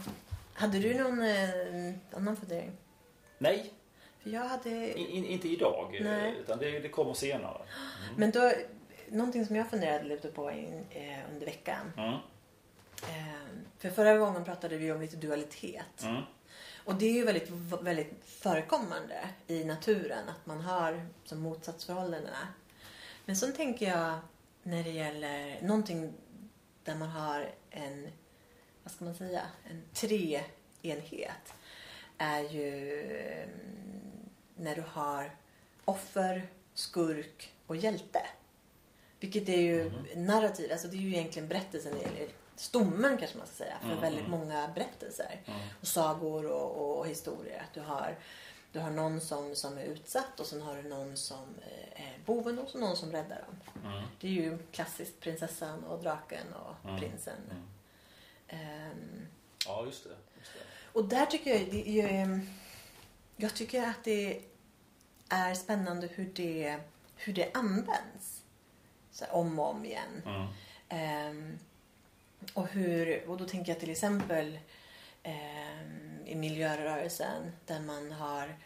[0.54, 2.72] Hade du någon eh, annan fundering?
[3.38, 3.72] Nej,
[4.22, 4.98] För jag hade...
[5.00, 5.96] in, in, inte idag.
[6.00, 6.34] eh, Nej.
[6.40, 7.62] Utan det, det kommer senare.
[8.16, 8.52] Men då,
[9.08, 11.92] någonting som jag funderade lite på in, eh, under veckan.
[13.08, 13.28] Mm.
[13.28, 16.02] Eh, för förra gången pratade vi om lite dualitet.
[16.02, 16.22] Mm.
[16.84, 17.50] Och det är ju väldigt,
[17.82, 22.48] väldigt förekommande i naturen att man har som motsatsförhållandena.
[23.24, 24.18] Men så tänker jag
[24.62, 26.12] när det gäller någonting
[26.84, 28.08] där man har en,
[28.82, 31.54] vad ska man säga, en treenhet.
[32.18, 33.00] Är ju
[33.42, 35.36] mm, när du har
[35.84, 38.22] offer, skurk och hjälte.
[39.20, 43.56] Vilket är ju narrativ, alltså det är ju egentligen berättelsen, eller stommen kanske man ska
[43.56, 44.40] säga, för Mm, väldigt mm.
[44.40, 45.40] många berättelser.
[45.46, 45.60] Mm.
[45.80, 47.60] Och sagor och, och historier.
[47.62, 48.16] Att du har,
[48.72, 52.18] du har någon som, som är utsatt och sen har du någon som eh, är
[52.26, 53.82] boven och så någon som räddar dem.
[53.92, 54.02] Mm.
[54.20, 57.00] Det är ju klassiskt prinsessan och draken och Mm.
[57.00, 57.36] prinsen.
[58.48, 59.26] Ehm,
[59.66, 60.10] Ja, just det.
[60.38, 60.58] Just det.
[60.98, 62.40] och där tycker jag det är ju,
[63.36, 64.42] Jag tycker att det
[65.28, 66.78] är spännande hur det,
[67.16, 68.42] hur det används.
[69.12, 70.22] Så här, om och om igen.
[70.90, 71.58] Mm.
[72.54, 74.58] Och, hur, och då tänker jag till exempel
[75.22, 78.56] ehm, i miljörörelsen där man har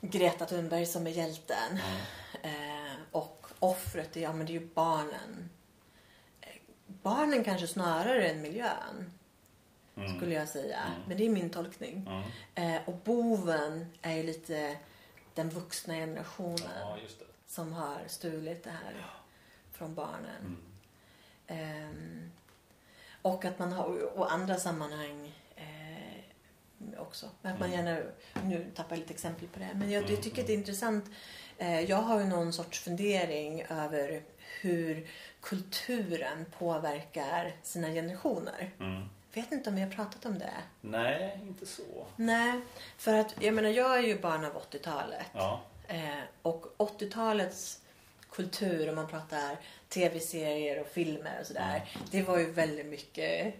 [0.00, 1.78] Greta Thunberg som är hjälten.
[2.42, 5.50] Ehm, och offret, är- ja men det är ju barnen.
[6.40, 6.48] Eh,
[6.86, 9.12] Barnen kanske snarare än miljön,
[9.96, 10.16] Mm.
[10.16, 10.80] skulle jag säga.
[10.80, 11.08] Mm.
[11.08, 12.08] Men det är min tolkning.
[12.54, 12.74] Mm.
[12.76, 14.76] Eh, och boven är ju lite
[15.34, 16.98] den vuxna generationen Ja,
[17.46, 19.06] som har stulit det här
[19.72, 20.56] från barnen.
[21.46, 22.30] Mm.
[23.26, 27.26] Och att man har, och andra sammanhang eh, också.
[27.42, 27.86] Att man Mm.
[27.86, 28.02] gärna,
[28.44, 29.68] nu tappar jag lite exempel på det.
[29.74, 31.04] Men jag, jag Mm, tycker att det är intressant.
[31.58, 34.22] Eh, jag har ju någon sorts fundering över
[34.60, 35.08] hur
[35.40, 38.70] kulturen påverkar sina generationer.
[38.80, 39.08] Mm.
[39.34, 40.52] Vet inte om vi har pratat om det.
[40.80, 42.06] Nej, inte så.
[42.16, 42.60] Nej,
[42.96, 45.26] för att jag menar jag är ju barn av 80-talet.
[45.32, 45.60] Ja.
[45.88, 47.80] Eh, och 80-talets
[48.36, 49.56] kultur, om man pratar
[49.88, 51.88] tv-serier och filmer och sådär.
[52.10, 53.54] Det var ju väldigt mycket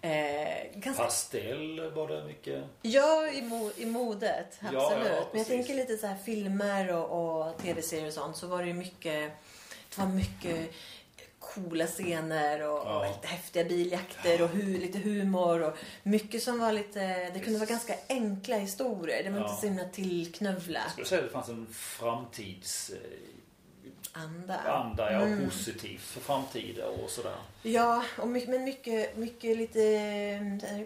[0.00, 2.64] eh, ganska Pastell var det mycket.
[2.82, 4.58] Ja, i, mo- i modet.
[4.60, 5.12] Ja, Absolut.
[5.12, 8.36] ja, Men jag tänker lite så här filmer och, och tv-serier och sånt.
[8.36, 9.32] Så var det ju mycket,
[9.94, 10.70] det var mycket
[11.38, 13.08] coola scener och, och Ja.
[13.16, 17.68] lite häftiga biljakter och hu, lite humor och mycket som var lite, det kunde vara
[17.70, 19.22] ganska enkla historier.
[19.24, 19.48] Det var Ja.
[19.48, 23.02] inte så himla tillknövla Jag skulle säga att det fanns en framtidsanda,
[24.12, 24.60] anda.
[25.12, 25.44] ja, Mm.
[25.44, 27.36] positivt för framtiden och sådär.
[27.62, 30.78] Ja, och mycket, men mycket, mycket lite, eh,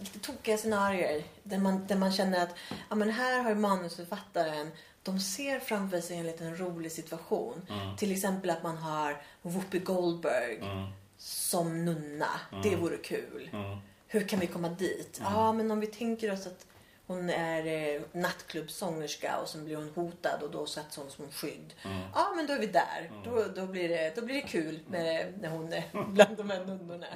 [0.00, 1.22] lite tokiga scenarier.
[1.42, 2.54] Där man, där man känner att
[2.88, 4.70] ja, men här har manusförfattaren
[5.02, 7.66] de ser framför sig en liten rolig situation.
[7.70, 7.96] Mm.
[7.96, 10.86] Till exempel att man har Whoopi Goldberg Mm.
[11.18, 12.30] som nunna.
[12.62, 13.50] Det vore kul.
[13.52, 13.78] Mm.
[14.08, 15.20] Hur kan vi komma dit?
[15.24, 16.66] Ja, men om vi tänker oss att
[17.12, 21.74] hon är eh, nattklubbsångerska och sen blir hon hotad och då sätts hon som skydd.
[21.84, 22.00] Mm.
[22.14, 23.10] Ja, men då är vi där.
[23.24, 26.64] Då, då, blir det, då blir det kul med, när hon är bland de här
[26.64, 27.06] nunnorna.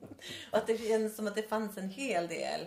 [0.50, 2.66] och att det känns som att det fanns en hel del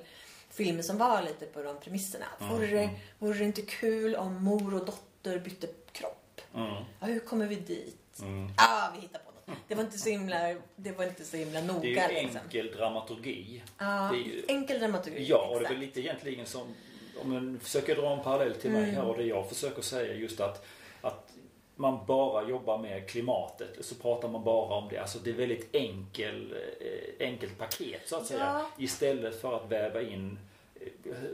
[0.49, 2.26] filmer som var lite på de premisserna.
[2.40, 2.90] Vore, det,
[3.20, 6.41] vore det inte kul om mor och dotter bytte kropp?
[6.56, 6.84] Mm.
[6.99, 8.20] Ja, hur kommer vi dit?
[8.22, 8.52] Mm.
[8.57, 9.28] Ja, vi hittar på.
[9.67, 11.80] Det var inte så himla, det var inte så himla noga.
[11.81, 12.41] Det är ju liksom.
[12.43, 13.63] enkel dramaturgi.
[13.77, 15.26] Ja, det är ju- enkel dramaturgi.
[15.30, 16.76] Ja, och det är lite egentligen som
[17.21, 18.81] om man försöker dra en parallell till Mm.
[18.81, 20.65] mig här och det jag försöker säga just att,
[21.01, 21.30] att
[21.76, 24.97] man bara jobbar med klimatet så pratar man bara om det.
[24.97, 28.39] Alltså det är väldigt enkel, eh, enkelt paket så att säga.
[28.39, 28.84] Ja.
[28.84, 30.39] Istället för att väva in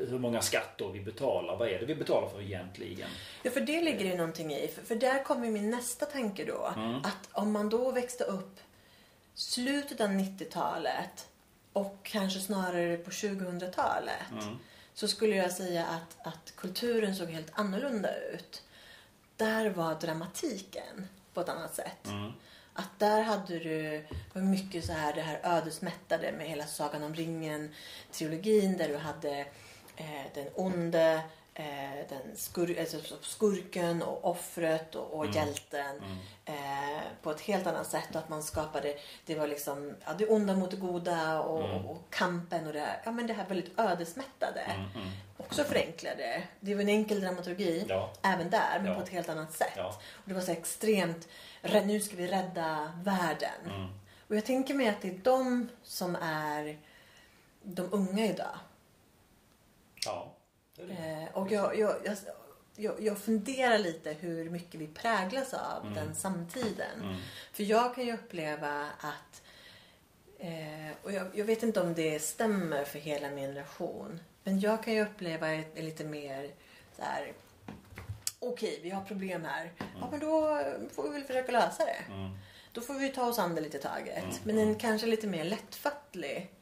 [0.10, 1.56] hur många skatter vi betalar.
[1.56, 3.10] Vad är det vi betalar för egentligen?
[3.44, 4.68] Ja, för det ligger ju någonting i.
[4.68, 6.74] För, för där kommer min nästa tanke då.
[6.76, 6.96] Mm.
[6.96, 8.60] Att om man då växte upp
[9.34, 11.28] slutet av 90-talet
[11.74, 14.32] och kanske snarare på 2000-talet.
[14.32, 14.58] Mm.
[14.94, 18.64] Så skulle jag säga att, att kulturen såg helt annorlunda ut.
[19.38, 22.08] Där var dramatiken på ett annat sätt.
[22.08, 22.32] Mm.
[22.78, 28.78] Att där hade du mycket så här det här ödesmättade med hela Sagan om ringen-trilogin
[28.78, 29.40] där du hade
[29.96, 31.22] eh, den onde,
[31.56, 36.02] eh, den skur, alltså skurken och offret och, och hjälten
[36.46, 38.10] eh, på ett helt annat sätt.
[38.12, 41.92] Och att man skapade, det var liksom ja, det onda mot det goda och, och,
[41.92, 44.60] och kampen och det här, ja, men det här väldigt ödesmättade.
[44.62, 44.86] Mm.
[44.96, 45.08] Mm.
[45.38, 46.44] Också förenklade.
[46.60, 48.12] Det var en enkel dramaturgi Ja.
[48.22, 48.96] även där men Ja.
[48.96, 49.74] på ett helt annat sätt.
[49.76, 49.88] Ja.
[50.14, 51.28] Och det var så extremt,
[51.62, 53.62] "Rä- nu ska vi rädda världen.
[53.66, 53.88] Mm.
[54.28, 56.78] Och jag tänker mig att det är de som är
[57.64, 58.56] de unga idag.
[60.06, 60.28] Ja.
[60.78, 62.18] Eh, och jag, jag, jag,
[62.76, 67.02] jag, jag funderar lite hur mycket vi präglas av den samtiden.
[67.04, 67.16] Mm.
[67.54, 69.42] För jag kan ju uppleva att,
[70.40, 74.84] eh, och jag, jag vet inte om det stämmer för hela min generation, men jag
[74.84, 76.52] kan ju uppleva ett, lite mer
[76.96, 77.34] så här.
[78.40, 79.72] Okej, vi har problem här.
[80.00, 82.14] Ja, men då får vi väl försöka lösa det.
[82.14, 82.38] Mm.
[82.72, 84.26] Då får vi ta oss an det lite taget.
[84.44, 86.55] Men en kanske lite mer lättfattlig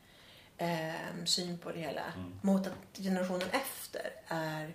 [0.58, 2.14] eh, syn på det hela.
[2.42, 4.74] Mot att generationen efter är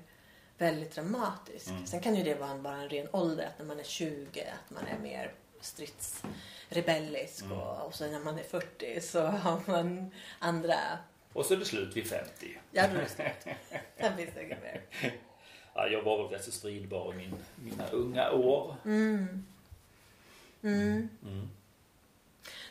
[0.59, 1.70] väldigt dramatisk.
[1.84, 3.46] Sen kan ju det vara en, bara en ren ålder.
[3.46, 7.44] Att när man är 20 att man är mer stridsrebellisk.
[7.44, 10.74] Och, och sen när man är 40 så har man andra...
[11.32, 12.59] Och så är det slut vid 50.
[12.70, 13.56] Ja, då är det slut.
[14.00, 14.80] Sen finns det inget mer.
[15.74, 18.76] Ja, jag var väl rätt så stridbar i min, mina unga år.
[18.84, 19.46] Mm.
[20.62, 21.09] Mm.
[21.22, 21.48] Mm.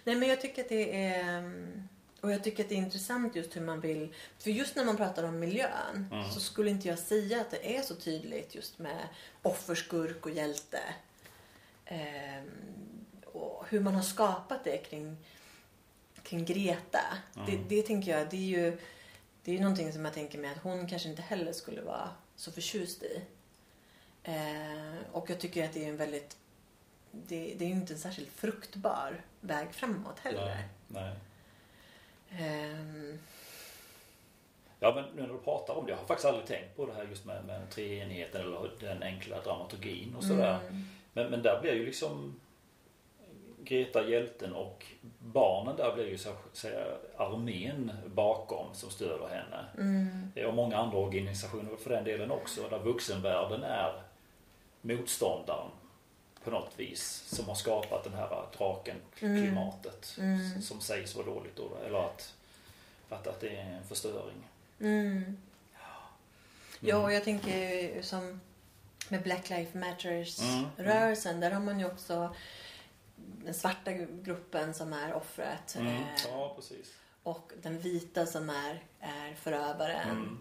[0.03, 1.87] Nej men jag tycker att det är mm,
[2.21, 4.97] och jag tycker att det är intressant just hur man vill för just när man
[4.97, 6.31] pratar om miljön Mm.
[6.31, 9.07] så skulle inte jag säga att det är så tydligt just med
[9.41, 10.79] offer, skurk och hjälte.
[11.85, 12.49] Ehm,
[13.25, 15.17] och hur man har skapat det kring,
[16.23, 17.17] kring Greta.
[17.47, 18.77] Det, det tänker jag, det är ju
[19.43, 22.09] det är ju någonting som jag tänker mig att hon kanske inte heller skulle vara
[22.35, 23.21] så förtjust i.
[24.23, 26.37] Ehm, och jag tycker att det är en väldigt
[27.11, 30.45] det, det är ju inte en särskilt fruktbar väg framåt heller.
[30.45, 31.15] Nej, nej.
[32.31, 33.19] Ehm,
[34.79, 35.91] Ja, men nu när du pratar om det.
[35.91, 39.41] Jag har faktiskt aldrig tänkt på det här just med, med treenigheten eller den enkla
[39.41, 40.59] dramaturgin och sådär.
[40.69, 40.83] Mm.
[41.13, 42.39] Men, men där blir ju liksom
[43.63, 44.85] Greta hjälten och
[45.19, 46.85] barnen där blir ju så att säga
[47.17, 49.65] armén bakom som stöder henne.
[49.77, 50.47] Mm.
[50.47, 54.01] Och många andra organisationer för den delen också där vuxenvärlden är
[54.81, 55.67] motståndaren
[56.43, 60.61] på något vis som har skapat den här draken-klimatet Mm.
[60.61, 61.77] som sägs vara dåligt då.
[61.85, 62.33] Eller att,
[63.09, 64.47] att, att det är en förstöring.
[64.79, 65.37] Mm.
[66.79, 68.41] Ja, och jag tänker som
[69.09, 71.39] med Black Lives Matters-rörelsen.
[71.39, 72.35] Där har man ju också
[73.15, 75.75] den svarta gruppen som är offret.
[75.75, 75.87] Mm.
[75.95, 76.93] eh, Ja, precis.
[77.23, 80.09] Och den vita som är, är förövaren.
[80.09, 80.39] Mm.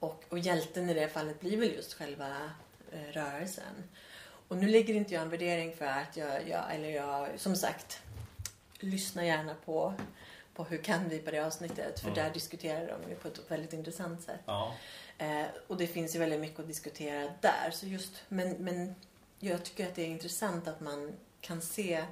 [0.00, 2.50] Och, och hjälten i det fallet blir väl just själva
[2.92, 3.88] eh, rörelsen.
[4.48, 8.02] Och nu lägger inte jag en värdering för att jag, jag eller jag, som sagt,
[8.78, 9.94] lyssnar gärna på,
[10.54, 12.00] på hur kan vi på det avsnittet.
[12.00, 12.24] För Mm.
[12.24, 14.40] där diskuterar de ju på ett väldigt intressant sätt.
[14.46, 14.74] Ja.
[15.18, 17.70] Eh, och det finns ju väldigt mycket att diskutera där.
[17.72, 18.94] Så just, men, men
[19.40, 22.04] jag tycker att det är intressant att man kan se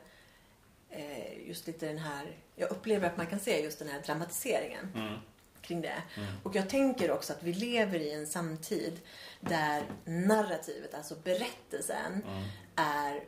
[0.91, 4.93] eh, just lite den här, jag upplever att man kan se just den här dramatiseringen
[4.95, 5.15] Mm
[5.63, 6.03] kring det.
[6.17, 6.29] Mm.
[6.43, 9.01] Och jag tänker också att vi lever i en samtid
[9.41, 12.43] där narrativet, alltså berättelsen, Mm.
[12.77, 13.21] är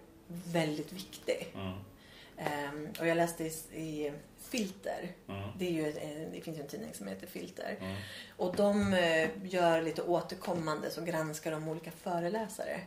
[0.52, 1.54] väldigt viktig.
[1.54, 2.88] Mm.
[3.00, 3.46] Och jag läste i,
[3.80, 4.12] i
[4.48, 5.48] Filter, Mm.
[5.58, 5.92] det, är ju,
[6.32, 7.76] det finns ju en tidning som heter Filter.
[7.80, 7.96] Mm.
[8.36, 12.80] Och de eh, gör lite återkommande så granskar de olika föreläsare.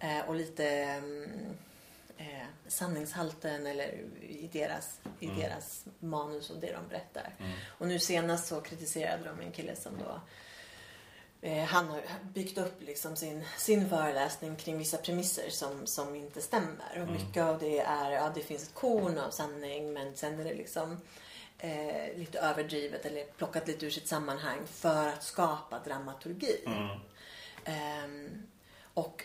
[0.00, 0.26] Mm.
[0.28, 1.26] Och lite ehm,
[2.16, 3.88] eh, sanningshalten eller
[4.22, 5.38] i deras, i Mm.
[5.40, 7.34] deras manus och det de berättar.
[7.38, 7.52] Mm.
[7.78, 10.20] Och nu senast så kritiserade de en kille som då
[11.48, 16.42] eh, han har byggt upp liksom sin, sin föreläsning kring vissa premisser som, som inte
[16.42, 16.90] stämmer.
[16.90, 17.12] Och Mm.
[17.12, 20.54] mycket av det är, ja det finns ett korn av sanning men sen är det
[20.54, 21.00] liksom
[21.58, 26.60] eh, lite överdrivet eller plockat lite ur sitt sammanhang för att skapa dramaturgi.
[26.66, 26.98] Mm.
[27.64, 28.42] Ehm,
[28.94, 29.24] och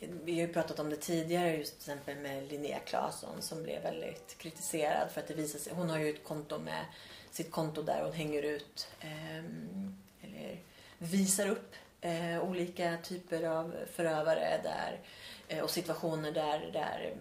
[0.00, 3.82] vi har ju pratat om det tidigare just till exempel med Linnea Claesson som blev
[3.82, 6.84] väldigt kritiserad för att det visar sig, hon har ju ett konto med
[7.30, 10.58] sitt konto där hon hänger ut ehm, eller
[10.98, 15.00] visar upp eh, olika typer av förövare där
[15.48, 17.14] eh, och situationer där, där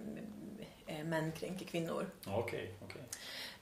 [0.86, 2.10] eh, män kränker kvinnor.
[2.26, 3.02] Okej, okej.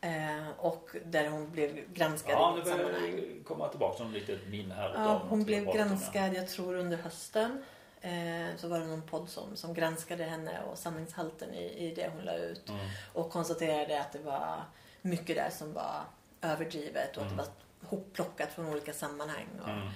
[0.01, 3.11] Eh, och där hon blev granskad Ja, i nu ett sammanhang.
[3.11, 4.93] börjar det komma tillbaka som litet minne här.
[4.93, 5.73] Ja, hon blev ja.
[5.73, 7.63] granskad, jag tror under hösten.
[8.05, 12.09] Eh, så var det någon podd som, som granskade henne och sanningshalten i, i det
[12.15, 12.69] hon la ut.
[12.69, 12.87] Mm.
[13.13, 14.63] Och konstaterade att det var
[15.01, 16.01] mycket där som var
[16.41, 17.39] överdrivet och Mm.
[17.39, 19.47] att det var hopplockat från olika sammanhang.
[19.63, 19.87] Och, Mm.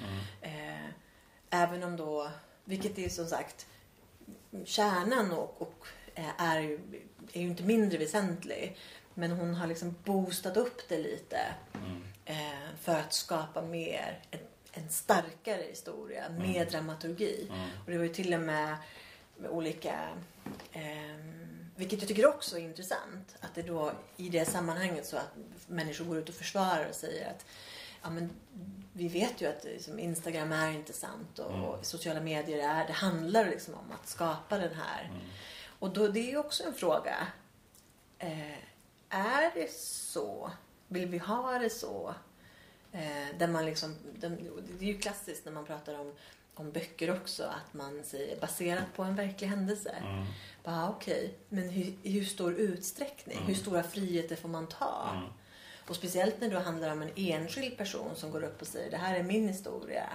[0.41, 0.75] Mm.
[0.75, 0.89] eh,
[1.49, 2.31] även om då,
[2.63, 3.65] vilket är som sagt
[4.65, 6.79] kärnan och, och eh, är, ju,
[7.33, 8.77] är ju inte mindre väsentlig.
[9.13, 11.39] Men hon har liksom boostat upp det lite
[11.73, 12.03] Mm.
[12.25, 14.39] eh, för att skapa mer, en,
[14.79, 17.47] en starkare historia, mer dramaturgi.
[17.49, 17.69] Mm.
[17.85, 18.77] Och det var ju till och med
[19.37, 20.09] med olika,
[20.71, 25.35] ehm, vilket jag tycker också är intressant, att det då i det sammanhanget så att
[25.67, 27.45] människor går ut och försvarar och säger att
[28.01, 28.29] ja, men
[28.93, 31.63] vi vet ju att liksom, Instagram är inte sant och, Mm.
[31.63, 35.03] och sociala medier är, det handlar liksom om att skapa den här.
[35.03, 35.21] Mm.
[35.79, 37.27] Och då, det är ju också en fråga.
[38.17, 38.57] Eh,
[39.09, 40.51] är det så?
[40.87, 42.15] Vill vi ha det så?
[42.91, 46.13] Eh, där man liksom, den- det är ju klassiskt när man pratar om,
[46.55, 49.89] om böcker också att man säger baserat på en verklig händelse.
[49.89, 50.25] Mm.
[50.63, 53.35] Bara okej, men hur, hur stor utsträckning?
[53.37, 53.47] Mm.
[53.47, 55.09] Hur stora friheter får man ta?
[55.15, 55.29] Mm.
[55.87, 58.97] Och speciellt när det handlar om en enskild person som går upp och säger det
[58.97, 60.09] här är min historia.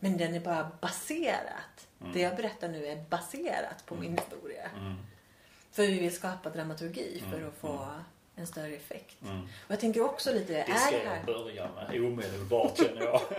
[0.00, 1.86] Men den är bara baserat.
[2.12, 4.70] Det jag berättar nu är baserat på min historia.
[4.80, 4.94] Mm.
[5.72, 7.88] För vi vill skapa dramaturgi för Mm, att få
[8.36, 9.16] en större effekt.
[9.24, 9.40] Mm.
[9.42, 11.24] Och jag tänker också lite, Det är ska det jag här...
[11.24, 13.20] börja med omedelbart känner jag.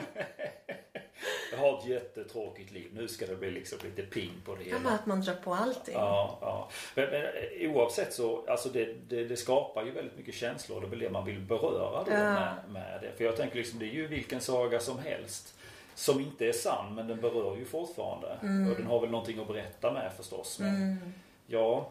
[1.52, 2.92] Jag har ett jättetråkigt liv.
[2.94, 4.90] Nu ska det bli liksom lite ping på det Ja, hela.
[4.90, 5.94] att man drar på allting.
[5.94, 6.70] Ja, ja.
[6.96, 10.82] Men, men eh, oavsett så, alltså det, det, det skapar ju väldigt mycket känslor.
[10.82, 12.34] Det är väl det man vill beröra då Ja.
[12.34, 13.12] med, med det.
[13.18, 15.54] För jag tänker liksom, det är ju vilken saga som helst.
[15.96, 18.28] Som inte är sann, men den berör ju fortfarande.
[18.72, 20.60] Och den har väl någonting att berätta med förstås.
[20.60, 21.14] Men Mm.
[21.48, 21.90] ja,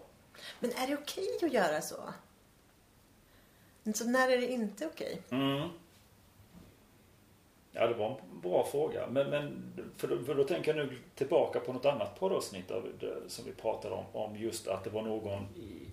[0.61, 1.97] Men är det okej att göra så?
[3.95, 5.21] Så när är det inte okej?
[5.31, 5.69] Mm.
[7.73, 9.07] Ja, det var en bra fråga.
[9.07, 12.89] Men, men för, då, för då tänker jag nu tillbaka på något annat poddavsnitt av
[13.01, 14.05] det, som vi pratade om.
[14.13, 15.87] Om just att det var någon i,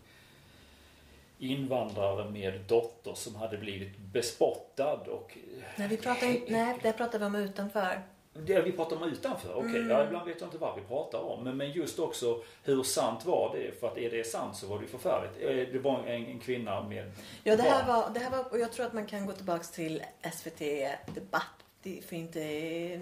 [1.40, 5.38] invandrare med dotter som hade blivit bespottad och...
[5.76, 8.02] Nej, vi pratar nej, det pratar vi om utanför.
[8.34, 9.70] Det vi pratar om utanför, okej.
[9.70, 9.90] Mm.
[9.90, 11.44] Ja, ibland vet jag inte vad vi pratar om.
[11.44, 13.80] Men, men just också hur sant var det?
[13.80, 15.32] För att är det sant så var det ju förfärligt.
[15.42, 17.12] Eh, Det var en, en kvinna med
[17.44, 18.02] Ja, det här, barn.
[18.02, 20.04] var, det här var, och jag tror att man kan gå tillbaks till
[20.34, 20.60] SVT
[21.16, 21.46] Debatt,
[21.84, 22.40] för inte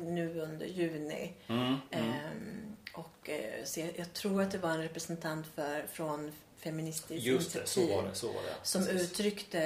[0.03, 1.34] nu under juni.
[1.47, 1.77] Mm, mm.
[1.91, 7.26] Ehm, och eh, så jag, jag tror att det var en representant för, från Feministiskt
[7.26, 8.15] Just det, så initiativ var det.
[8.15, 8.56] Så var det.
[8.64, 9.01] som Precis.
[9.11, 9.61] uttryckte,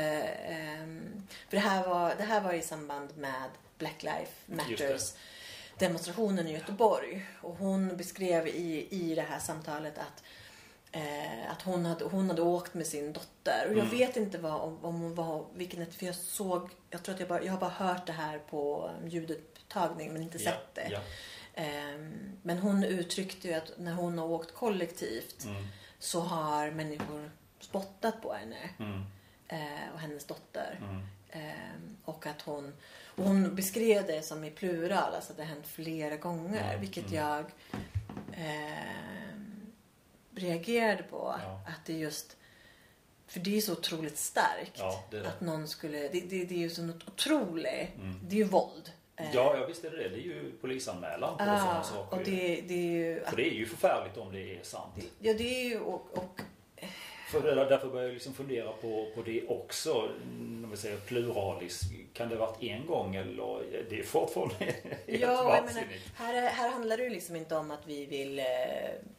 [0.47, 1.01] ehm,
[1.49, 4.29] för det här, var, det här var i samband med Black Lives.
[4.45, 5.13] Matters
[5.79, 7.25] demonstrationen i Göteborg.
[7.41, 10.23] Och hon beskrev i, i det här samtalet att
[10.95, 13.65] Eh, att hon hade, hon hade åkt med sin dotter.
[13.65, 13.89] Och jag Mm.
[13.89, 17.29] vet inte vad, om, om hon var, vilken, för jag såg, jag tror att jag
[17.29, 20.87] bara, jag har bara hört det här på ljudupptagning men inte Ja, sett det.
[20.91, 20.99] ja.
[21.53, 25.67] Ehm, men hon uttryckte ju att när hon har åkt kollektivt Mm,
[25.99, 29.03] så har människor spottat på henne mm,
[29.47, 30.79] eh, och hennes dotter.
[30.83, 31.01] mm.
[31.31, 32.73] Ehm, och att hon,
[33.15, 36.69] och hon beskrev det som i plural, alltså att det hänt flera gånger.
[36.69, 37.15] Mm, Vilket mm.
[37.15, 37.45] jag
[38.33, 39.71] ehm,
[40.35, 41.35] reagerade på.
[41.43, 41.61] Ja.
[41.67, 42.37] Att det just...
[43.27, 44.75] För det är så otroligt starkt.
[44.75, 45.27] Ja, det det.
[45.27, 45.97] Att någon skulle...
[45.97, 47.89] Det, det, det är ju så otroligt.
[48.21, 48.91] Det är ju våld.
[49.15, 50.09] Eh, Ja, ja visst är det det.
[50.09, 52.17] Det är ju polisanmälan på ah, sådana saker.
[52.17, 53.23] och det, det är ju...
[53.25, 54.93] För det är ju förfärligt om det är sant.
[55.19, 55.79] Ja, det är ju...
[55.79, 56.41] Och, och
[57.41, 59.93] För därför börjar jag liksom fundera på, på det också.
[60.63, 61.81] Om vi säger pluralis.
[62.13, 63.63] Kan det ha varit en gång eller?
[63.89, 66.11] Det är fortfarande helt Ja, jag menar, vansinnigt.
[66.15, 68.45] här, är- här handlar det ju liksom inte om att vi vill, eh,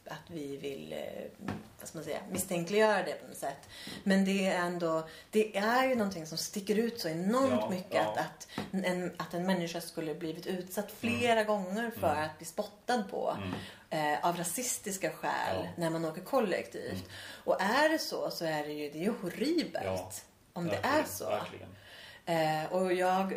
[0.05, 1.49] att vi vill eh,
[1.85, 3.69] vad ska man säga, misstänkliggöra det på något sätt.
[4.05, 7.95] Men det är ändå, det är ju någonting som sticker ut så enormt Ja, mycket
[7.95, 8.01] ja.
[8.01, 8.49] Att, att,
[8.85, 13.37] en, att en människa skulle blivit utsatt flera gånger för att bli spottad på.
[13.91, 15.69] Eh, av rasistiska skäl Ja.
[15.77, 17.05] när man åker kollektivt.
[17.45, 20.25] Och är det så så är det ju, det är ju horribelt.
[20.53, 21.25] Om det är så.
[21.29, 21.69] Verkligen.
[22.27, 23.33] Eh, och jag,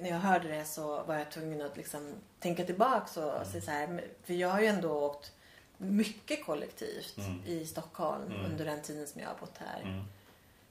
[0.00, 3.62] när jag hörde det så var jag tvungen att liksom tänka tillbaks och Mm.
[3.62, 5.32] så här, för jag har ju ändå åkt
[5.80, 7.42] mycket kollektivt Mm.
[7.46, 8.44] i Stockholm Mm.
[8.44, 9.80] under den tiden som jag har bott här.
[9.82, 10.04] Mm.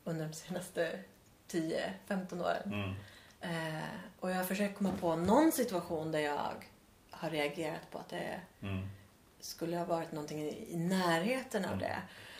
[0.04, 1.00] Under de senaste
[1.52, 2.74] 10-15 åren.
[2.74, 2.94] Mm.
[3.78, 3.84] Eh,
[4.20, 6.52] och jag har försökt komma på någon situation där jag
[7.10, 8.88] har reagerat på att det Mm.
[9.40, 11.80] skulle ha varit någonting i, närheten av Mm.
[11.80, 11.98] det.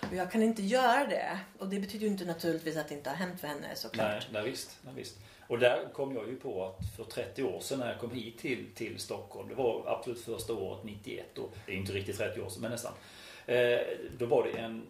[0.08, 1.40] Och jag kan inte göra det.
[1.60, 4.08] Och det betyder ju inte naturligtvis att det inte har hänt för henne såklart.
[4.08, 5.18] Nej, nej, visst, nej, visst.
[5.50, 8.38] Och där kom jag ju på att för 30 år sedan när jag kom hit
[8.38, 12.42] till, till Stockholm, det var absolut första året 91 och det är inte riktigt 30
[12.42, 12.94] år sedan men nästan.
[13.46, 13.80] Eh,
[14.18, 14.88] då var det en,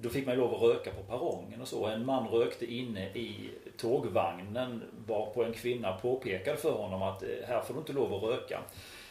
[0.00, 1.86] då fick man ju lov att röka på perrongen och så.
[1.86, 7.60] En man rökte inne i tågvagnen varpå en kvinna påpekade för honom att eh, här
[7.60, 8.60] får du inte lov att röka.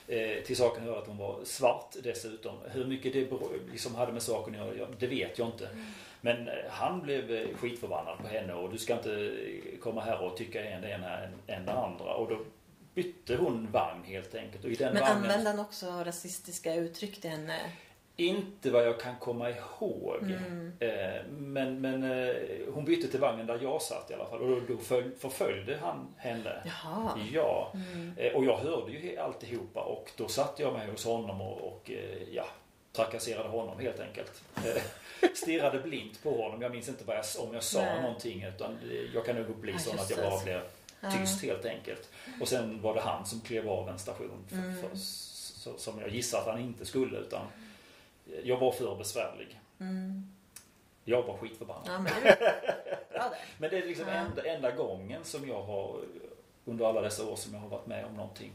[0.08, 2.56] Eh, till saken hör att hon var svart dessutom.
[2.72, 3.28] Hur mycket det
[3.72, 5.70] liksom hade med saken att göra, det vet jag inte.
[6.22, 9.34] Men eh, han blev eh, skitförbannad på henne och du ska inte
[9.82, 11.18] komma här och tycka en det ena
[11.48, 12.14] än det andra.
[12.14, 12.40] Och då
[12.94, 14.66] bytte hon vagn helt enkelt.
[14.66, 17.60] Och i den Men vagnen, använde han också rasistiska uttryck till henne?
[18.28, 20.22] Inte vad jag kan komma ihåg.
[20.24, 20.72] Mm.
[20.80, 22.36] Eh, men men eh,
[22.74, 24.42] hon bytte till vagnen där jag satt i alla fall.
[24.42, 26.62] Och då, då följ, förföljde han henne.
[26.66, 27.20] Jaha.
[27.34, 27.72] Ja.
[27.76, 28.14] Mm.
[28.18, 31.92] Eh, Och jag hörde ju alltihopa och då satte jag mig hos honom och, och
[31.92, 32.46] eh, ja,
[32.94, 34.42] trakasserade honom helt enkelt.
[34.56, 34.82] Eh,
[35.36, 36.62] Stirrade blint på honom.
[36.62, 38.02] Jag minns inte vad jag, om jag sa Nej.
[38.02, 40.62] någonting utan eh, jag kan nog bli Ja, sån att jag bara blev
[41.20, 42.10] tyst helt enkelt.
[42.42, 44.76] Och sen var det han som klev av en station för, Mm.
[44.82, 44.90] för,
[45.78, 47.46] som jag gissar att han inte skulle utan
[48.44, 49.62] jag var för besvärlig.
[49.80, 50.32] Mm.
[51.04, 51.84] Jag var skitförbannad.
[51.88, 53.36] Ja, men det det.
[53.58, 54.14] Men det är liksom Ja.
[54.14, 56.02] enda, enda gången som jag har
[56.66, 58.52] under alla dessa år som jag har varit med om någonting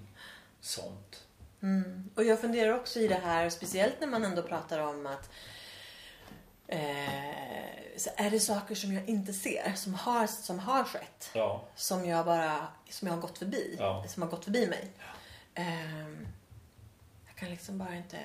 [0.61, 1.27] sånt.
[1.63, 2.11] Mm.
[2.15, 5.31] Och jag funderar också i det här, speciellt när man ändå pratar om att
[6.67, 11.31] eh, så är det saker som jag inte ser, som har, som har skett.
[11.35, 13.77] Ja, Som jag bara, som jag har gått förbi.
[13.79, 14.05] Ja.
[14.09, 14.91] Som har gått förbi mig.
[15.55, 16.27] Ehm,
[17.27, 18.19] jag kan liksom bara inte...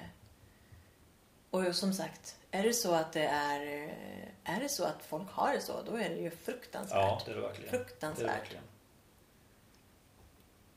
[1.52, 3.62] Och som sagt, är det så att det är...
[4.44, 6.98] Är det så att folk har det så, då är det ju fruktansvärt.
[6.98, 7.72] ja det är det verkligen.
[7.72, 8.40] Det är det Fruktansvärt.
[8.40, 8.64] verkligen.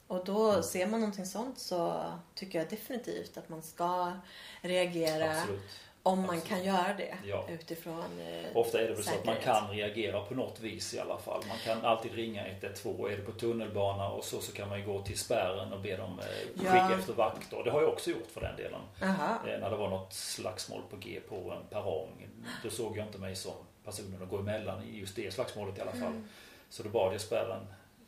[0.07, 4.13] Och då ser man någonting sånt så tycker jag definitivt att man ska
[4.61, 5.81] reagera Absolut.
[6.07, 6.45] Om man Absolut.
[6.49, 7.45] kan göra det Ja.
[7.49, 10.99] utifrån eh, Ofta är det väl så att man kan reagera på något vis i
[10.99, 11.43] alla fall.
[11.49, 13.07] Man kan alltid ringa 112.
[13.13, 15.97] Är det på tunnelbana och så, så kan man ju gå till spärren och be
[15.97, 16.27] dem eh,
[16.65, 16.71] Ja.
[16.71, 17.63] skicka efter vakter.
[17.65, 18.81] Det har jag också gjort för den delen.
[19.01, 22.29] Eh, När det var något slagsmål på G på en perrong.
[22.63, 23.53] Då såg jag inte mig som
[23.85, 26.01] personen att gå emellan i just det slagsmålet i alla fall.
[26.03, 26.29] Mm.
[26.69, 27.61] Så då bad jag spärren,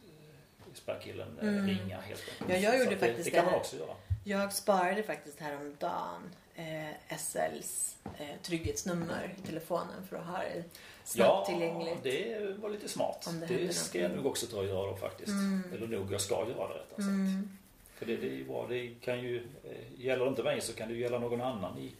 [0.06, 1.66] eh, spärrkillen eh, Mm.
[1.66, 2.50] ringa helt enkelt.
[2.50, 3.94] Ja, jag Så gjorde att det, faktiskt det kan man också göra.
[4.24, 6.22] Jag sparade faktiskt häromdagen
[6.56, 10.64] eh, SLs eh, trygghetsnummer i telefonen för att ha det
[11.04, 12.02] snabbt tillgängligt.
[12.02, 13.28] det var lite smart.
[13.40, 15.28] Det Det, ska jag nog också ta och göra faktiskt.
[15.28, 15.62] Mm.
[15.74, 16.98] Eller nog, jag ska göra det rättare sagt.
[16.98, 17.58] Mm.
[17.94, 18.66] För det, det är ju bra.
[18.68, 21.78] Det kan ju, eh, gäller det inte mig så kan det ju gälla någon annan
[21.78, 21.92] i,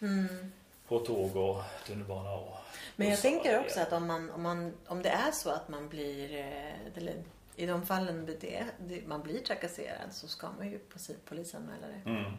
[0.00, 0.52] Mm.
[0.88, 2.56] på tåg och tunnelbana och
[2.96, 5.88] Men jag tänker också att om, man, om, man, om det är så att man
[5.88, 7.14] blir, eh, eller
[7.56, 10.78] i de fallen det, det, man blir trakasserad så ska man ju
[11.24, 12.10] polisanmäla det.
[12.10, 12.32] Mm.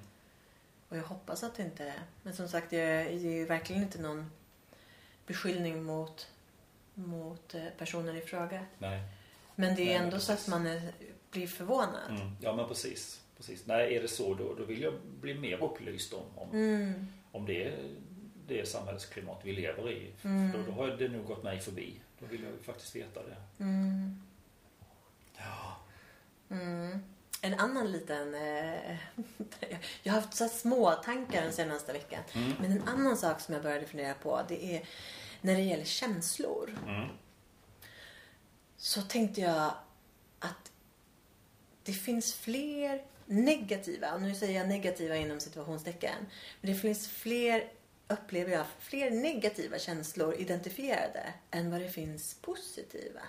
[0.90, 1.94] Och jag hoppas att det inte,
[2.24, 4.32] men som sagt det är, är ju verkligen inte någon
[5.28, 6.28] beskyllning mot,
[6.94, 8.66] mot eh, personen i fråga.
[8.78, 9.02] Nej.
[9.56, 10.92] Men det är Nej, ändå så att man är,
[11.32, 12.10] blir förvånad.
[12.10, 12.32] Mm.
[12.42, 13.22] Ja men precis.
[13.38, 13.66] precis.
[13.66, 17.08] Nej, är det så då, då vill jag bli mer upplyst om, om, Mm.
[17.32, 17.74] om det,
[18.48, 20.12] det samhällsklimat vi lever i.
[20.24, 20.52] Mm.
[20.52, 22.02] Då, då har det nog gått mig förbi.
[22.20, 23.64] Då vill jag faktiskt veta det.
[23.64, 24.22] Mm.
[25.38, 25.78] Ja.
[27.42, 28.36] En annan liten...
[28.36, 28.98] Eh,
[30.04, 32.24] jag har haft så små tankar den senaste veckan.
[32.34, 32.54] Mm.
[32.62, 34.88] Men en annan sak som jag började fundera på det är
[35.42, 36.78] när det gäller känslor.
[36.88, 37.10] Mm.
[38.78, 39.74] Så tänkte jag
[40.40, 40.72] att
[41.84, 46.26] det finns fler negativa, nu säger jag negativa inom situationstecken.
[46.62, 47.72] Men det finns fler
[48.08, 53.22] upplever jag fler negativa känslor identifierade än vad det finns positiva.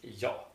[0.00, 0.51] Ja.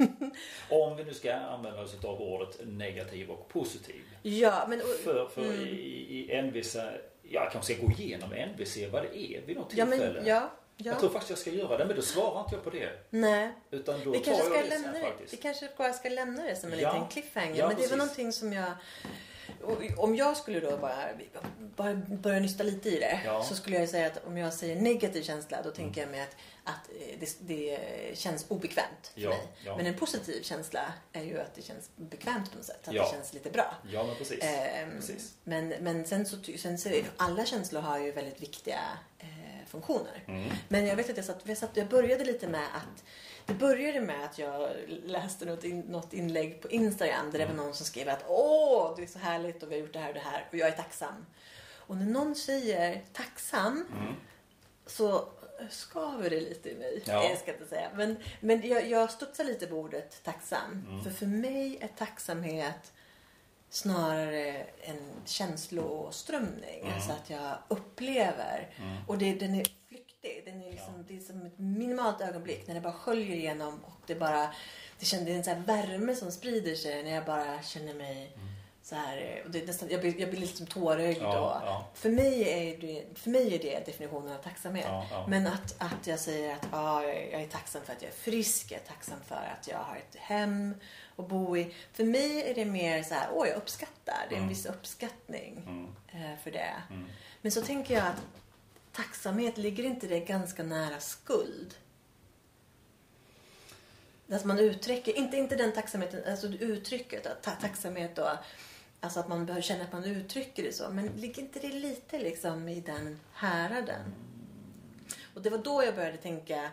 [0.68, 4.02] Om vi nu ska använda oss av ordet negativ och positiv.
[4.22, 4.80] Ja, men...
[5.04, 6.76] För, för i, i NVC,
[7.22, 10.12] jag kanske ska gå igenom NVC vad det är vid något Ja, tillfälle.
[10.12, 10.90] men, ja, ja.
[10.90, 12.90] Jag tror faktiskt jag ska göra det, men då svarar inte jag på det.
[13.10, 13.50] Nej.
[13.70, 15.32] Utan då Vi tar kanske, jag ska det lämna det, faktiskt.
[15.32, 16.92] vi kanske bara ska lämna det som en Ja.
[16.92, 17.56] liten cliffhanger.
[17.56, 17.92] Ja, men det precis.
[17.92, 18.72] väl någonting som jag...
[19.96, 21.08] Om jag skulle då bara,
[21.76, 23.42] bara börja nysta lite i det Ja.
[23.42, 26.36] så skulle jag säga att om jag säger negativ känsla då tänker jag mig att,
[26.64, 27.78] att eh, det, det
[28.18, 29.40] känns obekvämt för Ja, mig.
[29.64, 29.76] ja.
[29.76, 32.88] Men en positiv känsla är ju att det känns bekvämt på något sätt.
[32.88, 33.74] Att det känns lite bra.
[33.92, 34.38] Ja, men precis.
[34.44, 35.34] Ehm, precis.
[35.44, 38.80] Men, men sen så, sen så är- alla känslor har ju väldigt viktiga
[39.18, 39.26] eh,
[39.68, 40.24] funktioner.
[40.28, 40.50] Mm.
[40.68, 43.04] Men jag vet att jag, satt, jag, satt, jag började lite med att
[43.50, 44.70] det började med att jag
[45.04, 48.94] läste något, in, något inlägg på Instagram där det var någon som skrev att Åh,
[48.96, 50.68] det är så härligt och vi har gjort det här och det här och jag
[50.68, 51.26] är tacksam.
[51.76, 54.14] Och när någon säger tacksam Mm.
[54.86, 55.28] så
[55.70, 57.02] skaver det lite i mig.
[57.06, 57.24] Ja.
[57.24, 57.90] Jag ska inte säga.
[57.94, 60.86] Men, men jag, jag studsar lite på ordet tacksam.
[60.88, 61.04] Mm.
[61.04, 62.92] För för mig är tacksamhet
[63.70, 66.80] snarare en känsloströmning.
[66.80, 66.94] Mm.
[66.94, 68.68] Alltså att jag upplever.
[69.06, 69.66] Och det, den är
[70.20, 70.52] flyktig.
[70.52, 74.00] Den är liksom, Det är som ett minimalt ögonblick när det bara sköljer igenom och
[74.06, 74.50] det bara
[74.98, 78.36] det, känns, det är en sån värme som sprider sig när jag bara känner mig
[78.82, 81.18] så här, och det är nästan, jag, blir, jag blir liksom tårögd.
[81.22, 81.88] Ja, ja.
[81.94, 84.86] För, mig är det, för mig är det definitionen av tacksamhet.
[84.88, 85.26] Ja, ja.
[85.28, 88.72] Men att, att jag säger att ja, jag är tacksam för att jag är frisk,
[88.72, 90.74] jag är tacksam för att jag har ett hem
[91.16, 91.74] att bo i.
[91.92, 94.26] För mig är det mer så här, åh jag uppskattar.
[94.28, 95.86] Det är en viss uppskattning Mm.
[96.32, 96.74] eh, för det.
[96.90, 97.08] Mm.
[97.42, 98.22] Men så tänker jag att
[98.92, 101.74] tacksamhet, ligger inte det ganska nära skuld?
[104.30, 108.28] Att man uttrycker, inte, inte den tacksamheten, alltså uttrycket, att ta, tacksamhet och
[109.02, 110.90] Alltså att man behöver känna att man uttrycker det så.
[110.90, 114.14] Men ligger inte det lite liksom i den häraden?
[115.34, 116.70] Och det var då jag började tänka,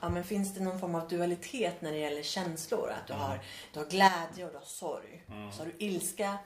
[0.00, 2.90] ja men finns det någon form av dualitet när det gäller känslor?
[2.90, 3.40] Att du, har,
[3.72, 5.24] du har glädje och du har sorg.
[5.52, 6.38] Så har du ilska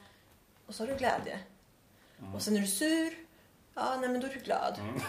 [0.66, 1.39] och så har du glädje.
[2.35, 3.15] Och sen är du sur,
[3.74, 4.74] ja nej men då är du glad.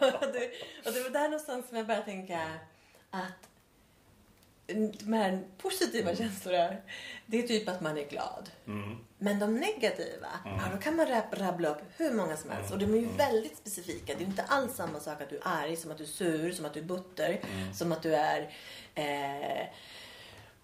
[0.00, 0.50] och, det,
[0.86, 2.40] och det var där någonstans som jag började tänka
[3.10, 3.48] att
[4.74, 6.76] de här positiva känslorna,
[7.26, 8.50] det är typ att man är glad.
[8.66, 8.98] Mm.
[9.18, 12.72] Men de negativa, ja, då kan man rab- rabbla upp hur många som helst.
[12.72, 14.14] Och de är ju väldigt specifika.
[14.14, 16.52] Det är inte alls samma sak att du är arg, som att du är sur,
[16.52, 17.40] som att du är butter,
[17.74, 18.54] som att du är...
[18.94, 19.66] Eh,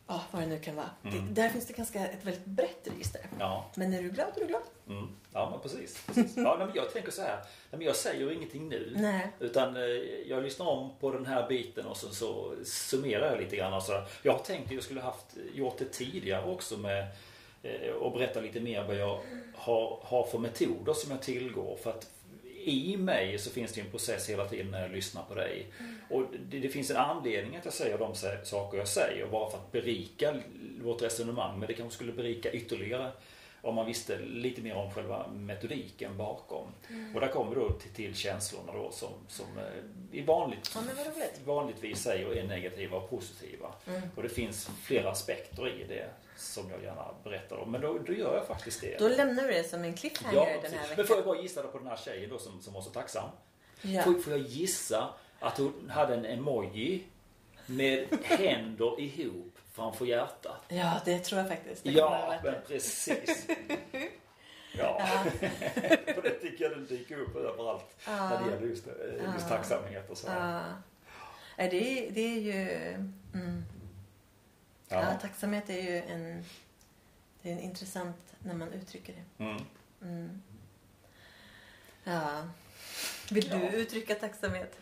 [0.07, 0.91] ja, vad det nu kan vara.
[1.03, 3.21] Det, där finns det ganska ett väldigt brett register.
[3.39, 3.71] Ja.
[3.77, 4.63] Men är du glad, är du glad.
[4.89, 5.09] Mm.
[5.33, 6.03] Ja, precis.
[6.07, 6.37] precis.
[6.37, 7.45] Ja, men jag tänker så här.
[7.71, 8.93] Men jag säger ju ingenting nu.
[8.97, 9.29] Nej.
[9.41, 9.83] Utan eh,
[10.27, 13.83] jag lyssnar om på den här biten och så, så summerar jag lite grann.
[13.83, 17.07] Så, jag har tänkt att jag skulle haft gjort det tidigare också med
[17.63, 19.21] eh, och berätta lite mer vad jag
[19.55, 21.77] har, har för metoder som jag tillgår.
[21.83, 22.11] För att
[22.65, 25.67] i mig så finns det en process hela tiden när jag lyssnar på dig.
[26.11, 28.15] Och det, det finns en anledning att jag säger de
[28.45, 30.35] saker jag säger bara för att berika
[30.83, 31.59] vårt resonemang.
[31.59, 33.13] Men det kanske skulle berika ytterligare
[33.65, 36.67] om man visste lite mer om själva metodiken bakom.
[37.15, 40.81] Och där kommer vi då till, till känslorna då som, som eh, i vanligt, Ja,
[41.45, 43.75] vanligtvis säger är negativa och positiva.
[44.17, 47.73] Och det finns flera aspekter i det som jag gärna berättar om.
[47.73, 48.99] Men då, då gör jag faktiskt det.
[48.99, 50.75] Då lämnar vi det som en cliffhanger Ja, den här precis.
[50.81, 50.95] veckan.
[50.97, 53.29] Men får jag bara gissa på den här tjejen då som, som var så tacksam?
[53.83, 54.03] Ja.
[54.03, 57.03] Får, får jag gissa att hon hade en emoji
[57.67, 60.63] med händer ihop framför hjärtat?
[60.69, 61.85] ja, det tror jag faktiskt.
[61.85, 62.61] Det Ja, men det.
[62.69, 63.47] precis.
[64.77, 65.25] Ja, Ja.
[66.15, 70.11] för det tycker jag den dyker upp överallt när det gäller just, eh, just tacksamhet
[70.11, 70.27] och så.
[70.29, 70.61] Ja.
[71.59, 71.77] Nej, det,
[72.09, 72.69] är, det är ju...
[73.35, 73.65] Mm.
[74.89, 75.03] Ja.
[75.03, 75.19] Ja.
[75.21, 76.45] tacksamhet är ju en...
[77.43, 79.45] Det är en intressant när man uttrycker det.
[79.45, 79.63] Mm.
[80.03, 80.43] Mm.
[82.05, 82.49] Ja.
[83.31, 83.57] Vill Ja.
[83.59, 84.79] du uttrycka tacksamhet?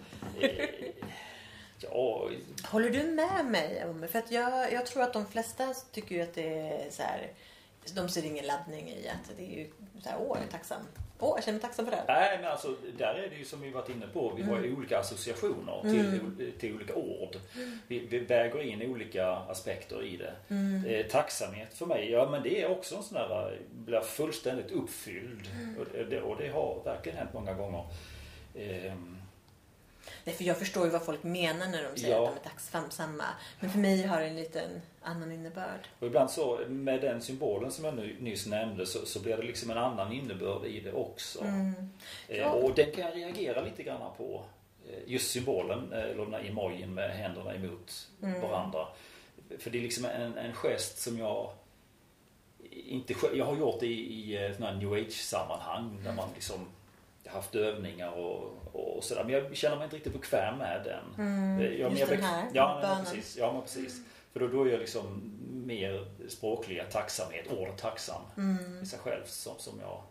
[1.85, 2.31] Eh, Ja,
[2.69, 4.09] Håller du med mig om?
[4.09, 7.31] För att jag, jag tror att de flesta tycker ju att det är så här...
[7.95, 9.71] De ser ingen laddning i att det är ju
[10.03, 10.83] så här, åh, jag är tacksam.
[11.19, 12.05] Åh, jag känner mig tacksam för det.
[12.09, 14.33] Nej, men alltså där är det ju som vi varit inne på.
[14.37, 17.37] Vi har ju olika associationer till, till olika ord.
[17.89, 20.35] Vi, vi väger in olika aspekter i det.
[20.87, 25.49] Eh, tacksamhet för mig, ja men det är också en sån där, blir fullständigt uppfylld.
[25.81, 27.85] Och, det, och det har verkligen hänt många gånger.
[28.59, 29.17] Ehm,
[30.25, 32.29] Nej, för jag förstår ju vad folk menar när de säger Ja.
[32.29, 32.53] att de är
[32.83, 33.25] tacksamma.
[33.61, 34.71] Men för mig har det en liten
[35.03, 35.89] annan innebörd.
[35.99, 39.43] Och ibland så med den symbolen som jag nu, nyss nämnde så, så blir det
[39.43, 41.45] liksom en annan innebörd i det också.
[41.45, 41.75] Mm.
[42.29, 44.45] Eh, och den kan jag reagera lite grann på.
[44.91, 48.41] Eh, Just symbolen, eller den här emojin med händerna emot Mm.
[48.41, 48.87] varandra.
[49.59, 51.51] För det är liksom en, en gest som jag
[52.71, 56.67] inte, jag har gjort det i, i eh, new age-sammanhang där man liksom
[57.33, 59.25] haft övningar och, och sådär.
[59.25, 61.61] Men jag känner mig inte riktigt bekväm med den.
[61.61, 63.05] Eh, jag just den här ja, men bönen.
[63.05, 63.37] precis.
[63.37, 64.01] Ja, men precis.
[64.33, 65.33] För då, då är jag liksom
[65.67, 68.83] mer språkliga tacksamhet, ordet tacksam Mm.
[68.83, 70.03] i sig själv som, som jag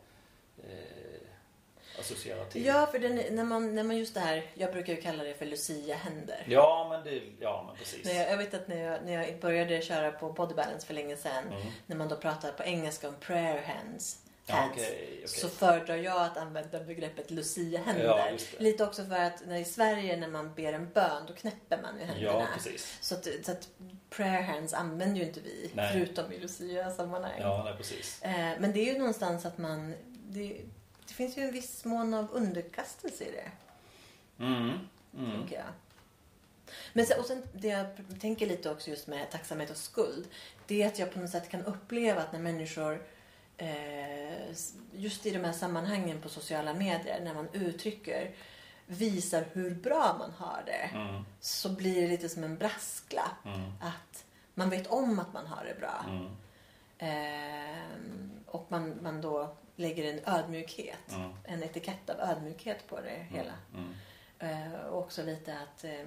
[0.57, 2.65] eh, associerar till.
[2.65, 5.34] Ja, för den, när, man, när man just det här, jag brukar ju kalla det
[5.34, 6.43] för Lucia-händer.
[6.48, 8.06] Ja, men det, ja, men precis.
[8.06, 10.93] När jag, jag vet att när jag, när jag började köra på Body Balance för
[10.93, 11.61] länge sedan, Mm.
[11.85, 14.20] när man då pratar på engelska om prayer hands,
[14.53, 15.23] Okej, okej.
[15.28, 18.03] så föredrar jag att använda begreppet Lucia-händer.
[18.06, 18.28] Ja.
[18.57, 21.99] Lite också för att när i Sverige när man ber en bön, då knäpper man
[21.99, 22.40] ju händerna.
[22.40, 22.98] Ja, precis.
[23.02, 23.69] Så att, så att
[24.10, 25.90] prayer hands använder ju inte vi, Nej.
[25.94, 27.40] förutom i Lucia-sammanhang.
[27.40, 28.22] Ja, nej, precis.
[28.22, 29.94] Eh, men det är ju någonstans att man...
[30.30, 30.61] Det,
[31.07, 33.52] det finns ju en viss mån av underkastelse i det,
[34.44, 34.69] Mm.
[35.18, 35.32] Mm.
[35.32, 35.65] tänker jag.
[36.94, 37.86] Men sen, och sen det jag
[38.22, 40.28] tänker lite också just med tacksamhet och skuld.
[40.68, 43.02] Det är att jag på något sätt kan uppleva att när människor
[44.93, 48.31] just i de här sammanhangen på sociala medier när man uttrycker
[48.85, 51.23] visar hur bra man har det Mm.
[51.39, 53.71] så blir det lite som en brasklapp Mm.
[53.81, 56.05] att man vet om att man har det bra.
[56.09, 56.27] Mm.
[56.97, 61.31] Ehm, och man, man då lägger en ödmjukhet, Mm.
[61.43, 63.53] en etikett av ödmjukhet på det hela.
[63.73, 63.93] Mm.
[64.39, 66.05] Eh, och också lite att, eh,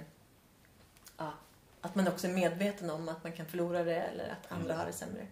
[1.17, 1.33] ja,
[1.81, 4.85] att man också är medveten om att man kan förlora det eller att andra har
[4.85, 5.27] det sämre.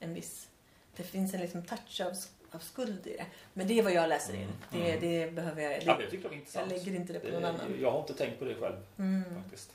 [0.00, 0.48] En viss,
[0.96, 2.12] det finns en liksom touch av,
[2.50, 3.26] av skuld i det.
[3.52, 4.40] Men det är vad jag läser in.
[4.40, 4.52] Mm.
[4.72, 5.00] Det, Mm.
[5.00, 5.72] det behöver jag...
[5.72, 7.76] Ja, Det, men jag tycker det var jag lägger inte det på någon Det- annan.
[7.80, 9.42] Jag har inte tänkt på det själv Mm.
[9.42, 9.70] faktiskt.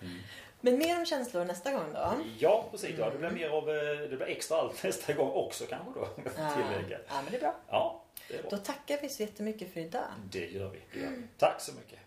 [0.00, 0.18] Mm.
[0.60, 2.12] Men mer om känslor nästa gång då.
[2.38, 2.90] Ja, precis.
[2.98, 3.74] Ja, det blir mer av, eh,
[4.10, 6.08] det blir extra allt nästa gång också kanske då.
[6.36, 6.98] Ja, Tillägga.
[7.08, 7.56] ja, men det är bra.
[7.68, 8.50] Ja, det är bra.
[8.50, 10.04] Då tackar vi så jättemycket för idag.
[10.30, 10.80] Det gör vi.
[10.92, 11.22] Det gör vi.
[11.38, 11.98] Tack så mycket.